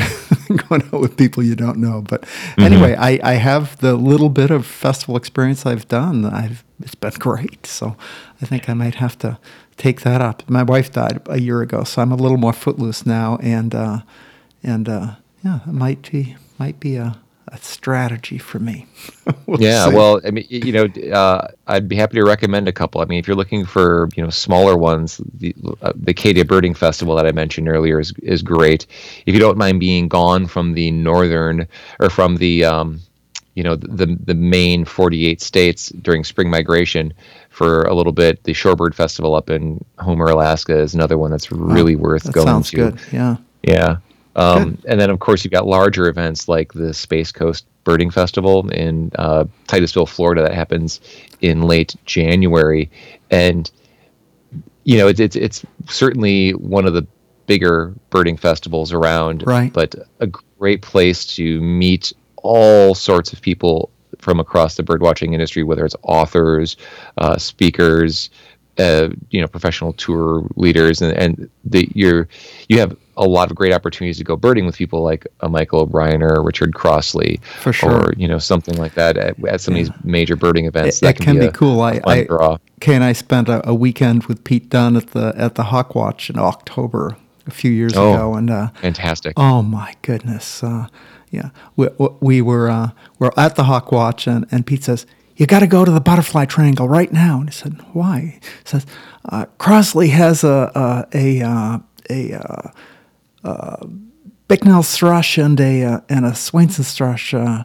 going 0.70 0.84
out 0.84 1.02
with 1.02 1.18
people 1.18 1.44
you 1.44 1.56
don't 1.56 1.78
know. 1.78 2.02
But 2.02 2.26
anyway, 2.58 2.96
I 2.96 3.20
I 3.24 3.34
have 3.34 3.78
the 3.78 3.96
little 3.96 4.30
bit 4.30 4.52
of 4.52 4.66
festival 4.66 5.16
experience 5.16 5.66
I've 5.66 5.88
done. 5.88 6.26
I've 6.26 6.64
it's 6.84 6.96
been 6.96 7.12
great. 7.20 7.66
So 7.66 7.96
I 8.42 8.46
think 8.46 8.70
I 8.70 8.74
might 8.74 8.96
have 8.96 9.18
to 9.20 9.38
take 9.78 10.02
that 10.02 10.22
up. 10.22 10.50
My 10.50 10.64
wife 10.64 10.92
died 10.92 11.22
a 11.26 11.40
year 11.40 11.62
ago, 11.62 11.84
so 11.84 12.02
I'm 12.02 12.12
a 12.12 12.16
little 12.16 12.38
more 12.38 12.54
footloose 12.54 13.06
now, 13.06 13.38
and 13.42 13.74
uh, 13.74 14.00
and 14.64 14.88
uh, 14.88 15.16
yeah, 15.44 15.60
it 15.68 15.74
might 15.74 16.12
be 16.12 16.36
might 16.60 16.80
be 16.80 16.96
a, 16.96 17.20
a 17.52 17.58
strategy 17.58 18.38
for 18.38 18.60
me. 18.60 18.88
We'll 19.46 19.62
yeah, 19.62 19.90
see. 19.90 19.96
well, 19.96 20.22
I 20.26 20.32
mean, 20.32 20.46
you 20.50 20.72
know, 20.72 20.86
uh, 21.14 21.48
I'd 21.68 21.90
be 21.90 21.96
happy 21.96 22.16
to 22.16 22.24
recommend 22.24 22.70
a 22.70 22.72
couple. 22.72 23.02
I 23.02 23.06
mean, 23.06 23.20
if 23.20 23.28
you're 23.28 23.36
looking 23.36 23.66
for 23.66 24.08
you 24.16 24.24
know 24.24 24.30
smaller 24.30 24.78
ones, 24.78 25.20
the, 25.34 25.54
uh, 25.82 25.92
the 25.96 26.12
Acadia 26.12 26.46
Birding 26.46 26.74
Festival 26.74 27.16
that 27.16 27.26
I 27.26 27.32
mentioned 27.34 27.68
earlier 27.68 28.00
is 28.00 28.14
is 28.24 28.42
great. 28.42 28.88
If 29.26 29.34
you 29.34 29.40
don't 29.42 29.58
mind 29.58 29.80
being 29.82 30.08
gone 30.08 30.48
from 30.48 30.74
the 30.74 30.92
northern 30.92 31.68
or 32.00 32.10
from 32.10 32.38
the 32.38 32.64
um, 32.64 33.02
you 33.56 33.64
know 33.64 33.76
the 33.76 34.18
the 34.24 34.36
main 34.36 34.86
48 34.86 35.42
states 35.42 35.90
during 35.90 36.24
spring 36.24 36.50
migration 36.50 37.14
for 37.50 37.84
a 37.84 37.94
little 37.94 38.14
bit, 38.14 38.44
the 38.44 38.54
Shorebird 38.54 38.94
Festival 38.94 39.36
up 39.36 39.50
in 39.50 39.84
Homer, 40.00 40.28
Alaska 40.28 40.78
is 40.78 40.94
another 40.94 41.18
one 41.18 41.32
that's 41.32 41.52
really 41.52 41.96
worth 41.96 42.24
that 42.24 42.34
going 42.34 42.48
sounds 42.48 42.70
to. 42.72 42.76
good. 42.78 43.02
Yeah. 43.12 43.36
Yeah. 43.64 43.98
Um, 44.36 44.78
and 44.88 45.00
then, 45.00 45.10
of 45.10 45.20
course, 45.20 45.44
you've 45.44 45.52
got 45.52 45.68
larger 45.68 46.08
events 46.08 46.48
like 46.48 46.74
the 46.74 46.94
Space 46.94 47.32
Coast 47.32 47.66
Birding 47.84 48.12
Festival 48.12 48.70
in 48.70 49.12
uh, 49.18 49.46
Titusville, 49.68 50.06
Florida, 50.06 50.42
that 50.42 50.54
happens 50.54 51.02
in 51.42 51.64
late 51.64 51.96
January. 52.06 52.90
And, 53.30 53.70
you 54.84 54.98
know, 54.98 55.08
it's, 55.08 55.20
it's, 55.20 55.36
it's 55.36 55.66
certainly 55.90 56.52
one 56.52 56.86
of 56.86 56.94
the 56.94 57.06
bigger 57.48 57.94
birding 58.10 58.38
festivals 58.38 58.94
around, 58.94 59.44
Right. 59.46 59.74
but 59.74 59.96
a 60.20 60.28
great 60.28 60.82
place 60.82 61.26
to 61.36 61.60
meet 61.60 62.14
all 62.38 62.96
sorts 62.96 63.34
of 63.34 63.42
people 63.42 63.90
from 64.20 64.40
across 64.40 64.76
the 64.76 64.84
birdwatching 64.84 65.34
industry, 65.34 65.64
whether 65.64 65.84
it's 65.84 65.96
authors, 66.04 66.78
uh, 67.18 67.38
speakers, 67.38 68.30
uh, 68.78 69.10
you 69.32 69.42
know, 69.42 69.48
professional 69.48 69.94
tour 69.94 70.48
leaders, 70.56 71.02
and, 71.02 71.18
and 71.18 71.50
the, 71.66 71.90
you're 71.94 72.28
you 72.70 72.80
have 72.80 72.96
a 73.22 73.26
lot 73.28 73.50
of 73.50 73.56
great 73.56 73.72
opportunities 73.72 74.18
to 74.18 74.24
go 74.26 74.36
birding 74.36 74.66
with 74.66 74.76
people 74.76 75.02
like 75.04 75.26
a 75.40 75.48
Michael 75.48 75.82
O'Brien 75.82 76.22
or 76.22 76.44
Richard 76.44 76.74
Crossley, 76.74 77.40
For 77.62 77.72
sure. 77.72 78.08
or 78.10 78.14
you 78.18 78.28
know 78.28 78.40
something 78.40 78.76
like 78.78 78.96
that 78.96 79.16
at, 79.16 79.42
at 79.46 79.62
some 79.62 79.74
of 79.76 79.78
these 79.78 79.92
major 80.04 80.36
birding 80.36 80.66
events. 80.66 80.98
It, 80.98 81.02
that 81.06 81.20
it 81.22 81.24
can 81.24 81.40
be, 81.40 81.46
a- 81.46 81.52
cool. 81.52 81.80
I, 81.82 82.02
I 82.06 82.24
draw. 82.26 82.58
Kay 82.82 82.96
and 82.96 83.04
I 83.04 83.14
spent 83.14 83.48
a, 83.48 83.66
a 83.70 83.74
weekend 83.74 84.26
with 84.26 84.44
Pete 84.44 84.70
Dunne 84.70 84.98
at 84.98 85.12
the 85.12 85.34
at 85.38 85.56
the 85.56 85.64
Hawk 85.64 85.96
Watch 85.96 86.30
in 86.30 86.38
October 86.38 87.16
a 87.48 87.52
few 87.52 87.72
years 87.72 87.94
Oh. 87.96 88.14
ago, 88.14 88.34
and 88.36 88.50
uh, 88.50 88.68
Fantastic. 88.82 89.34
Oh 89.38 89.62
my 89.62 89.94
goodness! 90.02 90.64
Uh, 90.64 90.88
yeah, 91.30 91.52
we, 91.76 91.88
we 92.20 92.42
were 92.42 92.70
uh, 92.70 92.90
we're 93.20 93.32
at 93.38 93.56
the 93.56 93.64
Hawk 93.66 93.92
Watch, 93.92 94.28
and, 94.28 94.46
and 94.52 94.66
Pete 94.66 94.84
says, 94.84 95.06
"You 95.38 95.46
got 95.46 95.60
to 95.60 95.68
go 95.68 95.86
to 95.86 95.92
the 95.92 96.02
Butterfly 96.02 96.46
Triangle 96.46 96.88
right 96.90 97.14
now." 97.14 97.40
And 97.40 97.50
I 97.50 97.52
said, 97.52 97.80
"Why?" 97.94 98.40
He 98.42 98.50
says, 98.66 98.86
uh, 99.30 99.46
"Crossley 99.60 100.10
has 100.10 100.44
a 100.44 100.72
a 101.14 101.40
a, 101.40 101.42
uh, 101.44 101.80
a 102.10 102.72
uh, 103.44 103.86
Bicknell 104.48 104.84
thrush 104.84 105.38
and 105.38 105.60
a 105.60 105.84
uh, 105.84 106.00
and 106.10 106.26
a 106.26 106.32
Swainson 106.32 106.86
thrush." 106.96 107.34
Uh, 107.34 107.64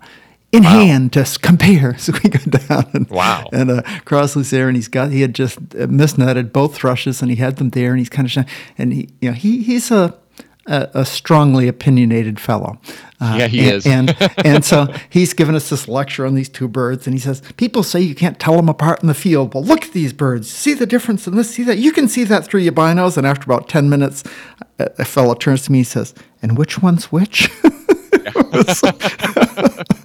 in 0.52 0.62
hand 0.62 1.12
to 1.12 1.26
compare, 1.42 1.98
so 1.98 2.12
we 2.22 2.30
go 2.30 2.38
down 2.38 2.86
and 2.94 3.10
Wow. 3.10 3.48
and 3.52 3.70
uh, 3.70 3.82
Crossley's 4.04 4.50
there, 4.50 4.68
and 4.68 4.76
he's 4.76 4.88
got 4.88 5.10
he 5.10 5.20
had 5.20 5.34
just 5.34 5.58
uh, 5.78 5.86
mist-netted 5.88 6.52
both 6.52 6.74
thrushes, 6.76 7.20
and 7.20 7.30
he 7.30 7.36
had 7.36 7.56
them 7.56 7.70
there, 7.70 7.90
and 7.90 7.98
he's 7.98 8.08
kind 8.08 8.26
of 8.36 8.46
and 8.78 8.92
he 8.92 9.08
you 9.20 9.30
know 9.30 9.34
he 9.34 9.62
he's 9.62 9.90
a 9.90 10.14
a, 10.66 10.88
a 10.94 11.04
strongly 11.04 11.68
opinionated 11.68 12.38
fellow. 12.40 12.78
Uh, 13.20 13.36
Yeah, 13.38 13.46
he 13.46 13.60
and, 13.60 13.72
is. 13.72 13.86
and 13.86 14.16
and 14.44 14.64
so 14.64 14.92
he's 15.08 15.32
given 15.32 15.54
us 15.54 15.70
this 15.70 15.88
lecture 15.88 16.26
on 16.26 16.34
these 16.34 16.48
two 16.48 16.68
birds, 16.68 17.06
and 17.06 17.14
he 17.14 17.20
says 17.20 17.40
people 17.56 17.82
say 17.82 18.00
you 18.00 18.14
can't 18.14 18.38
tell 18.38 18.56
them 18.56 18.68
apart 18.68 19.00
in 19.02 19.08
the 19.08 19.14
field. 19.14 19.54
Well, 19.54 19.64
look 19.64 19.84
at 19.84 19.92
these 19.92 20.12
birds. 20.12 20.50
See 20.50 20.74
the 20.74 20.86
difference 20.86 21.26
in 21.26 21.34
this. 21.36 21.50
See 21.50 21.62
that 21.62 21.78
you 21.78 21.92
can 21.92 22.08
see 22.08 22.24
that 22.24 22.44
through 22.44 22.60
your 22.60 22.72
binos. 22.72 23.16
And 23.16 23.26
after 23.26 23.44
about 23.44 23.68
ten 23.68 23.88
minutes, 23.88 24.22
a, 24.78 24.90
a 24.98 25.04
fellow 25.04 25.34
turns 25.34 25.62
to 25.62 25.72
me 25.72 25.78
and 25.78 25.86
says, 25.86 26.14
"And 26.42 26.58
which 26.58 26.82
one's 26.82 27.06
which?" 27.12 27.48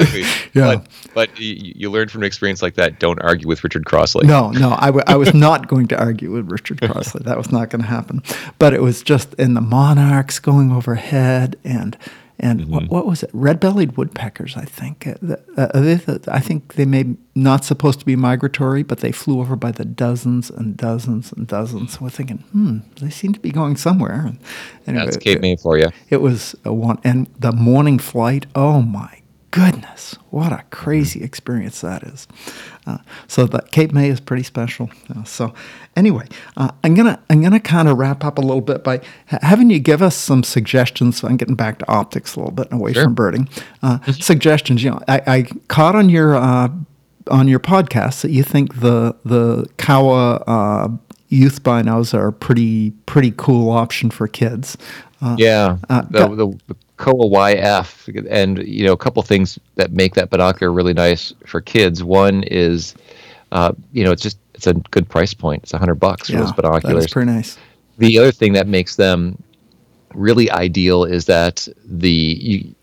exactly. 0.00 0.24
Yeah. 0.54 0.76
But, 0.76 0.88
but 1.14 1.38
you, 1.40 1.72
you 1.76 1.90
learn 1.90 2.08
from 2.08 2.22
an 2.22 2.26
experience 2.26 2.62
like 2.62 2.74
that. 2.74 2.98
Don't 2.98 3.20
argue 3.20 3.46
with 3.48 3.62
Richard 3.64 3.84
Crossley. 3.84 4.26
No, 4.26 4.50
no, 4.52 4.74
I, 4.78 4.86
w- 4.86 5.04
I 5.06 5.16
was 5.16 5.34
not 5.46 5.68
going 5.68 5.86
to 5.88 5.98
argue 5.98 6.32
with 6.32 6.50
Richard 6.50 6.80
Crossley. 6.80 7.22
That 7.24 7.36
was 7.36 7.52
not 7.52 7.68
going 7.70 7.82
to 7.82 7.88
happen. 7.88 8.22
But 8.58 8.72
it 8.72 8.80
was 8.82 9.02
just 9.02 9.34
in 9.34 9.54
the 9.54 9.60
monarchs 9.60 10.38
going 10.38 10.72
overhead 10.72 11.56
and 11.64 11.96
and 12.38 12.66
what, 12.66 12.88
what 12.90 13.06
was 13.06 13.22
it? 13.22 13.30
Red-bellied 13.32 13.96
woodpeckers, 13.96 14.58
I 14.58 14.66
think. 14.66 15.06
Uh, 15.06 15.36
uh, 15.56 15.80
they- 15.80 16.18
I 16.28 16.38
think 16.40 16.74
they 16.74 16.84
may 16.84 17.16
not 17.34 17.64
supposed 17.64 17.98
to 18.00 18.04
be 18.04 18.14
migratory, 18.14 18.82
but 18.82 18.98
they 19.00 19.10
flew 19.10 19.40
over 19.40 19.56
by 19.56 19.70
the 19.72 19.86
dozens 19.86 20.50
and 20.50 20.76
dozens 20.76 21.32
and 21.32 21.46
dozens. 21.46 21.92
So 21.94 22.00
we're 22.02 22.10
thinking, 22.10 22.38
hmm, 22.52 22.80
they 23.00 23.08
seem 23.08 23.32
to 23.32 23.40
be 23.40 23.50
going 23.50 23.76
somewhere. 23.76 24.20
And 24.26 24.38
anyway, 24.86 25.06
That's 25.06 25.16
Cape 25.16 25.40
May 25.40 25.56
for 25.56 25.78
you. 25.78 25.88
it 26.10 26.18
was 26.18 26.54
a 26.66 26.74
one, 26.74 26.98
and 27.04 27.26
the 27.38 27.52
morning 27.52 27.98
flight. 27.98 28.44
Oh 28.54 28.82
my 28.82 29.22
goodness, 29.50 30.16
what 30.30 30.52
a 30.52 30.62
crazy 30.70 31.22
experience 31.22 31.80
that 31.80 32.02
is! 32.02 32.26
Uh, 32.86 32.98
so 33.26 33.46
the 33.46 33.60
Cape 33.72 33.92
May 33.92 34.08
is 34.10 34.20
pretty 34.20 34.42
special. 34.42 34.90
Uh, 35.14 35.24
so 35.24 35.54
anyway, 35.96 36.26
uh, 36.56 36.70
I'm 36.84 36.94
gonna 36.94 37.20
I'm 37.30 37.42
gonna 37.42 37.60
kind 37.60 37.88
of 37.88 37.98
wrap 37.98 38.24
up 38.24 38.38
a 38.38 38.40
little 38.40 38.60
bit 38.60 38.84
by 38.84 39.00
ha- 39.28 39.38
having 39.42 39.70
you 39.70 39.78
give 39.78 40.02
us 40.02 40.14
some 40.16 40.42
suggestions. 40.42 41.16
So 41.18 41.28
I'm 41.28 41.36
getting 41.36 41.54
back 41.56 41.78
to 41.80 41.90
optics 41.90 42.36
a 42.36 42.40
little 42.40 42.52
bit 42.54 42.70
and 42.70 42.80
away 42.80 42.92
Sure. 42.92 43.04
from 43.04 43.14
birding. 43.14 43.48
Uh, 43.82 43.98
Suggestions. 44.12 44.82
You 44.84 44.90
know, 44.90 45.00
I, 45.08 45.20
I 45.26 45.42
caught 45.68 45.96
on 45.96 46.08
your 46.08 46.36
uh, 46.36 46.68
on 47.30 47.48
your 47.48 47.60
podcast 47.60 48.20
that 48.22 48.30
you 48.30 48.42
think 48.42 48.80
the 48.80 49.16
the 49.24 49.66
Kowa 49.78 50.34
uh, 50.46 50.88
youth 51.28 51.62
binos 51.64 52.14
are 52.14 52.28
a 52.28 52.32
pretty 52.32 52.90
pretty 53.06 53.32
cool 53.36 53.70
option 53.70 54.10
for 54.10 54.28
kids. 54.28 54.76
Uh, 55.22 55.34
Yeah, 55.38 55.78
uh, 55.88 56.02
the, 56.10 56.28
the, 56.28 56.58
the 56.68 56.76
Kowa 56.96 57.26
YF, 57.26 58.26
and 58.30 58.58
you 58.66 58.86
know, 58.86 58.92
a 58.92 58.96
couple 58.96 59.22
things 59.22 59.58
that 59.74 59.92
make 59.92 60.14
that 60.14 60.30
binocular 60.30 60.72
really 60.72 60.94
nice 60.94 61.32
for 61.46 61.60
kids. 61.60 62.02
One 62.02 62.42
is, 62.44 62.94
uh, 63.52 63.72
you 63.92 64.04
know, 64.04 64.12
it's 64.12 64.22
just 64.22 64.38
it's 64.54 64.66
a 64.66 64.74
good 64.74 65.08
price 65.08 65.34
point. 65.34 65.62
It's 65.64 65.74
a 65.74 65.78
hundred 65.78 65.96
bucks 65.96 66.28
for 66.28 66.32
yeah, 66.34 66.40
those 66.40 66.52
that 66.52 66.56
binoculars. 66.62 67.04
is 67.04 67.10
pretty 67.10 67.30
nice. 67.30 67.58
the 67.98 68.18
other 68.18 68.32
thing 68.32 68.54
that 68.54 68.66
makes 68.66 68.96
them 68.96 69.42
really 70.14 70.50
ideal 70.50 71.04
is 71.04 71.26
that 71.26 71.68
the 71.84 72.10
you, 72.10 72.74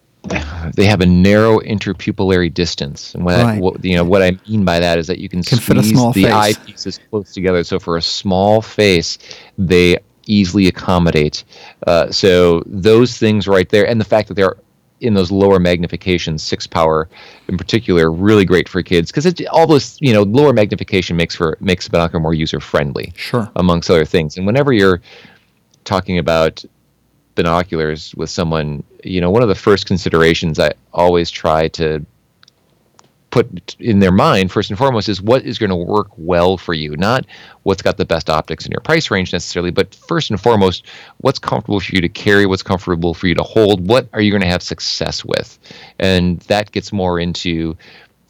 they 0.75 0.85
have 0.85 1.01
a 1.01 1.05
narrow 1.05 1.59
interpupillary 1.59 2.53
distance, 2.53 3.15
and 3.15 3.25
what, 3.25 3.35
I, 3.35 3.59
what 3.59 3.83
you 3.83 3.95
know 3.95 4.03
what 4.03 4.21
I 4.21 4.37
mean 4.47 4.63
by 4.63 4.79
that 4.79 4.99
is 4.99 5.07
that 5.07 5.19
you 5.19 5.27
can, 5.27 5.43
Can 5.43 5.57
squeeze 5.57 5.89
small 5.89 6.13
the 6.13 6.23
face. 6.23 6.33
eyepieces 6.33 6.99
close 7.09 7.33
together. 7.33 7.63
So 7.63 7.79
for 7.79 7.97
a 7.97 8.01
small 8.01 8.61
face, 8.61 9.17
they 9.57 9.97
easily 10.25 10.67
accommodate. 10.67 11.43
Uh, 11.87 12.11
so 12.11 12.63
those 12.65 13.17
things 13.17 13.47
right 13.47 13.69
there, 13.69 13.87
and 13.87 13.99
the 13.99 14.05
fact 14.05 14.27
that 14.27 14.33
they're 14.35 14.55
in 15.01 15.15
those 15.15 15.31
lower 15.31 15.59
magnifications, 15.59 16.39
six 16.39 16.65
power 16.65 17.09
in 17.49 17.57
particular, 17.57 18.09
really 18.09 18.45
great 18.45 18.69
for 18.69 18.81
kids 18.81 19.11
because 19.11 19.25
it's 19.25 19.41
all 19.51 19.67
those 19.67 19.97
you 19.99 20.13
know 20.13 20.23
lower 20.23 20.53
magnification 20.53 21.17
makes 21.17 21.35
for 21.35 21.57
makes 21.59 21.85
the 21.85 21.91
binocular 21.91 22.21
more 22.21 22.33
user 22.33 22.59
friendly 22.61 23.11
Sure. 23.15 23.51
amongst 23.57 23.89
other 23.89 24.05
things. 24.05 24.37
And 24.37 24.45
whenever 24.45 24.71
you're 24.71 25.01
talking 25.83 26.17
about 26.17 26.63
binoculars 27.35 28.13
with 28.15 28.29
someone, 28.29 28.83
you 29.03 29.19
know, 29.19 29.29
one 29.29 29.41
of 29.41 29.49
the 29.49 29.55
first 29.55 29.87
considerations 29.87 30.59
I 30.59 30.71
always 30.93 31.29
try 31.29 31.67
to 31.69 32.05
put 33.33 33.75
in 33.79 33.97
their 33.97 34.11
mind 34.11 34.51
first 34.51 34.69
and 34.69 34.77
foremost 34.77 35.09
is 35.09 35.19
what 35.19 35.41
is 35.41 35.57
going 35.57 35.71
to 35.71 35.75
work 35.75 36.07
well 36.17 36.55
for 36.55 36.75
you. 36.75 36.95
Not 36.95 37.25
what's 37.63 37.81
got 37.81 37.97
the 37.97 38.05
best 38.05 38.29
optics 38.29 38.63
in 38.63 38.71
your 38.71 38.79
price 38.81 39.09
range 39.09 39.33
necessarily 39.33 39.71
but 39.71 39.95
first 39.95 40.29
and 40.29 40.39
foremost 40.39 40.85
what's 41.17 41.39
comfortable 41.39 41.79
for 41.79 41.95
you 41.95 41.99
to 42.01 42.09
carry 42.09 42.45
what's 42.45 42.61
comfortable 42.61 43.15
for 43.15 43.25
you 43.25 43.33
to 43.33 43.41
hold 43.41 43.87
what 43.87 44.07
are 44.13 44.21
you 44.21 44.29
going 44.29 44.43
to 44.43 44.47
have 44.47 44.61
success 44.61 45.25
with? 45.25 45.57
And 45.97 46.41
that 46.41 46.71
gets 46.73 46.93
more 46.93 47.19
into 47.19 47.75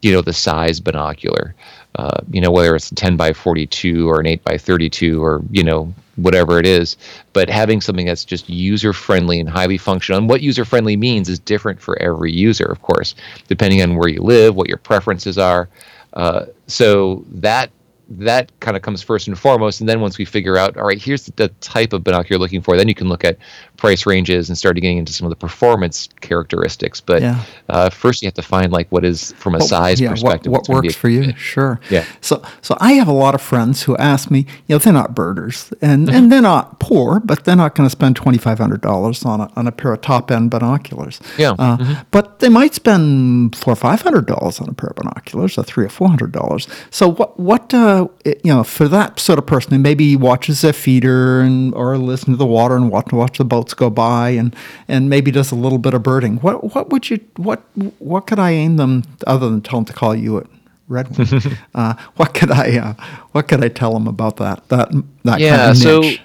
you 0.01 0.13
know 0.13 0.21
the 0.21 0.31
size 0.31 0.79
binocular. 0.79 1.53
Uh, 1.95 2.21
you 2.31 2.39
know 2.39 2.51
whether 2.51 2.73
it's 2.73 2.89
a 2.89 2.95
10 2.95 3.17
by 3.17 3.33
42 3.33 4.09
or 4.09 4.21
an 4.21 4.25
8 4.25 4.43
by 4.45 4.57
32 4.57 5.21
or 5.21 5.41
you 5.51 5.65
know 5.65 5.93
whatever 6.15 6.59
it 6.59 6.65
is 6.65 6.95
but 7.33 7.49
having 7.49 7.81
something 7.81 8.05
that's 8.05 8.23
just 8.25 8.47
user 8.47 8.93
friendly 8.93 9.39
and 9.39 9.49
highly 9.49 9.77
functional 9.77 10.19
and 10.19 10.29
what 10.29 10.41
user 10.41 10.63
friendly 10.63 10.95
means 10.95 11.27
is 11.27 11.39
different 11.39 11.81
for 11.81 11.99
every 12.01 12.31
user 12.31 12.65
of 12.65 12.81
course 12.81 13.15
depending 13.47 13.81
on 13.81 13.95
where 13.95 14.09
you 14.09 14.21
live 14.21 14.55
what 14.55 14.67
your 14.67 14.77
preferences 14.77 15.37
are. 15.37 15.69
Uh, 16.13 16.45
so 16.67 17.25
that 17.29 17.71
that 18.09 18.51
kind 18.59 18.75
of 18.75 18.83
comes 18.83 19.01
first 19.01 19.27
and 19.27 19.39
foremost 19.39 19.79
and 19.79 19.87
then 19.87 20.01
once 20.01 20.17
we 20.17 20.25
figure 20.25 20.57
out 20.57 20.75
all 20.77 20.83
right 20.85 21.01
here's 21.01 21.25
the 21.37 21.47
type 21.61 21.93
of 21.93 22.03
binocular 22.03 22.35
you're 22.35 22.39
looking 22.39 22.61
for 22.61 22.75
then 22.75 22.87
you 22.89 22.93
can 22.93 23.07
look 23.07 23.23
at 23.23 23.37
price 23.77 24.05
ranges 24.05 24.49
and 24.49 24.57
start 24.57 24.75
getting 24.75 24.97
into 24.97 25.13
some 25.13 25.25
of 25.25 25.29
the 25.29 25.35
performance 25.37 26.09
characteristics 26.19 26.99
but 26.99 27.21
Yeah. 27.21 27.39
uh, 27.69 27.89
first 27.89 28.21
you 28.21 28.27
have 28.27 28.33
to 28.35 28.41
find 28.41 28.71
like 28.73 28.91
what 28.91 29.05
is 29.05 29.31
from 29.33 29.55
a 29.55 29.61
size 29.61 30.01
yeah, 30.01 30.09
perspective 30.09 30.51
What, 30.51 30.67
what 30.67 30.83
works 30.83 30.95
for 30.95 31.07
you? 31.09 31.25
fit. 31.27 31.37
Sure. 31.37 31.79
Yeah. 31.89 32.03
So, 32.21 32.41
so 32.61 32.75
I 32.81 32.93
have 32.93 33.07
a 33.07 33.13
lot 33.13 33.35
of 33.35 33.41
friends 33.41 33.83
who 33.83 33.95
ask 33.97 34.29
me, 34.29 34.39
you 34.67 34.75
know, 34.75 34.79
they're 34.79 34.93
not 34.93 35.15
birders, 35.15 35.71
and 35.81 36.07
Mm-hmm. 36.07 36.15
and 36.15 36.31
they're 36.31 36.41
not 36.41 36.79
poor, 36.79 37.19
but 37.21 37.45
they're 37.45 37.55
not 37.55 37.75
going 37.75 37.85
to 37.87 37.91
spend 37.91 38.15
twenty 38.15 38.37
five 38.37 38.57
hundred 38.59 38.81
dollars 38.81 39.23
on 39.25 39.39
a 39.41 39.49
on 39.55 39.67
a 39.67 39.71
pair 39.71 39.93
of 39.93 40.01
top 40.01 40.29
end 40.31 40.51
binoculars. 40.51 41.21
Yeah. 41.37 41.53
Mm-hmm. 41.53 41.91
Uh, 41.93 42.03
But 42.11 42.39
they 42.39 42.49
might 42.49 42.73
spend 42.73 43.55
four 43.55 43.73
or 43.73 43.75
five 43.87 44.01
hundred 44.01 44.25
dollars 44.25 44.59
on 44.59 44.67
a 44.69 44.73
pair 44.73 44.89
of 44.89 44.95
binoculars, 44.97 45.57
or 45.57 45.63
three 45.63 45.85
or 45.85 45.89
four 45.89 46.09
hundred 46.09 46.31
dollars. 46.33 46.67
So 46.89 47.07
what 47.09 47.39
what 47.39 47.73
uh, 47.73 47.92
it- 48.25 48.41
you 48.43 48.53
know 48.53 48.63
for 48.63 48.87
that 48.87 49.19
sort 49.19 49.39
of 49.39 49.45
person 49.45 49.71
who 49.73 49.79
maybe 49.79 50.15
watches 50.15 50.61
their 50.61 50.73
feeder 50.73 51.41
and 51.41 51.73
or 51.75 51.97
listen 51.97 52.31
to 52.31 52.37
the 52.37 52.45
water 52.45 52.75
and 52.75 52.89
watch 52.91 53.11
watch 53.11 53.37
the 53.37 53.45
boats 53.45 53.73
go 53.73 53.89
by 53.89 54.29
and 54.29 54.55
and 54.87 55.09
maybe 55.09 55.31
does 55.31 55.51
a 55.51 55.55
little 55.55 55.77
bit 55.79 55.93
of 55.93 56.03
birding. 56.03 56.37
What 56.37 56.73
what 56.75 56.89
would 56.91 57.09
you 57.09 57.19
what 57.37 57.61
what 57.99 58.27
could 58.27 58.39
I 58.39 58.51
aim 58.51 58.77
them 58.77 59.03
other 59.27 59.49
than 59.49 59.61
tell 59.61 59.79
them 59.79 59.85
to 59.85 59.93
call 59.93 60.15
you 60.15 60.37
at 60.39 60.47
Redwood? 60.87 61.57
uh, 61.75 61.93
what 62.17 62.33
could 62.33 62.51
I 62.51 62.77
uh, 62.77 62.93
what 63.31 63.47
could 63.47 63.63
I 63.63 63.69
tell 63.69 63.93
them 63.93 64.07
about 64.07 64.37
that 64.37 64.67
that 64.69 64.91
that 65.23 65.39
yeah 65.39 65.57
kind 65.57 65.71
of 65.71 65.77
niche? 65.77 65.83
so 66.19 66.23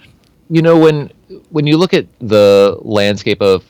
you 0.51 0.63
know 0.63 0.79
when 0.79 1.11
when 1.51 1.67
you 1.67 1.77
look 1.77 1.93
at 1.95 2.07
the 2.21 2.79
landscape 2.83 3.41
of 3.43 3.65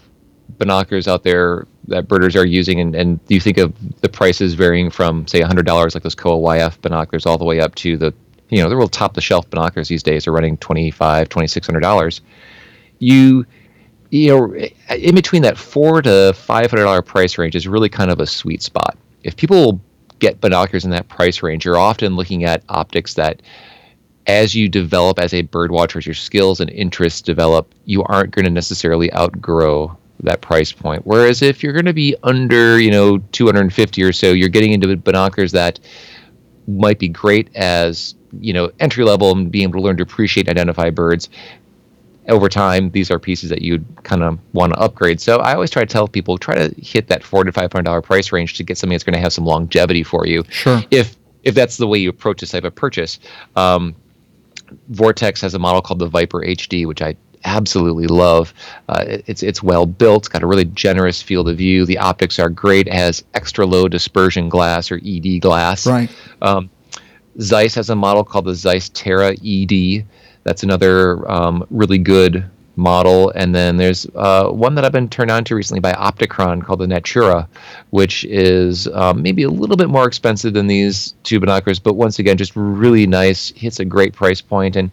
binoculars 0.59 1.07
out 1.09 1.23
there 1.25 1.67
that 1.89 2.07
birders 2.09 2.37
are 2.37 2.47
using 2.47 2.81
and, 2.81 2.95
and 2.95 3.21
you 3.29 3.41
think 3.41 3.59
of 3.59 3.73
the 4.01 4.09
prices 4.09 4.55
varying 4.55 4.91
from 4.91 5.27
say 5.27 5.41
$100 5.41 5.95
like 5.95 6.03
those 6.03 6.15
Kowa 6.15 6.57
yf 6.57 6.81
binoculars 6.81 7.27
all 7.27 7.39
the 7.39 7.45
way 7.45 7.61
up 7.61 7.75
to 7.77 7.97
the 7.97 8.15
you 8.51 8.63
know 8.63 8.69
the 8.69 8.77
real 8.77 8.89
top 8.89 9.13
of 9.13 9.15
the 9.15 9.21
shelf 9.21 9.49
binoculars 9.51 9.89
these 9.89 10.03
days 10.03 10.27
are 10.27 10.33
running 10.33 10.57
25 10.59 11.29
$2600 11.29 12.21
you 12.99 13.45
you 14.11 14.29
know 14.29 14.55
in 14.95 15.15
between 15.15 15.43
that 15.43 15.59
four 15.59 16.01
to 16.03 16.33
five 16.35 16.71
hundred 16.71 16.85
dollar 16.85 17.03
price 17.03 17.37
range 17.39 17.57
is 17.57 17.67
really 17.67 17.89
kind 17.89 18.11
of 18.11 18.21
a 18.21 18.27
sweet 18.27 18.63
spot. 18.63 18.97
If 19.23 19.37
people 19.37 19.81
get 20.19 20.41
binoculars 20.41 20.85
in 20.85 20.91
that 20.93 21.09
price 21.09 21.43
range 21.43 21.65
you're 21.65 21.77
often 21.77 22.17
looking 22.17 22.45
at 22.45 22.63
optics 22.69 23.15
that 23.15 23.43
as 24.29 24.55
you 24.55 24.69
develop 24.69 25.19
as 25.19 25.33
a 25.33 25.43
bird 25.43 25.71
watcher, 25.71 25.99
as 25.99 26.07
your 26.07 26.15
skills 26.15 26.61
and 26.61 26.69
interests 26.71 27.23
develop, 27.23 27.75
you 27.87 28.05
aren't 28.05 28.31
going 28.31 28.45
to 28.45 28.51
necessarily 28.51 29.13
outgrow 29.15 29.97
that 30.21 30.41
price 30.41 30.73
point. 30.73 31.03
Whereas 31.05 31.43
if 31.43 31.63
you're 31.63 31.73
going 31.73 31.87
to 31.87 31.93
be 31.93 32.17
under, 32.23 32.81
you 32.81 32.91
know, 32.91 33.19
250 33.19 34.03
or 34.03 34.13
so, 34.13 34.33
you're 34.33 34.49
getting 34.49 34.73
into 34.73 34.97
binoculars 34.97 35.53
that 35.53 35.79
might 36.67 36.99
be 36.99 37.09
great 37.09 37.49
as, 37.55 38.15
you 38.41 38.53
know, 38.53 38.71
entry 38.81 39.05
level 39.05 39.33
and 39.33 39.51
being 39.51 39.65
able 39.65 39.81
to 39.81 39.85
learn 39.85 39.97
to 39.99 40.03
appreciate 40.03 40.49
and 40.49 40.59
identify 40.59 40.91
birds. 40.91 41.29
Over 42.29 42.49
time, 42.51 42.91
these 42.91 43.11
are 43.11 43.19
pieces 43.19 43.49
that 43.49 43.63
you'd 43.63 43.87
kind 44.03 44.23
of 44.23 44.39
want 44.53 44.75
to 44.75 44.79
upgrade. 44.79 45.19
So 45.19 45.39
I 45.39 45.55
always 45.55 45.71
try 45.71 45.83
to 45.83 45.91
tell 45.91 46.07
people 46.07 46.37
try 46.37 46.55
to 46.57 46.75
hit 46.79 47.07
that 47.07 47.23
four 47.23 47.43
to 47.45 47.53
five 47.53 47.73
hundred 47.73 47.85
dollar 47.85 48.03
price 48.03 48.33
range 48.33 48.55
to 48.55 48.65
get 48.65 48.77
something 48.77 48.95
that's 48.95 49.05
going 49.05 49.15
to 49.15 49.21
have 49.21 49.33
some 49.33 49.47
longevity 49.47 50.03
for 50.03 50.27
you. 50.27 50.45
Sure. 50.51 50.83
If 50.91 51.17
if 51.45 51.55
that's 51.55 51.79
the 51.79 51.87
way 51.87 51.99
you 51.99 52.11
approach 52.11 52.41
this 52.41 52.51
type 52.51 52.65
of 52.65 52.75
purchase. 52.75 53.19
Um, 53.57 53.95
Vortex 54.91 55.41
has 55.41 55.55
a 55.55 55.59
model 55.59 55.81
called 55.81 56.01
the 56.01 56.09
Viper 56.09 56.41
HD, 56.41 56.87
which 56.87 57.01
I 57.01 57.17
absolutely 57.45 58.07
love. 58.07 58.53
Uh, 58.89 59.05
it- 59.07 59.25
it's 59.27 59.43
it's 59.43 59.63
well 59.63 59.87
built, 59.87 60.23
it's 60.23 60.29
got 60.29 60.43
a 60.43 60.47
really 60.47 60.65
generous 60.67 61.21
field 61.23 61.49
of 61.49 61.57
view. 61.59 61.85
The 61.85 61.99
optics 61.99 62.39
are 62.39 62.49
great. 62.49 62.87
It 62.87 62.93
has 62.95 63.25
extra 63.35 63.67
low 63.67 63.89
dispersion 63.89 64.49
glass 64.49 64.91
or 64.91 65.01
ED 65.05 65.41
glass. 65.41 65.87
Right. 65.87 66.11
Um, 66.43 66.71
Zeiss 67.41 67.75
has 67.77 67.91
a 67.91 67.97
model 67.97 68.25
called 68.25 68.47
the 68.47 68.55
Zeiss 68.55 68.89
Terra 68.91 69.35
ED. 69.45 70.05
That's 70.45 70.63
another 70.63 71.31
um, 71.31 71.67
really 71.71 71.99
good 71.99 72.45
model. 72.75 73.31
And 73.35 73.55
then 73.55 73.77
there's 73.77 74.07
uh, 74.15 74.49
one 74.51 74.75
that 74.77 74.85
I've 74.85 74.93
been 74.93 75.09
turned 75.09 75.31
on 75.31 75.45
to 75.45 75.55
recently 75.57 75.81
by 75.81 75.93
Opticron 75.93 76.65
called 76.65 76.79
the 76.81 76.87
Natura, 76.87 77.49
which 77.91 78.25
is 78.25 78.87
um, 78.89 79.21
maybe 79.23 79.43
a 79.43 79.51
little 79.51 79.77
bit 79.77 79.89
more 79.89 80.07
expensive 80.07 80.53
than 80.55 80.69
these 80.69 81.15
two 81.25 81.39
binoculars, 81.41 81.79
but 81.81 81.95
once 81.95 82.19
again, 82.21 82.37
just 82.37 82.53
really 82.55 83.07
nice. 83.07 83.51
Hits 83.57 83.79
a 83.81 83.85
great 83.85 84.13
price 84.15 84.41
point 84.41 84.77
and 84.77 84.91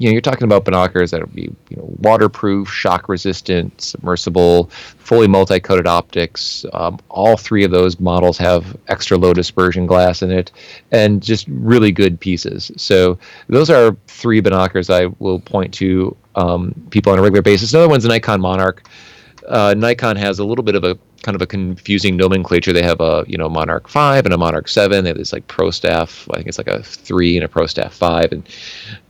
you 0.00 0.08
know, 0.08 0.12
you're 0.12 0.22
talking 0.22 0.44
about 0.44 0.64
binoculars 0.64 1.10
that 1.10 1.20
would 1.20 1.34
be, 1.34 1.52
you 1.68 1.76
know, 1.76 1.84
waterproof, 1.98 2.70
shock 2.70 3.06
resistant, 3.06 3.78
submersible, 3.78 4.70
fully 4.96 5.28
multi-coated 5.28 5.86
optics. 5.86 6.64
Um, 6.72 6.98
all 7.10 7.36
three 7.36 7.64
of 7.64 7.70
those 7.70 8.00
models 8.00 8.38
have 8.38 8.78
extra 8.88 9.18
low 9.18 9.34
dispersion 9.34 9.84
glass 9.84 10.22
in 10.22 10.30
it, 10.30 10.52
and 10.90 11.22
just 11.22 11.46
really 11.48 11.92
good 11.92 12.18
pieces. 12.18 12.72
So 12.76 13.18
those 13.48 13.68
are 13.68 13.94
three 14.06 14.40
binoculars 14.40 14.88
I 14.88 15.06
will 15.18 15.38
point 15.38 15.74
to 15.74 16.16
um, 16.34 16.74
people 16.88 17.12
on 17.12 17.18
a 17.18 17.22
regular 17.22 17.42
basis. 17.42 17.74
Another 17.74 17.90
one's 17.90 18.06
an 18.06 18.08
Nikon 18.08 18.40
Monarch. 18.40 18.88
Uh, 19.50 19.74
Nikon 19.74 20.16
has 20.16 20.38
a 20.38 20.44
little 20.44 20.62
bit 20.62 20.76
of 20.76 20.84
a 20.84 20.96
kind 21.22 21.34
of 21.34 21.42
a 21.42 21.46
confusing 21.46 22.16
nomenclature. 22.16 22.72
They 22.72 22.82
have 22.82 23.00
a 23.00 23.24
you 23.26 23.36
know 23.36 23.48
Monarch 23.48 23.88
five 23.88 24.24
and 24.24 24.32
a 24.32 24.38
Monarch 24.38 24.68
seven. 24.68 25.04
They 25.04 25.10
have 25.10 25.18
this 25.18 25.32
like 25.32 25.46
Pro 25.48 25.70
Staff. 25.70 26.28
I 26.30 26.36
think 26.36 26.46
it's 26.46 26.58
like 26.58 26.68
a 26.68 26.82
three 26.82 27.36
and 27.36 27.44
a 27.44 27.48
Pro 27.48 27.66
Staff 27.66 27.92
five, 27.92 28.30
and 28.32 28.48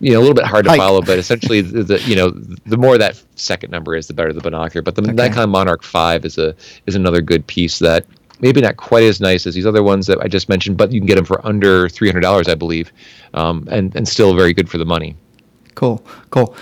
you 0.01 0.13
know 0.13 0.19
a 0.19 0.23
little 0.23 0.35
bit 0.35 0.47
hard 0.47 0.65
to 0.65 0.75
follow. 0.77 1.03
But 1.03 1.19
essentially, 1.19 1.61
the, 1.61 1.83
the, 1.83 2.03
you 2.03 2.17
know 2.17 2.31
the 2.31 2.79
more 2.79 2.97
that 2.97 3.23
second 3.37 3.71
number 3.71 3.95
is, 3.95 4.07
the 4.07 4.15
better 4.15 4.33
the 4.33 4.41
binocular. 4.41 4.83
But 4.83 4.95
the 4.95 5.03
okay. 5.03 5.13
Nikon 5.13 5.51
Monarch 5.51 5.83
five 5.83 6.25
is 6.25 6.39
a 6.39 6.57
is 6.87 6.95
another 6.95 7.21
good 7.21 7.47
piece 7.47 7.79
that 7.81 8.07
maybe 8.41 8.63
not 8.63 8.79
quite 8.79 9.05
as 9.05 9.21
nice 9.21 9.47
as 9.47 9.55
these 9.55 9.67
other 9.67 9.83
ones 9.83 10.07
that 10.07 10.21
I 10.21 10.29
just 10.29 10.49
mentioned, 10.49 10.79
but 10.79 10.91
you 10.91 11.01
can 11.01 11.07
get 11.07 11.17
them 11.17 11.27
for 11.27 11.47
under 11.47 11.89
three 11.89 12.09
hundred 12.09 12.23
dollars, 12.23 12.49
I 12.49 12.55
believe, 12.55 12.93
um, 13.35 13.69
and 13.71 13.95
and 13.95 14.09
still 14.09 14.35
very 14.35 14.55
good 14.55 14.71
for 14.71 14.79
the 14.79 14.87
money. 14.87 15.17
Cool, 15.75 16.05
cool. 16.31 16.57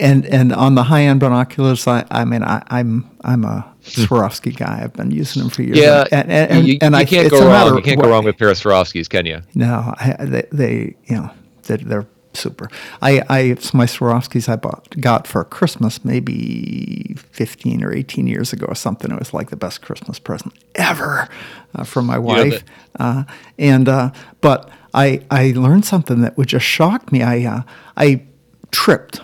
And 0.00 0.26
and 0.26 0.52
on 0.52 0.74
the 0.74 0.82
high 0.84 1.02
end 1.02 1.20
binoculars, 1.20 1.86
I, 1.86 2.04
I 2.10 2.24
mean, 2.24 2.42
I, 2.42 2.62
I'm 2.68 3.10
I'm 3.22 3.44
a 3.44 3.64
Swarovski 3.84 4.56
guy. 4.56 4.80
I've 4.82 4.92
been 4.92 5.10
using 5.10 5.42
them 5.42 5.50
for 5.50 5.62
years. 5.62 5.78
Yeah, 5.78 6.04
and, 6.10 6.30
and, 6.30 6.50
and, 6.50 6.66
you, 6.66 6.78
and 6.80 6.94
you 6.94 7.00
I, 7.00 7.04
can't 7.04 7.30
go 7.30 7.46
wrong. 7.46 7.76
You 7.76 7.82
can't 7.82 8.00
go 8.00 8.08
wrong 8.08 8.24
with 8.24 8.36
pair 8.36 8.48
of 8.48 8.56
Swarovskis, 8.56 9.08
can 9.08 9.26
you? 9.26 9.40
No, 9.54 9.94
I, 9.98 10.16
they, 10.20 10.48
they 10.52 10.96
you 11.06 11.16
know 11.16 11.30
they're, 11.64 11.76
they're 11.76 12.06
super. 12.36 12.68
I, 13.02 13.22
I 13.28 13.42
my 13.72 13.86
Swarovskis 13.86 14.48
I 14.48 14.56
bought 14.56 14.98
got 15.00 15.26
for 15.26 15.44
Christmas 15.44 16.04
maybe 16.04 17.14
15 17.16 17.84
or 17.84 17.92
18 17.92 18.26
years 18.26 18.52
ago 18.52 18.66
or 18.66 18.74
something. 18.74 19.10
It 19.10 19.18
was 19.18 19.34
like 19.34 19.50
the 19.50 19.56
best 19.56 19.82
Christmas 19.82 20.18
present 20.18 20.54
ever 20.74 21.28
uh, 21.74 21.84
from 21.84 22.06
my 22.06 22.18
wife. 22.18 22.64
uh, 22.98 23.24
and 23.58 23.88
uh, 23.88 24.10
but 24.40 24.70
I 24.92 25.22
I 25.30 25.52
learned 25.56 25.84
something 25.84 26.20
that 26.22 26.36
would 26.36 26.48
just 26.48 26.66
shock 26.66 27.12
me. 27.12 27.22
I 27.22 27.44
uh, 27.44 27.62
I 27.96 28.22
tripped 28.70 29.20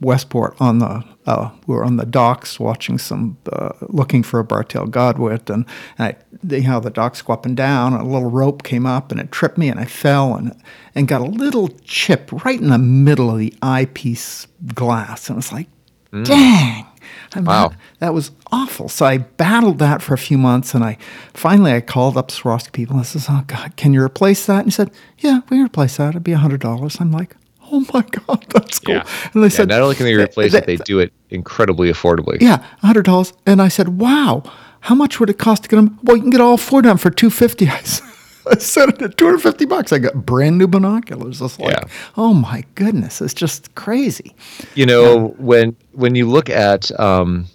Westport 0.00 0.56
on 0.60 0.78
the 0.78 1.04
uh, 1.26 1.50
we 1.66 1.74
were 1.74 1.84
on 1.84 1.96
the 1.96 2.06
docks 2.06 2.60
watching 2.60 2.98
some, 2.98 3.36
uh, 3.52 3.72
looking 3.88 4.22
for 4.22 4.38
a 4.38 4.44
Bar-tailed 4.44 4.92
Godwit, 4.92 5.50
and, 5.50 5.66
and 5.98 6.14
I, 6.14 6.54
you 6.54 6.68
know, 6.68 6.78
the 6.78 6.90
docks 6.90 7.20
go 7.20 7.32
up 7.32 7.44
and 7.44 7.56
down, 7.56 7.94
and 7.94 8.02
a 8.02 8.04
little 8.04 8.30
rope 8.30 8.62
came 8.62 8.86
up, 8.86 9.10
and 9.10 9.20
it 9.20 9.32
tripped 9.32 9.58
me, 9.58 9.68
and 9.68 9.80
I 9.80 9.86
fell, 9.86 10.36
and 10.36 10.54
and 10.94 11.08
got 11.08 11.20
a 11.20 11.24
little 11.24 11.68
chip 11.82 12.30
right 12.44 12.60
in 12.60 12.68
the 12.68 12.78
middle 12.78 13.30
of 13.30 13.38
the 13.38 13.52
eyepiece 13.60 14.46
glass, 14.74 15.28
and 15.28 15.34
I 15.34 15.38
was 15.38 15.52
like, 15.52 15.68
mm. 16.12 16.24
dang. 16.24 16.86
I 17.34 17.40
mean, 17.40 17.46
wow. 17.46 17.72
That, 17.98 18.14
was 18.14 18.30
awful. 18.52 18.88
So 18.88 19.04
I 19.04 19.18
battled 19.18 19.78
that 19.80 20.00
for 20.00 20.14
a 20.14 20.18
few 20.18 20.38
months, 20.38 20.74
and 20.74 20.84
I 20.84 20.96
finally 21.34 21.72
I 21.72 21.80
called 21.80 22.16
up 22.16 22.28
Swarovski 22.28 22.72
people. 22.72 22.94
and 22.94 23.00
I 23.00 23.04
says, 23.04 23.26
"Oh 23.28 23.42
God, 23.46 23.76
can 23.76 23.92
you 23.92 24.02
replace 24.02 24.46
that?" 24.46 24.58
And 24.58 24.66
he 24.66 24.70
said, 24.70 24.90
"Yeah, 25.18 25.40
we 25.50 25.56
can 25.56 25.66
replace 25.66 25.96
that. 25.96 26.10
It'd 26.10 26.24
be 26.24 26.32
a 26.32 26.38
hundred 26.38 26.60
dollars." 26.60 26.98
I'm 27.00 27.12
like, 27.12 27.36
oh 27.70 27.86
my 27.92 28.02
god, 28.02 28.44
that's 28.48 28.78
cool. 28.78 28.96
Yeah. 28.96 29.08
And 29.34 29.42
they 29.42 29.46
yeah, 29.46 29.50
said, 29.50 29.68
not 29.68 29.82
only 29.82 29.94
can 29.94 30.06
they 30.06 30.14
replace 30.14 30.54
it, 30.54 30.66
they 30.66 30.76
do 30.76 30.98
it 30.98 31.12
incredibly 31.30 31.90
affordably. 31.90 32.40
Yeah, 32.40 32.64
hundred 32.80 33.04
dollars. 33.04 33.32
And 33.46 33.60
I 33.60 33.68
said, 33.68 34.00
wow, 34.00 34.42
how 34.80 34.94
much 34.94 35.20
would 35.20 35.30
it 35.30 35.38
cost 35.38 35.64
to 35.64 35.68
get 35.68 35.76
them? 35.76 35.98
Well, 36.02 36.16
you 36.16 36.22
can 36.22 36.30
get 36.30 36.40
all 36.40 36.56
four 36.56 36.80
of 36.80 36.84
them 36.84 36.98
for 36.98 37.10
two 37.10 37.30
fifty. 37.30 37.68
I 37.68 37.80
said. 37.82 38.06
I 38.48 38.58
said 38.58 38.88
it 38.90 39.02
at 39.02 39.16
250 39.16 39.64
bucks. 39.64 39.92
I 39.92 39.98
got 39.98 40.24
brand 40.24 40.56
new 40.56 40.68
binoculars. 40.68 41.42
It's 41.42 41.58
like, 41.58 41.72
yeah. 41.72 41.82
oh 42.16 42.32
my 42.32 42.62
goodness, 42.76 43.20
it's 43.20 43.34
just 43.34 43.74
crazy. 43.74 44.34
You 44.74 44.86
know, 44.86 45.14
yeah. 45.16 45.44
when 45.44 45.76
when 45.92 46.14
you 46.14 46.28
look 46.28 46.48
at 46.48 46.98
um, 47.00 47.46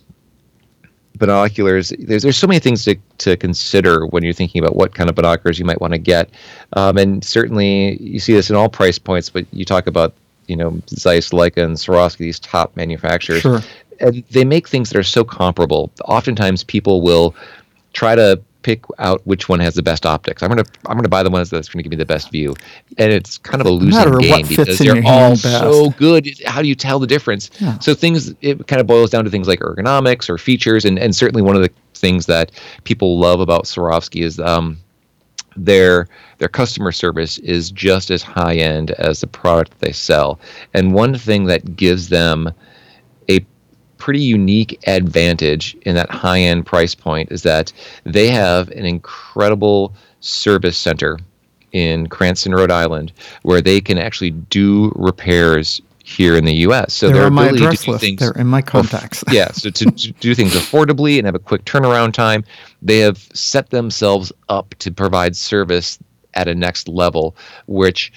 binoculars, 1.21 1.93
there's 1.99 2.23
there's 2.23 2.35
so 2.35 2.47
many 2.47 2.59
things 2.59 2.83
to, 2.83 2.95
to 3.19 3.37
consider 3.37 4.07
when 4.07 4.23
you're 4.23 4.33
thinking 4.33 4.61
about 4.61 4.75
what 4.75 4.95
kind 4.95 5.07
of 5.07 5.15
binoculars 5.15 5.59
you 5.59 5.65
might 5.65 5.79
want 5.79 5.93
to 5.93 5.99
get, 5.99 6.29
um, 6.73 6.97
and 6.97 7.23
certainly 7.23 8.01
you 8.01 8.19
see 8.19 8.33
this 8.33 8.49
in 8.49 8.55
all 8.55 8.67
price 8.67 8.97
points. 8.97 9.29
But 9.29 9.45
you 9.53 9.63
talk 9.63 9.85
about 9.85 10.13
you 10.47 10.55
know 10.55 10.81
Zeiss, 10.89 11.29
Leica, 11.29 11.63
and 11.63 11.77
Swarovski, 11.77 12.17
these 12.17 12.39
top 12.39 12.75
manufacturers, 12.75 13.41
sure. 13.41 13.61
and 13.99 14.23
they 14.31 14.43
make 14.43 14.67
things 14.67 14.89
that 14.89 14.97
are 14.97 15.03
so 15.03 15.23
comparable. 15.23 15.91
Oftentimes, 16.05 16.63
people 16.63 17.01
will 17.01 17.35
try 17.93 18.15
to 18.15 18.41
pick 18.63 18.83
out 18.99 19.25
which 19.25 19.49
one 19.49 19.59
has 19.59 19.75
the 19.75 19.83
best 19.83 20.05
optics. 20.05 20.43
I'm 20.43 20.49
gonna 20.49 20.65
I'm 20.85 20.97
gonna 20.97 21.09
buy 21.09 21.23
the 21.23 21.29
ones 21.29 21.49
that's 21.49 21.69
gonna 21.69 21.83
give 21.83 21.91
me 21.91 21.97
the 21.97 22.05
best 22.05 22.31
view, 22.31 22.55
and 22.97 23.11
it's 23.11 23.37
kind 23.37 23.61
of 23.61 23.67
a 23.67 23.71
losing 23.71 24.17
game 24.19 24.47
because 24.47 24.77
they're 24.79 25.03
all 25.05 25.35
so 25.35 25.89
good. 25.91 26.29
How 26.45 26.61
do 26.61 26.67
you 26.67 26.75
tell 26.75 26.99
the 26.99 27.07
difference? 27.07 27.49
Yeah. 27.59 27.77
So 27.79 27.93
things 27.93 28.33
it 28.41 28.67
kind 28.67 28.79
of 28.79 28.87
boils 28.87 29.09
down 29.09 29.23
to 29.25 29.29
things 29.29 29.47
like 29.47 29.59
ergonomics 29.59 30.29
or 30.29 30.37
features, 30.37 30.85
and 30.85 30.99
and 30.99 31.15
certainly 31.15 31.41
one 31.41 31.55
of 31.55 31.61
the 31.61 31.71
things 31.95 32.25
that 32.25 32.51
people 32.83 33.19
love 33.19 33.39
about 33.39 33.65
Swarovski 33.65 34.23
is 34.23 34.39
um, 34.39 34.77
their 35.55 36.07
their 36.37 36.47
customer 36.47 36.91
service 36.91 37.37
is 37.39 37.71
just 37.71 38.09
as 38.09 38.23
high 38.23 38.55
end 38.55 38.91
as 38.91 39.21
the 39.21 39.27
product 39.27 39.79
they 39.79 39.91
sell. 39.91 40.39
And 40.73 40.93
one 40.93 41.17
thing 41.17 41.45
that 41.45 41.75
gives 41.75 42.09
them 42.09 42.51
pretty 44.01 44.19
unique 44.19 44.79
advantage 44.87 45.77
in 45.83 45.93
that 45.93 46.09
high 46.09 46.39
end 46.39 46.65
price 46.65 46.95
point 46.95 47.31
is 47.31 47.43
that 47.43 47.71
they 48.03 48.29
have 48.29 48.67
an 48.69 48.83
incredible 48.83 49.93
service 50.21 50.75
center 50.75 51.19
in 51.71 52.07
Cranston, 52.07 52.55
Rhode 52.55 52.71
Island, 52.71 53.13
where 53.43 53.61
they 53.61 53.79
can 53.79 53.99
actually 53.99 54.31
do 54.31 54.91
repairs 54.95 55.83
here 56.03 56.35
in 56.35 56.45
the 56.45 56.53
U.S. 56.65 56.95
So 56.95 57.11
they're 57.11 57.27
ability 57.27 57.59
to 57.59 57.69
do 57.69 57.91
list. 57.91 58.01
things, 58.01 58.19
they're 58.19 58.31
in 58.31 58.47
my 58.47 58.63
contacts. 58.63 59.23
yeah, 59.31 59.51
so 59.51 59.69
to, 59.69 59.85
to, 59.85 60.11
do 60.13 60.33
things 60.33 60.53
affordably 60.53 61.19
and 61.19 61.27
have 61.27 61.35
a 61.35 61.39
quick 61.39 61.63
turnaround 61.65 62.13
time, 62.13 62.43
they 62.81 62.97
have 62.97 63.19
set 63.35 63.69
themselves 63.69 64.33
up 64.49 64.73
to 64.79 64.91
provide 64.91 65.35
service 65.35 65.99
at 66.33 66.47
a 66.47 66.55
next 66.55 66.87
level, 66.87 67.35
which 67.67 68.11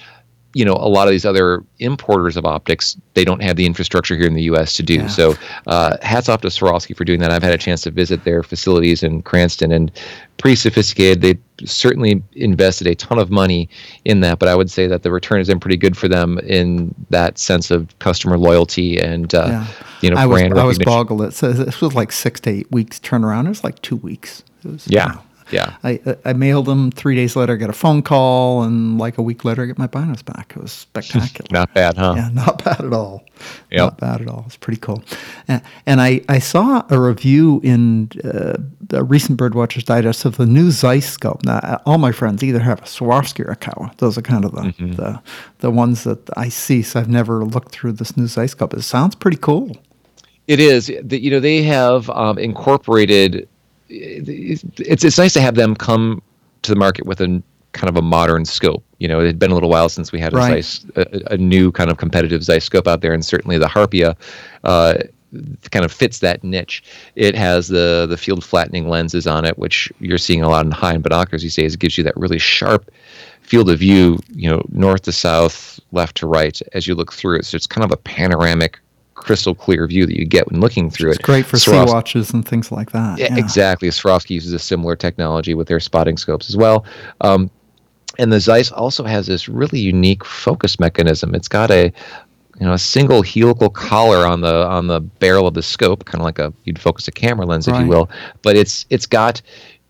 you 0.54 0.64
know 0.64 0.74
a 0.74 0.88
lot 0.88 1.06
of 1.06 1.12
these 1.12 1.24
other 1.24 1.62
importers 1.80 2.36
of 2.36 2.46
optics 2.46 2.96
they 3.14 3.24
don't 3.24 3.42
have 3.42 3.56
the 3.56 3.66
infrastructure 3.66 4.16
here 4.16 4.26
in 4.26 4.34
the 4.34 4.44
U.S. 4.44 4.74
to 4.76 4.82
do. 4.82 4.94
Yeah. 4.94 5.06
So 5.08 5.34
uh, 5.66 5.96
hats 6.02 6.28
off 6.28 6.40
to 6.42 6.48
Swarovski 6.48 6.96
for 6.96 7.04
doing 7.04 7.20
that. 7.20 7.30
I've 7.30 7.42
had 7.42 7.52
a 7.52 7.58
chance 7.58 7.82
to 7.82 7.90
visit 7.90 8.24
their 8.24 8.42
facilities 8.42 9.02
in 9.02 9.22
Cranston 9.22 9.72
and 9.72 9.90
pretty 10.38 10.56
sophisticated. 10.56 11.20
They 11.20 11.66
certainly 11.66 12.22
invested 12.32 12.86
a 12.86 12.94
ton 12.94 13.18
of 13.18 13.30
money 13.30 13.68
in 14.04 14.20
that, 14.20 14.38
but 14.38 14.48
I 14.48 14.54
would 14.54 14.70
say 14.70 14.86
that 14.86 15.02
the 15.02 15.10
return 15.10 15.38
has 15.38 15.48
been 15.48 15.60
pretty 15.60 15.76
good 15.76 15.96
for 15.96 16.08
them 16.08 16.38
in 16.40 16.94
that 17.10 17.38
sense 17.38 17.70
of 17.70 17.96
customer 17.98 18.38
loyalty 18.38 19.00
and 19.00 19.34
uh, 19.34 19.46
yeah. 19.48 19.66
you 20.00 20.10
know 20.10 20.16
I 20.16 20.26
brand 20.26 20.54
was, 20.54 20.62
I 20.62 20.64
was 20.64 20.78
boggled. 20.78 21.22
It 21.22 21.34
says 21.34 21.58
this 21.58 21.80
was 21.80 21.94
like 21.94 22.12
six 22.12 22.40
to 22.40 22.50
eight 22.50 22.70
weeks 22.70 22.98
turnaround. 23.00 23.46
It 23.46 23.50
was 23.50 23.64
like 23.64 23.82
two 23.82 23.96
weeks. 23.96 24.44
Was, 24.64 24.86
yeah. 24.88 25.18
Yeah. 25.50 25.76
I, 25.84 26.00
I 26.24 26.32
mailed 26.32 26.66
them 26.66 26.90
three 26.90 27.14
days 27.14 27.36
later, 27.36 27.54
I 27.54 27.56
got 27.56 27.70
a 27.70 27.74
phone 27.74 28.02
call, 28.02 28.62
and 28.62 28.98
like 28.98 29.18
a 29.18 29.22
week 29.22 29.44
later, 29.44 29.62
I 29.62 29.66
get 29.66 29.78
my 29.78 29.86
binos 29.86 30.24
back. 30.24 30.52
It 30.56 30.62
was 30.62 30.72
spectacular. 30.72 31.46
not 31.50 31.72
bad, 31.74 31.96
huh? 31.96 32.14
Yeah, 32.16 32.30
not 32.32 32.64
bad 32.64 32.80
at 32.80 32.92
all. 32.92 33.24
Yep. 33.70 33.78
Not 33.78 33.98
bad 33.98 34.20
at 34.22 34.28
all. 34.28 34.44
It's 34.46 34.56
pretty 34.56 34.80
cool. 34.80 35.02
And, 35.48 35.62
and 35.86 36.00
I, 36.00 36.22
I 36.28 36.38
saw 36.38 36.84
a 36.90 37.00
review 37.00 37.60
in 37.62 38.10
uh, 38.24 38.56
the 38.80 39.04
recent 39.04 39.38
Birdwatchers 39.38 39.84
Digest 39.84 40.24
of 40.24 40.36
the 40.36 40.46
new 40.46 40.70
Zeiss 40.70 41.10
scope. 41.10 41.44
Now, 41.44 41.80
all 41.86 41.98
my 41.98 42.12
friends 42.12 42.42
either 42.42 42.60
have 42.60 42.80
a 42.80 42.84
Swarovski 42.84 43.46
or 43.46 43.52
a 43.52 43.56
Kowa. 43.56 43.92
Those 43.98 44.16
are 44.16 44.22
kind 44.22 44.44
of 44.44 44.52
the, 44.52 44.62
mm-hmm. 44.62 44.92
the, 44.92 45.20
the 45.58 45.70
ones 45.70 46.04
that 46.04 46.30
I 46.36 46.48
see. 46.48 46.82
So 46.82 47.00
I've 47.00 47.08
never 47.08 47.44
looked 47.44 47.72
through 47.72 47.92
this 47.92 48.16
new 48.16 48.26
Zeiss 48.26 48.52
scope. 48.52 48.74
It 48.74 48.82
sounds 48.82 49.14
pretty 49.14 49.38
cool. 49.38 49.76
It 50.46 50.60
is. 50.60 50.86
that 51.02 51.20
You 51.20 51.30
know, 51.30 51.40
they 51.40 51.62
have 51.62 52.10
um, 52.10 52.38
incorporated 52.38 53.48
it's 53.94 55.04
it's 55.04 55.18
nice 55.18 55.32
to 55.34 55.40
have 55.40 55.54
them 55.54 55.74
come 55.74 56.22
to 56.62 56.70
the 56.70 56.76
market 56.76 57.06
with 57.06 57.20
a 57.20 57.42
kind 57.72 57.88
of 57.88 57.96
a 57.96 58.02
modern 58.02 58.44
scope. 58.44 58.84
You 58.98 59.08
know, 59.08 59.20
it 59.20 59.26
had 59.26 59.38
been 59.38 59.50
a 59.50 59.54
little 59.54 59.68
while 59.68 59.88
since 59.88 60.12
we 60.12 60.20
had 60.20 60.32
a 60.32 60.36
right. 60.36 60.64
Zeiss, 60.64 60.86
a, 60.96 61.34
a, 61.34 61.36
new 61.36 61.72
kind 61.72 61.90
of 61.90 61.98
competitive 61.98 62.42
Zeiss 62.42 62.64
scope 62.64 62.86
out 62.86 63.00
there, 63.02 63.12
and 63.12 63.24
certainly 63.24 63.58
the 63.58 63.66
Harpia 63.66 64.16
uh, 64.62 64.94
kind 65.70 65.84
of 65.84 65.92
fits 65.92 66.20
that 66.20 66.42
niche. 66.42 66.82
It 67.16 67.34
has 67.34 67.68
the 67.68 68.06
the 68.08 68.16
field 68.16 68.44
flattening 68.44 68.88
lenses 68.88 69.26
on 69.26 69.44
it, 69.44 69.58
which 69.58 69.92
you're 69.98 70.18
seeing 70.18 70.42
a 70.42 70.48
lot 70.48 70.64
in 70.64 70.70
high 70.70 70.94
end 70.94 71.02
binoculars 71.02 71.42
these 71.42 71.56
days. 71.56 71.74
It 71.74 71.80
gives 71.80 71.98
you 71.98 72.04
that 72.04 72.16
really 72.16 72.38
sharp 72.38 72.90
field 73.42 73.68
of 73.68 73.78
view, 73.78 74.18
you 74.34 74.48
know, 74.48 74.62
north 74.70 75.02
to 75.02 75.12
south, 75.12 75.78
left 75.92 76.16
to 76.16 76.26
right 76.26 76.60
as 76.72 76.86
you 76.86 76.94
look 76.94 77.12
through 77.12 77.38
it. 77.38 77.44
So 77.44 77.56
it's 77.56 77.66
kind 77.66 77.84
of 77.84 77.92
a 77.92 77.96
panoramic 77.98 78.80
crystal 79.14 79.54
clear 79.54 79.86
view 79.86 80.06
that 80.06 80.18
you 80.18 80.24
get 80.24 80.50
when 80.50 80.60
looking 80.60 80.90
through 80.90 81.10
it's 81.10 81.18
it. 81.18 81.20
It's 81.20 81.26
great 81.26 81.46
for 81.46 81.58
sea 81.58 81.84
watches 81.86 82.32
and 82.32 82.46
things 82.46 82.70
like 82.70 82.92
that. 82.92 83.18
Yeah, 83.18 83.36
exactly. 83.36 83.88
Swarovski 83.88 84.30
uses 84.30 84.52
a 84.52 84.58
similar 84.58 84.96
technology 84.96 85.54
with 85.54 85.68
their 85.68 85.80
spotting 85.80 86.16
scopes 86.16 86.48
as 86.48 86.56
well. 86.56 86.84
Um, 87.20 87.50
and 88.18 88.32
the 88.32 88.40
Zeiss 88.40 88.70
also 88.70 89.04
has 89.04 89.26
this 89.26 89.48
really 89.48 89.80
unique 89.80 90.24
focus 90.24 90.78
mechanism. 90.78 91.34
It's 91.34 91.48
got 91.48 91.70
a 91.70 91.92
you 92.60 92.66
know 92.66 92.72
a 92.72 92.78
single 92.78 93.22
helical 93.22 93.70
collar 93.70 94.26
on 94.26 94.40
the 94.40 94.66
on 94.66 94.86
the 94.86 95.00
barrel 95.00 95.46
of 95.46 95.54
the 95.54 95.62
scope, 95.62 96.04
kind 96.04 96.20
of 96.20 96.24
like 96.24 96.38
a 96.38 96.52
you'd 96.64 96.78
focus 96.78 97.08
a 97.08 97.12
camera 97.12 97.46
lens, 97.46 97.66
right. 97.66 97.76
if 97.76 97.82
you 97.82 97.88
will. 97.88 98.08
But 98.42 98.56
it's 98.56 98.86
it's 98.90 99.06
got 99.06 99.42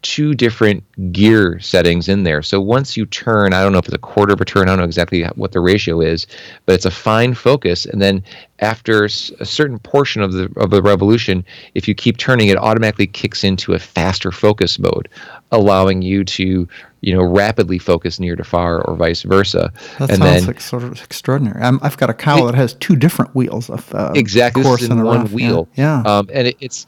two 0.04 0.34
different 0.34 0.84
gear 1.12 1.58
settings 1.60 2.10
in 2.10 2.24
there. 2.24 2.42
So 2.42 2.60
once 2.60 2.94
you 2.94 3.06
turn, 3.06 3.54
I 3.54 3.62
don't 3.62 3.72
know 3.72 3.78
if 3.78 3.86
it's 3.86 3.94
a 3.94 3.98
quarter 3.98 4.34
of 4.34 4.40
a 4.40 4.44
turn, 4.44 4.68
I 4.68 4.72
don't 4.72 4.78
know 4.78 4.84
exactly 4.84 5.24
what 5.34 5.52
the 5.52 5.60
ratio 5.60 6.02
is, 6.02 6.26
but 6.66 6.74
it's 6.74 6.84
a 6.84 6.90
fine 6.90 7.32
focus. 7.32 7.86
And 7.86 8.02
then 8.02 8.22
after 8.60 9.04
a 9.04 9.08
certain 9.08 9.78
portion 9.78 10.20
of 10.20 10.32
the 10.32 10.52
of 10.58 10.70
the 10.70 10.82
revolution, 10.82 11.42
if 11.74 11.88
you 11.88 11.94
keep 11.94 12.18
turning, 12.18 12.48
it 12.48 12.58
automatically 12.58 13.06
kicks 13.06 13.42
into 13.42 13.72
a 13.72 13.78
faster 13.78 14.30
focus 14.30 14.78
mode, 14.78 15.08
allowing 15.50 16.02
you 16.02 16.22
to 16.24 16.68
you 17.00 17.14
know 17.14 17.22
rapidly 17.22 17.78
focus 17.78 18.20
near 18.20 18.36
to 18.36 18.44
far 18.44 18.82
or 18.82 18.96
vice 18.96 19.22
versa. 19.22 19.72
That 19.98 20.10
and 20.10 20.18
sounds 20.18 20.20
then, 20.20 20.46
like 20.46 20.60
sort 20.60 20.82
of 20.82 21.02
extraordinary. 21.02 21.62
i 21.62 21.72
have 21.82 21.96
got 21.96 22.10
a 22.10 22.14
Kowa 22.14 22.52
that 22.52 22.54
has 22.54 22.74
two 22.74 22.94
different 22.94 23.34
wheels 23.34 23.70
of 23.70 23.94
uh, 23.94 24.12
exactly 24.14 24.62
this 24.62 24.82
is 24.82 24.90
in 24.90 25.02
one 25.02 25.32
wheel. 25.32 25.66
Yeah, 25.74 26.02
yeah. 26.04 26.18
Um, 26.18 26.28
and 26.30 26.48
it, 26.48 26.56
it's 26.60 26.86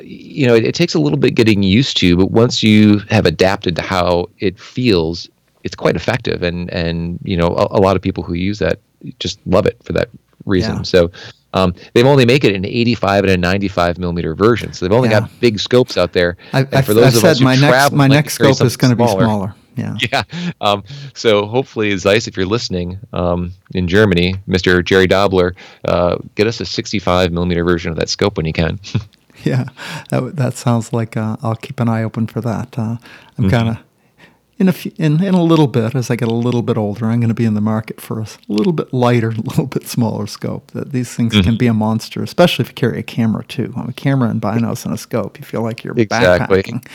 you 0.00 0.46
know, 0.46 0.54
it, 0.54 0.64
it, 0.64 0.74
takes 0.74 0.94
a 0.94 0.98
little 0.98 1.18
bit 1.18 1.34
getting 1.34 1.62
used 1.62 1.96
to, 1.98 2.16
but 2.16 2.30
once 2.30 2.62
you 2.62 2.98
have 3.10 3.26
adapted 3.26 3.76
to 3.76 3.82
how 3.82 4.28
it 4.38 4.58
feels, 4.58 5.28
it's 5.64 5.74
quite 5.74 5.96
effective. 5.96 6.42
And 6.42 6.70
and 6.70 7.18
you 7.22 7.36
know, 7.36 7.48
a, 7.48 7.78
a 7.78 7.80
lot 7.80 7.96
of 7.96 8.02
people 8.02 8.22
who 8.22 8.34
use 8.34 8.58
that 8.60 8.80
just 9.18 9.38
love 9.46 9.66
it 9.66 9.82
for 9.82 9.92
that 9.92 10.08
reason. 10.46 10.76
Yeah. 10.76 10.82
So. 10.82 11.10
Um, 11.54 11.74
they've 11.92 12.06
only 12.06 12.24
make 12.24 12.44
it 12.44 12.54
an 12.54 12.64
85 12.64 13.24
and 13.24 13.32
a 13.32 13.36
95 13.36 13.98
millimeter 13.98 14.34
version, 14.34 14.72
so 14.72 14.86
they've 14.86 14.96
only 14.96 15.10
yeah. 15.10 15.20
got 15.20 15.40
big 15.40 15.60
scopes 15.60 15.98
out 15.98 16.14
there. 16.14 16.38
I, 16.54 16.60
and 16.60 16.86
for 16.86 16.94
those 16.94 17.08
I've 17.08 17.16
of 17.16 17.24
us 17.24 17.38
who 17.40 17.44
my 17.44 17.56
travel, 17.56 17.76
next, 17.76 17.92
my 17.92 18.06
next 18.06 18.34
scope 18.36 18.62
is 18.62 18.78
going 18.78 18.88
to 18.90 18.96
be 18.96 19.06
smaller. 19.06 19.54
Yeah. 19.76 19.96
Yeah. 20.12 20.22
Um, 20.60 20.84
so 21.14 21.46
hopefully, 21.46 21.96
Zeiss, 21.96 22.26
if 22.26 22.36
you're 22.36 22.46
listening 22.46 22.98
um, 23.12 23.52
in 23.74 23.88
Germany, 23.88 24.36
Mr. 24.48 24.84
Jerry 24.84 25.06
Dobler, 25.06 25.54
uh, 25.84 26.16
get 26.34 26.46
us 26.46 26.60
a 26.60 26.66
65 26.66 27.32
millimeter 27.32 27.64
version 27.64 27.90
of 27.90 27.98
that 27.98 28.08
scope 28.08 28.36
when 28.36 28.46
you 28.46 28.52
can. 28.52 28.80
yeah, 29.44 29.64
that, 30.10 30.36
that 30.36 30.54
sounds 30.54 30.92
like 30.92 31.16
uh, 31.16 31.36
I'll 31.42 31.56
keep 31.56 31.80
an 31.80 31.88
eye 31.88 32.02
open 32.02 32.26
for 32.26 32.40
that. 32.40 32.78
Uh, 32.78 32.82
I'm 32.82 32.98
mm-hmm. 33.44 33.48
kind 33.48 33.68
of 33.70 33.78
in 34.58 34.68
a 34.68 34.72
few, 34.72 34.92
in 34.96 35.22
in 35.22 35.34
a 35.34 35.42
little 35.42 35.66
bit 35.66 35.94
as 35.94 36.10
I 36.10 36.16
get 36.16 36.28
a 36.28 36.34
little 36.34 36.62
bit 36.62 36.76
older. 36.76 37.06
I'm 37.06 37.20
going 37.20 37.28
to 37.28 37.34
be 37.34 37.44
in 37.44 37.54
the 37.54 37.60
market 37.60 38.00
for 38.00 38.20
a 38.20 38.26
little 38.48 38.72
bit 38.72 38.92
lighter, 38.92 39.30
a 39.36 39.40
little 39.40 39.66
bit 39.66 39.86
smaller 39.86 40.26
scope. 40.26 40.70
That 40.72 40.92
these 40.92 41.14
things 41.14 41.34
mm-hmm. 41.34 41.42
can 41.42 41.56
be 41.56 41.66
a 41.66 41.74
monster, 41.74 42.22
especially 42.22 42.64
if 42.64 42.68
you 42.70 42.74
carry 42.74 42.98
a 42.98 43.02
camera 43.02 43.44
too. 43.44 43.72
I'm 43.76 43.88
a 43.88 43.92
camera 43.92 44.28
and 44.28 44.40
binos 44.40 44.84
and 44.84 44.94
a 44.94 44.98
scope. 44.98 45.38
You 45.38 45.44
feel 45.44 45.62
like 45.62 45.84
you're 45.84 45.98
exactly. 45.98 46.62
backpacking 46.62 46.86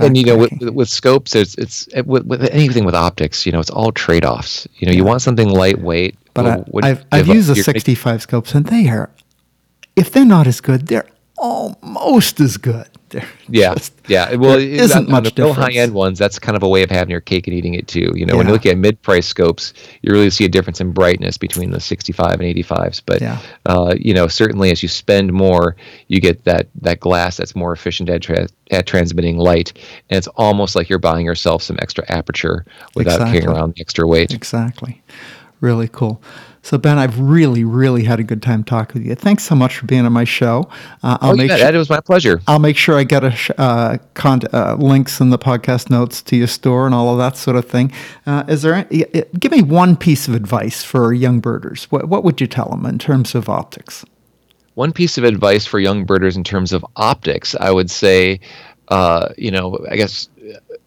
and 0.00 0.16
you 0.16 0.24
know 0.24 0.36
with, 0.36 0.52
with 0.70 0.88
scopes 0.88 1.34
it's 1.34 1.54
it's 1.56 1.88
with, 2.04 2.24
with, 2.24 2.42
anything 2.50 2.84
with 2.84 2.94
optics 2.94 3.44
you 3.44 3.52
know 3.52 3.60
it's 3.60 3.70
all 3.70 3.92
trade-offs 3.92 4.66
you 4.76 4.86
know 4.86 4.92
you 4.92 5.04
want 5.04 5.22
something 5.22 5.48
lightweight 5.48 6.16
but 6.34 6.46
I, 6.82 6.88
have 6.88 7.06
I've 7.10 7.26
used 7.26 7.48
the 7.48 7.56
65 7.56 8.22
scopes 8.22 8.54
and 8.54 8.66
they 8.66 8.88
are 8.88 9.10
if 9.96 10.12
they're 10.12 10.24
not 10.24 10.46
as 10.46 10.60
good 10.60 10.86
they're 10.86 11.08
almost 11.38 12.40
as 12.40 12.56
good 12.56 12.88
there. 13.10 13.28
Yeah, 13.48 13.74
just, 13.74 13.94
yeah. 14.08 14.34
Well, 14.34 14.58
is 14.58 14.90
isn't 14.90 15.08
much 15.08 15.34
the 15.34 15.52
high 15.52 15.72
end 15.72 15.94
ones. 15.94 16.18
That's 16.18 16.38
kind 16.38 16.56
of 16.56 16.62
a 16.62 16.68
way 16.68 16.82
of 16.82 16.90
having 16.90 17.10
your 17.10 17.20
cake 17.20 17.46
and 17.46 17.56
eating 17.56 17.74
it 17.74 17.88
too. 17.88 18.12
You 18.14 18.26
know, 18.26 18.34
yeah. 18.34 18.38
when 18.38 18.46
you 18.48 18.52
look 18.52 18.66
at 18.66 18.76
mid 18.76 19.00
price 19.02 19.26
scopes, 19.26 19.72
you 20.02 20.12
really 20.12 20.30
see 20.30 20.44
a 20.44 20.48
difference 20.48 20.80
in 20.80 20.92
brightness 20.92 21.38
between 21.38 21.70
the 21.70 21.80
65 21.80 22.40
and 22.40 22.42
85s. 22.42 23.02
But 23.04 23.20
yeah. 23.20 23.38
uh, 23.66 23.94
you 23.98 24.12
know, 24.12 24.28
certainly 24.28 24.70
as 24.70 24.82
you 24.82 24.88
spend 24.88 25.32
more, 25.32 25.76
you 26.08 26.20
get 26.20 26.44
that 26.44 26.68
that 26.82 27.00
glass 27.00 27.36
that's 27.36 27.56
more 27.56 27.72
efficient 27.72 28.10
at, 28.10 28.22
tra- 28.22 28.48
at 28.70 28.86
transmitting 28.86 29.38
light, 29.38 29.72
and 30.10 30.18
it's 30.18 30.28
almost 30.36 30.76
like 30.76 30.88
you're 30.88 30.98
buying 30.98 31.24
yourself 31.24 31.62
some 31.62 31.78
extra 31.80 32.04
aperture 32.08 32.66
without 32.94 33.14
exactly. 33.14 33.40
carrying 33.40 33.56
around 33.56 33.74
the 33.74 33.80
extra 33.80 34.06
weight. 34.06 34.32
Exactly. 34.32 35.02
Really 35.60 35.88
cool. 35.88 36.22
So 36.68 36.76
Ben, 36.76 36.98
I've 36.98 37.18
really, 37.18 37.64
really 37.64 38.04
had 38.04 38.20
a 38.20 38.22
good 38.22 38.42
time 38.42 38.62
talking 38.62 39.00
with 39.00 39.08
you. 39.08 39.14
Thanks 39.14 39.42
so 39.42 39.54
much 39.54 39.78
for 39.78 39.86
being 39.86 40.04
on 40.04 40.12
my 40.12 40.24
show. 40.24 40.68
Uh, 41.02 41.16
I'll 41.22 41.32
oh, 41.32 41.34
make 41.34 41.50
sure, 41.50 41.66
it 41.66 41.74
was 41.74 41.88
my 41.88 42.00
pleasure. 42.00 42.42
I'll 42.46 42.58
make 42.58 42.76
sure 42.76 42.98
I 42.98 43.04
get 43.04 43.24
a 43.24 43.30
sh- 43.30 43.50
uh, 43.56 43.96
con- 44.12 44.42
uh, 44.52 44.76
links 44.78 45.18
in 45.18 45.30
the 45.30 45.38
podcast 45.38 45.88
notes 45.88 46.20
to 46.24 46.36
your 46.36 46.46
store 46.46 46.84
and 46.84 46.94
all 46.94 47.10
of 47.10 47.16
that 47.16 47.38
sort 47.38 47.56
of 47.56 47.64
thing. 47.64 47.90
Uh, 48.26 48.44
is 48.48 48.60
there? 48.60 48.74
Any, 48.74 49.06
give 49.40 49.50
me 49.50 49.62
one 49.62 49.96
piece 49.96 50.28
of 50.28 50.34
advice 50.34 50.84
for 50.84 51.14
young 51.14 51.40
birders. 51.40 51.84
What, 51.84 52.10
what 52.10 52.22
would 52.22 52.38
you 52.38 52.46
tell 52.46 52.68
them 52.68 52.84
in 52.84 52.98
terms 52.98 53.34
of 53.34 53.48
optics? 53.48 54.04
One 54.74 54.92
piece 54.92 55.16
of 55.16 55.24
advice 55.24 55.64
for 55.64 55.80
young 55.80 56.04
birders 56.04 56.36
in 56.36 56.44
terms 56.44 56.74
of 56.74 56.84
optics, 56.96 57.54
I 57.58 57.70
would 57.70 57.90
say, 57.90 58.40
uh, 58.88 59.30
you 59.38 59.50
know, 59.50 59.78
I 59.90 59.96
guess 59.96 60.28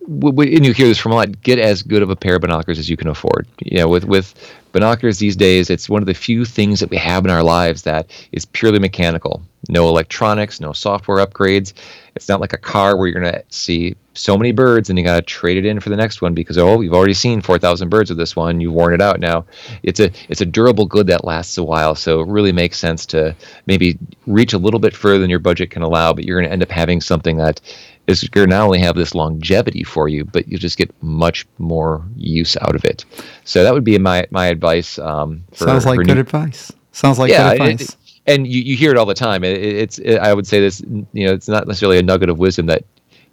and 0.08 0.66
you 0.66 0.74
hear 0.74 0.88
this 0.88 0.98
from 0.98 1.12
a 1.12 1.16
lot. 1.16 1.42
Get 1.42 1.60
as 1.60 1.84
good 1.84 2.02
of 2.02 2.10
a 2.10 2.16
pair 2.16 2.36
of 2.36 2.42
binoculars 2.42 2.80
as 2.80 2.90
you 2.90 2.98
can 2.98 3.08
afford. 3.08 3.48
You 3.60 3.80
know, 3.80 3.88
with 3.88 4.06
with 4.06 4.34
binoculars 4.72 5.20
these 5.20 5.36
days, 5.36 5.70
it's 5.70 5.90
one 5.90 6.02
of 6.02 6.08
the 6.08 6.14
few 6.14 6.46
things 6.46 6.80
that 6.80 6.90
we 6.90 6.98
have 6.98 7.26
in 7.26 7.32
our 7.32 7.44
lives 7.44 7.84
that 7.84 8.10
is 8.32 8.46
purely 8.46 8.80
mechanical. 8.80 9.42
No 9.70 9.88
electronics, 9.90 10.60
no 10.60 10.74
software 10.74 11.26
upgrades. 11.26 11.74
It's 12.16 12.28
not 12.28 12.42
like 12.42 12.54
a 12.54 12.58
car 12.58 12.98
where 12.98 13.08
you're 13.08 13.22
gonna 13.22 13.44
see 13.50 13.96
so 14.14 14.38
many 14.38 14.52
birds 14.52 14.90
and 14.90 15.00
you 15.00 15.06
gotta 15.06 15.22
trade 15.22 15.58
it 15.58 15.66
in 15.66 15.80
for 15.80 15.90
the 15.90 15.96
next 15.96 16.22
one 16.22 16.34
because 16.34 16.58
oh, 16.58 16.82
you've 16.82 16.94
already 16.94 17.14
seen 17.14 17.42
four 17.42 17.60
thousand 17.60 17.90
birds 17.90 18.10
with 18.10 18.18
this 18.18 18.36
one. 18.36 18.60
You've 18.60 18.74
worn 18.74 18.94
it 18.94 19.02
out 19.02 19.20
now. 19.20 19.46
It's 19.84 20.00
a 20.00 20.12
it's 20.30 20.42
a 20.42 20.46
durable 20.46 20.86
good 20.86 21.08
that 21.08 21.26
lasts 21.26 21.58
a 21.58 21.64
while. 21.64 21.96
So 21.96 22.22
it 22.22 22.28
really 22.28 22.52
makes 22.52 22.80
sense 22.80 23.06
to 23.08 23.36
maybe 23.68 23.98
reach 24.26 24.54
a 24.54 24.58
little 24.58 24.80
bit 24.80 24.96
further 24.96 25.20
than 25.20 25.30
your 25.30 25.40
budget 25.40 25.72
can 25.72 25.84
allow, 25.84 26.12
but 26.14 26.26
you're 26.26 26.42
gonna 26.42 26.52
end 26.52 26.64
up 26.64 26.72
having 26.72 27.00
something 27.00 27.38
that 27.38 27.62
is 28.08 28.24
going 28.30 28.50
to 28.50 28.56
not 28.56 28.64
only 28.64 28.80
have 28.80 28.96
this 28.96 29.16
longevity 29.16 29.84
for 29.84 30.08
you, 30.08 30.26
but 30.26 30.48
you 30.48 30.58
just 30.58 30.78
get 30.78 30.92
much 31.02 31.48
more 31.58 32.04
use 32.16 32.58
out 32.62 32.76
of 32.76 32.84
it. 32.86 33.06
So 33.46 33.64
that 33.64 33.74
would 33.74 33.84
be 33.84 33.98
my 33.98 34.26
my 34.32 34.48
advice. 34.48 34.98
Um, 35.00 35.44
for, 35.52 35.66
Sounds 35.66 35.86
like 35.86 35.98
good 35.98 36.08
new- 36.08 36.20
advice. 36.20 36.72
Sounds 36.92 37.20
like 37.20 37.32
yeah, 37.32 37.56
good 37.56 37.62
advice. 37.62 37.90
It, 37.90 37.96
and 38.28 38.48
you, 38.48 38.62
you 38.62 38.76
hear 38.76 38.92
it 38.92 38.98
all 38.98 39.06
the 39.06 39.14
time. 39.14 39.44
It, 39.44 39.58
it's 39.62 39.98
it, 40.00 40.18
I 40.18 40.34
would 40.34 40.46
say 40.46 40.60
this. 40.60 40.82
You 40.82 41.28
know, 41.28 41.34
it's 41.34 41.48
not 41.48 41.68
necessarily 41.68 41.98
a 41.98 42.04
nugget 42.04 42.30
of 42.30 42.38
wisdom 42.38 42.68
that 42.68 42.84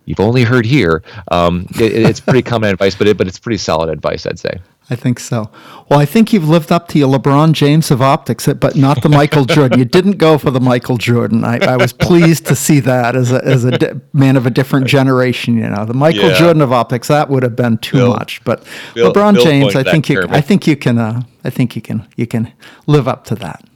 you've 0.09 0.21
only 0.21 0.43
heard 0.43 0.65
here. 0.65 1.03
Um, 1.31 1.67
it's 1.75 2.21
pretty 2.21 2.43
common 2.43 2.71
advice, 2.73 2.95
but 2.95 3.07
it, 3.07 3.19
but 3.19 3.27
it's 3.27 3.39
pretty 3.39 3.59
solid 3.59 3.91
advice, 3.91 4.27
I'd 4.27 4.39
say. 4.39 4.59
I 4.91 4.97
think 4.97 5.21
so. 5.21 5.51
Well, 5.91 6.01
I 6.01 6.07
think 6.07 6.33
you've 6.33 6.49
lived 6.49 6.73
up 6.73 6.89
to 6.89 6.99
your 6.99 7.09
LeBron 7.09 7.53
James 7.53 7.91
of 7.91 8.01
optics, 8.01 8.47
but 8.47 8.75
not 8.75 9.03
the 9.03 9.11
Michael 9.11 9.45
Jordan. 9.45 9.79
You 9.79 9.85
didn't 9.85 10.17
go 10.17 10.39
for 10.39 10.51
the 10.51 10.61
Michael 10.61 10.97
Jordan. 10.97 11.45
I, 11.45 11.59
I 11.59 11.77
was 11.77 11.93
pleased 11.93 12.47
to 12.47 12.57
see 12.57 12.81
that 12.81 13.15
as 13.15 13.31
a, 13.31 13.45
as 13.45 13.65
a 13.65 13.73
di- 13.73 14.01
man 14.15 14.37
of 14.37 14.47
a 14.47 14.51
different 14.51 14.87
generation. 14.87 15.59
You 15.59 15.69
know, 15.69 15.85
the 15.85 15.93
Michael 15.93 16.31
yeah. 16.31 16.39
Jordan 16.39 16.63
of 16.63 16.73
optics 16.73 17.09
that 17.09 17.29
would 17.29 17.43
have 17.43 17.55
been 17.55 17.77
too 17.79 17.99
Bill, 17.99 18.09
much. 18.15 18.43
But 18.45 18.65
Bill, 18.95 19.13
LeBron 19.13 19.35
Bill 19.35 19.45
James, 19.45 19.77
I 19.77 19.83
think 19.83 20.09
you, 20.09 20.23
I 20.31 20.41
think 20.41 20.67
you 20.67 20.77
can, 20.77 20.97
uh, 20.97 21.23
I 21.45 21.51
think 21.51 21.77
you 21.77 21.83
can, 21.83 22.09
you 22.17 22.27
can 22.27 22.51
live 22.87 23.07
up 23.07 23.25
to 23.27 23.35
that. 23.37 23.68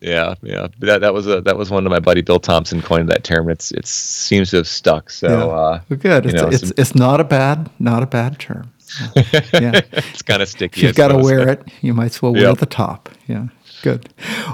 Yeah, 0.00 0.34
yeah. 0.42 0.68
That 0.80 1.00
that 1.00 1.12
was 1.12 1.26
a 1.26 1.40
that 1.42 1.56
was 1.56 1.70
one 1.70 1.84
of 1.84 1.90
my 1.90 1.98
buddy 1.98 2.22
Bill 2.22 2.38
Thompson 2.38 2.82
coined 2.82 3.08
that 3.08 3.24
term. 3.24 3.50
It's 3.50 3.72
it 3.72 3.86
seems 3.86 4.50
to 4.50 4.58
have 4.58 4.68
stuck. 4.68 5.10
So 5.10 5.28
yeah. 5.28 5.54
uh, 5.54 5.80
good. 5.96 6.26
It's, 6.26 6.34
know, 6.34 6.48
it's, 6.48 6.70
it's 6.76 6.94
not 6.94 7.20
a 7.20 7.24
bad 7.24 7.68
not 7.78 8.02
a 8.02 8.06
bad 8.06 8.38
term. 8.38 8.72
Yeah, 9.52 9.82
it's 9.92 10.22
kind 10.22 10.40
of 10.40 10.48
sticky. 10.48 10.80
If 10.80 10.86
you've 10.86 10.96
got 10.96 11.08
to 11.08 11.18
wear 11.18 11.48
it, 11.48 11.62
you 11.82 11.92
might 11.92 12.06
as 12.06 12.22
well 12.22 12.34
yep. 12.34 12.44
wear 12.44 12.54
the 12.54 12.66
top. 12.66 13.10
Yeah. 13.26 13.48
Good. 13.82 14.08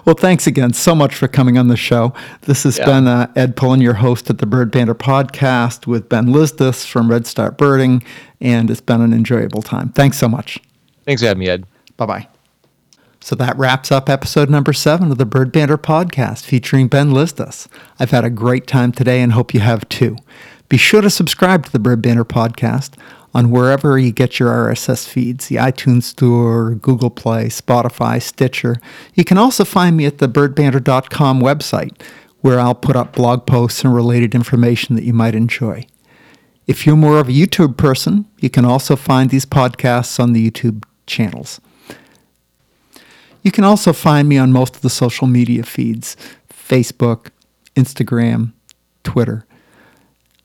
Well, 0.05 0.17
thanks 0.17 0.47
again 0.47 0.73
so 0.73 0.95
much 0.95 1.15
for 1.15 1.29
coming 1.29 1.57
on 1.57 1.69
the 1.69 1.77
show. 1.77 2.13
This 2.43 2.65
has 2.65 2.79
yeah. 2.79 2.85
been 2.85 3.07
uh, 3.07 3.33
Ed 3.37 3.57
Pullen, 3.57 3.81
your 3.81 3.95
host 3.95 4.29
at 4.29 4.39
the 4.39 4.47
Bird 4.47 4.71
Bander 4.71 4.95
podcast 4.95 5.87
with 5.87 6.09
Ben 6.09 6.27
Lizdas 6.27 6.87
from 6.87 7.11
Red 7.11 7.27
Start 7.27 7.57
Birding, 7.57 8.03
and 8.41 8.71
it's 8.71 8.83
been 8.83 9.01
an 9.01 9.15
enjoyable 9.15 9.63
time. 9.63 9.91
Thanks 9.91 10.19
so 10.19 10.29
much. 10.29 10.61
Thanks 11.05 11.23
for 11.23 11.29
having 11.29 11.41
me, 11.41 11.49
Ed. 11.49 11.65
Bye 11.97 12.07
bye. 12.07 12.29
So 13.25 13.35
that 13.37 13.57
wraps 13.57 13.91
up 13.91 14.11
episode 14.11 14.51
number 14.51 14.75
seven 14.75 15.11
of 15.11 15.17
the 15.17 15.25
Bird 15.25 15.51
Bander 15.51 15.79
podcast 15.79 16.45
featuring 16.45 16.89
Ben 16.89 17.09
Lizdas. 17.09 17.69
I've 17.99 18.11
had 18.11 18.23
a 18.23 18.29
great 18.29 18.67
time 18.67 18.93
today 18.93 19.23
and 19.23 19.33
hope 19.33 19.55
you 19.55 19.61
have 19.61 19.89
too. 19.89 20.19
Be 20.69 20.77
sure 20.77 21.01
to 21.01 21.09
subscribe 21.09 21.65
to 21.65 21.73
the 21.73 21.79
Bird 21.79 22.03
Bander 22.03 22.27
podcast 22.27 22.99
on 23.33 23.51
wherever 23.51 23.99
you 23.99 24.13
get 24.13 24.39
your 24.39 24.51
RSS 24.51 25.09
feeds, 25.09 25.49
the 25.49 25.57
iTunes 25.57 26.03
Store, 26.03 26.75
Google 26.75 27.09
Play, 27.09 27.47
Spotify, 27.47 28.21
Stitcher. 28.21 28.77
You 29.15 29.25
can 29.25 29.39
also 29.39 29.65
find 29.65 29.97
me 29.97 30.05
at 30.05 30.19
the 30.19 30.29
birdbander.com 30.29 31.41
website, 31.41 31.99
where 32.43 32.61
I'll 32.61 32.75
put 32.75 32.95
up 32.95 33.15
blog 33.15 33.47
posts 33.47 33.83
and 33.85 33.95
related 33.95 34.35
information 34.35 34.97
that 34.97 35.05
you 35.05 35.15
might 35.15 35.35
enjoy. 35.35 35.87
If 36.67 36.85
you're 36.85 36.95
more 36.95 37.21
of 37.21 37.31
a 37.31 37.33
YouTube 37.33 37.79
person, 37.79 38.27
you 38.41 38.51
can 38.51 38.67
also 38.67 38.97
find 38.97 39.31
these 39.31 39.47
podcasts 39.47 40.21
on 40.21 40.35
the 40.35 40.51
YouTube 40.51 40.85
channels. 41.07 41.59
You 43.45 43.53
can 43.53 43.63
also 43.63 43.93
find 43.93 44.27
me 44.27 44.39
on 44.39 44.53
most 44.53 44.75
of 44.75 44.83
the 44.83 44.91
social 44.91 45.27
media 45.27 45.63
feeds 45.63 46.17
Facebook, 46.51 47.29
Instagram, 47.77 48.55
Twitter. 49.05 49.47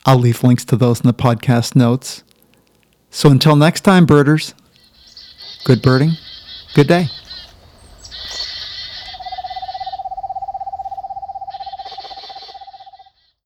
I'll 0.05 0.19
leave 0.19 0.43
links 0.43 0.65
to 0.65 0.75
those 0.75 0.99
in 0.99 1.07
the 1.07 1.13
podcast 1.13 1.77
notes. 1.77 2.23
So 3.09 3.31
until 3.31 3.55
next 3.55 3.81
time, 3.81 4.05
birders, 4.05 4.53
good 5.63 5.81
birding, 5.81 6.11
good 6.75 6.87
day. 6.87 7.07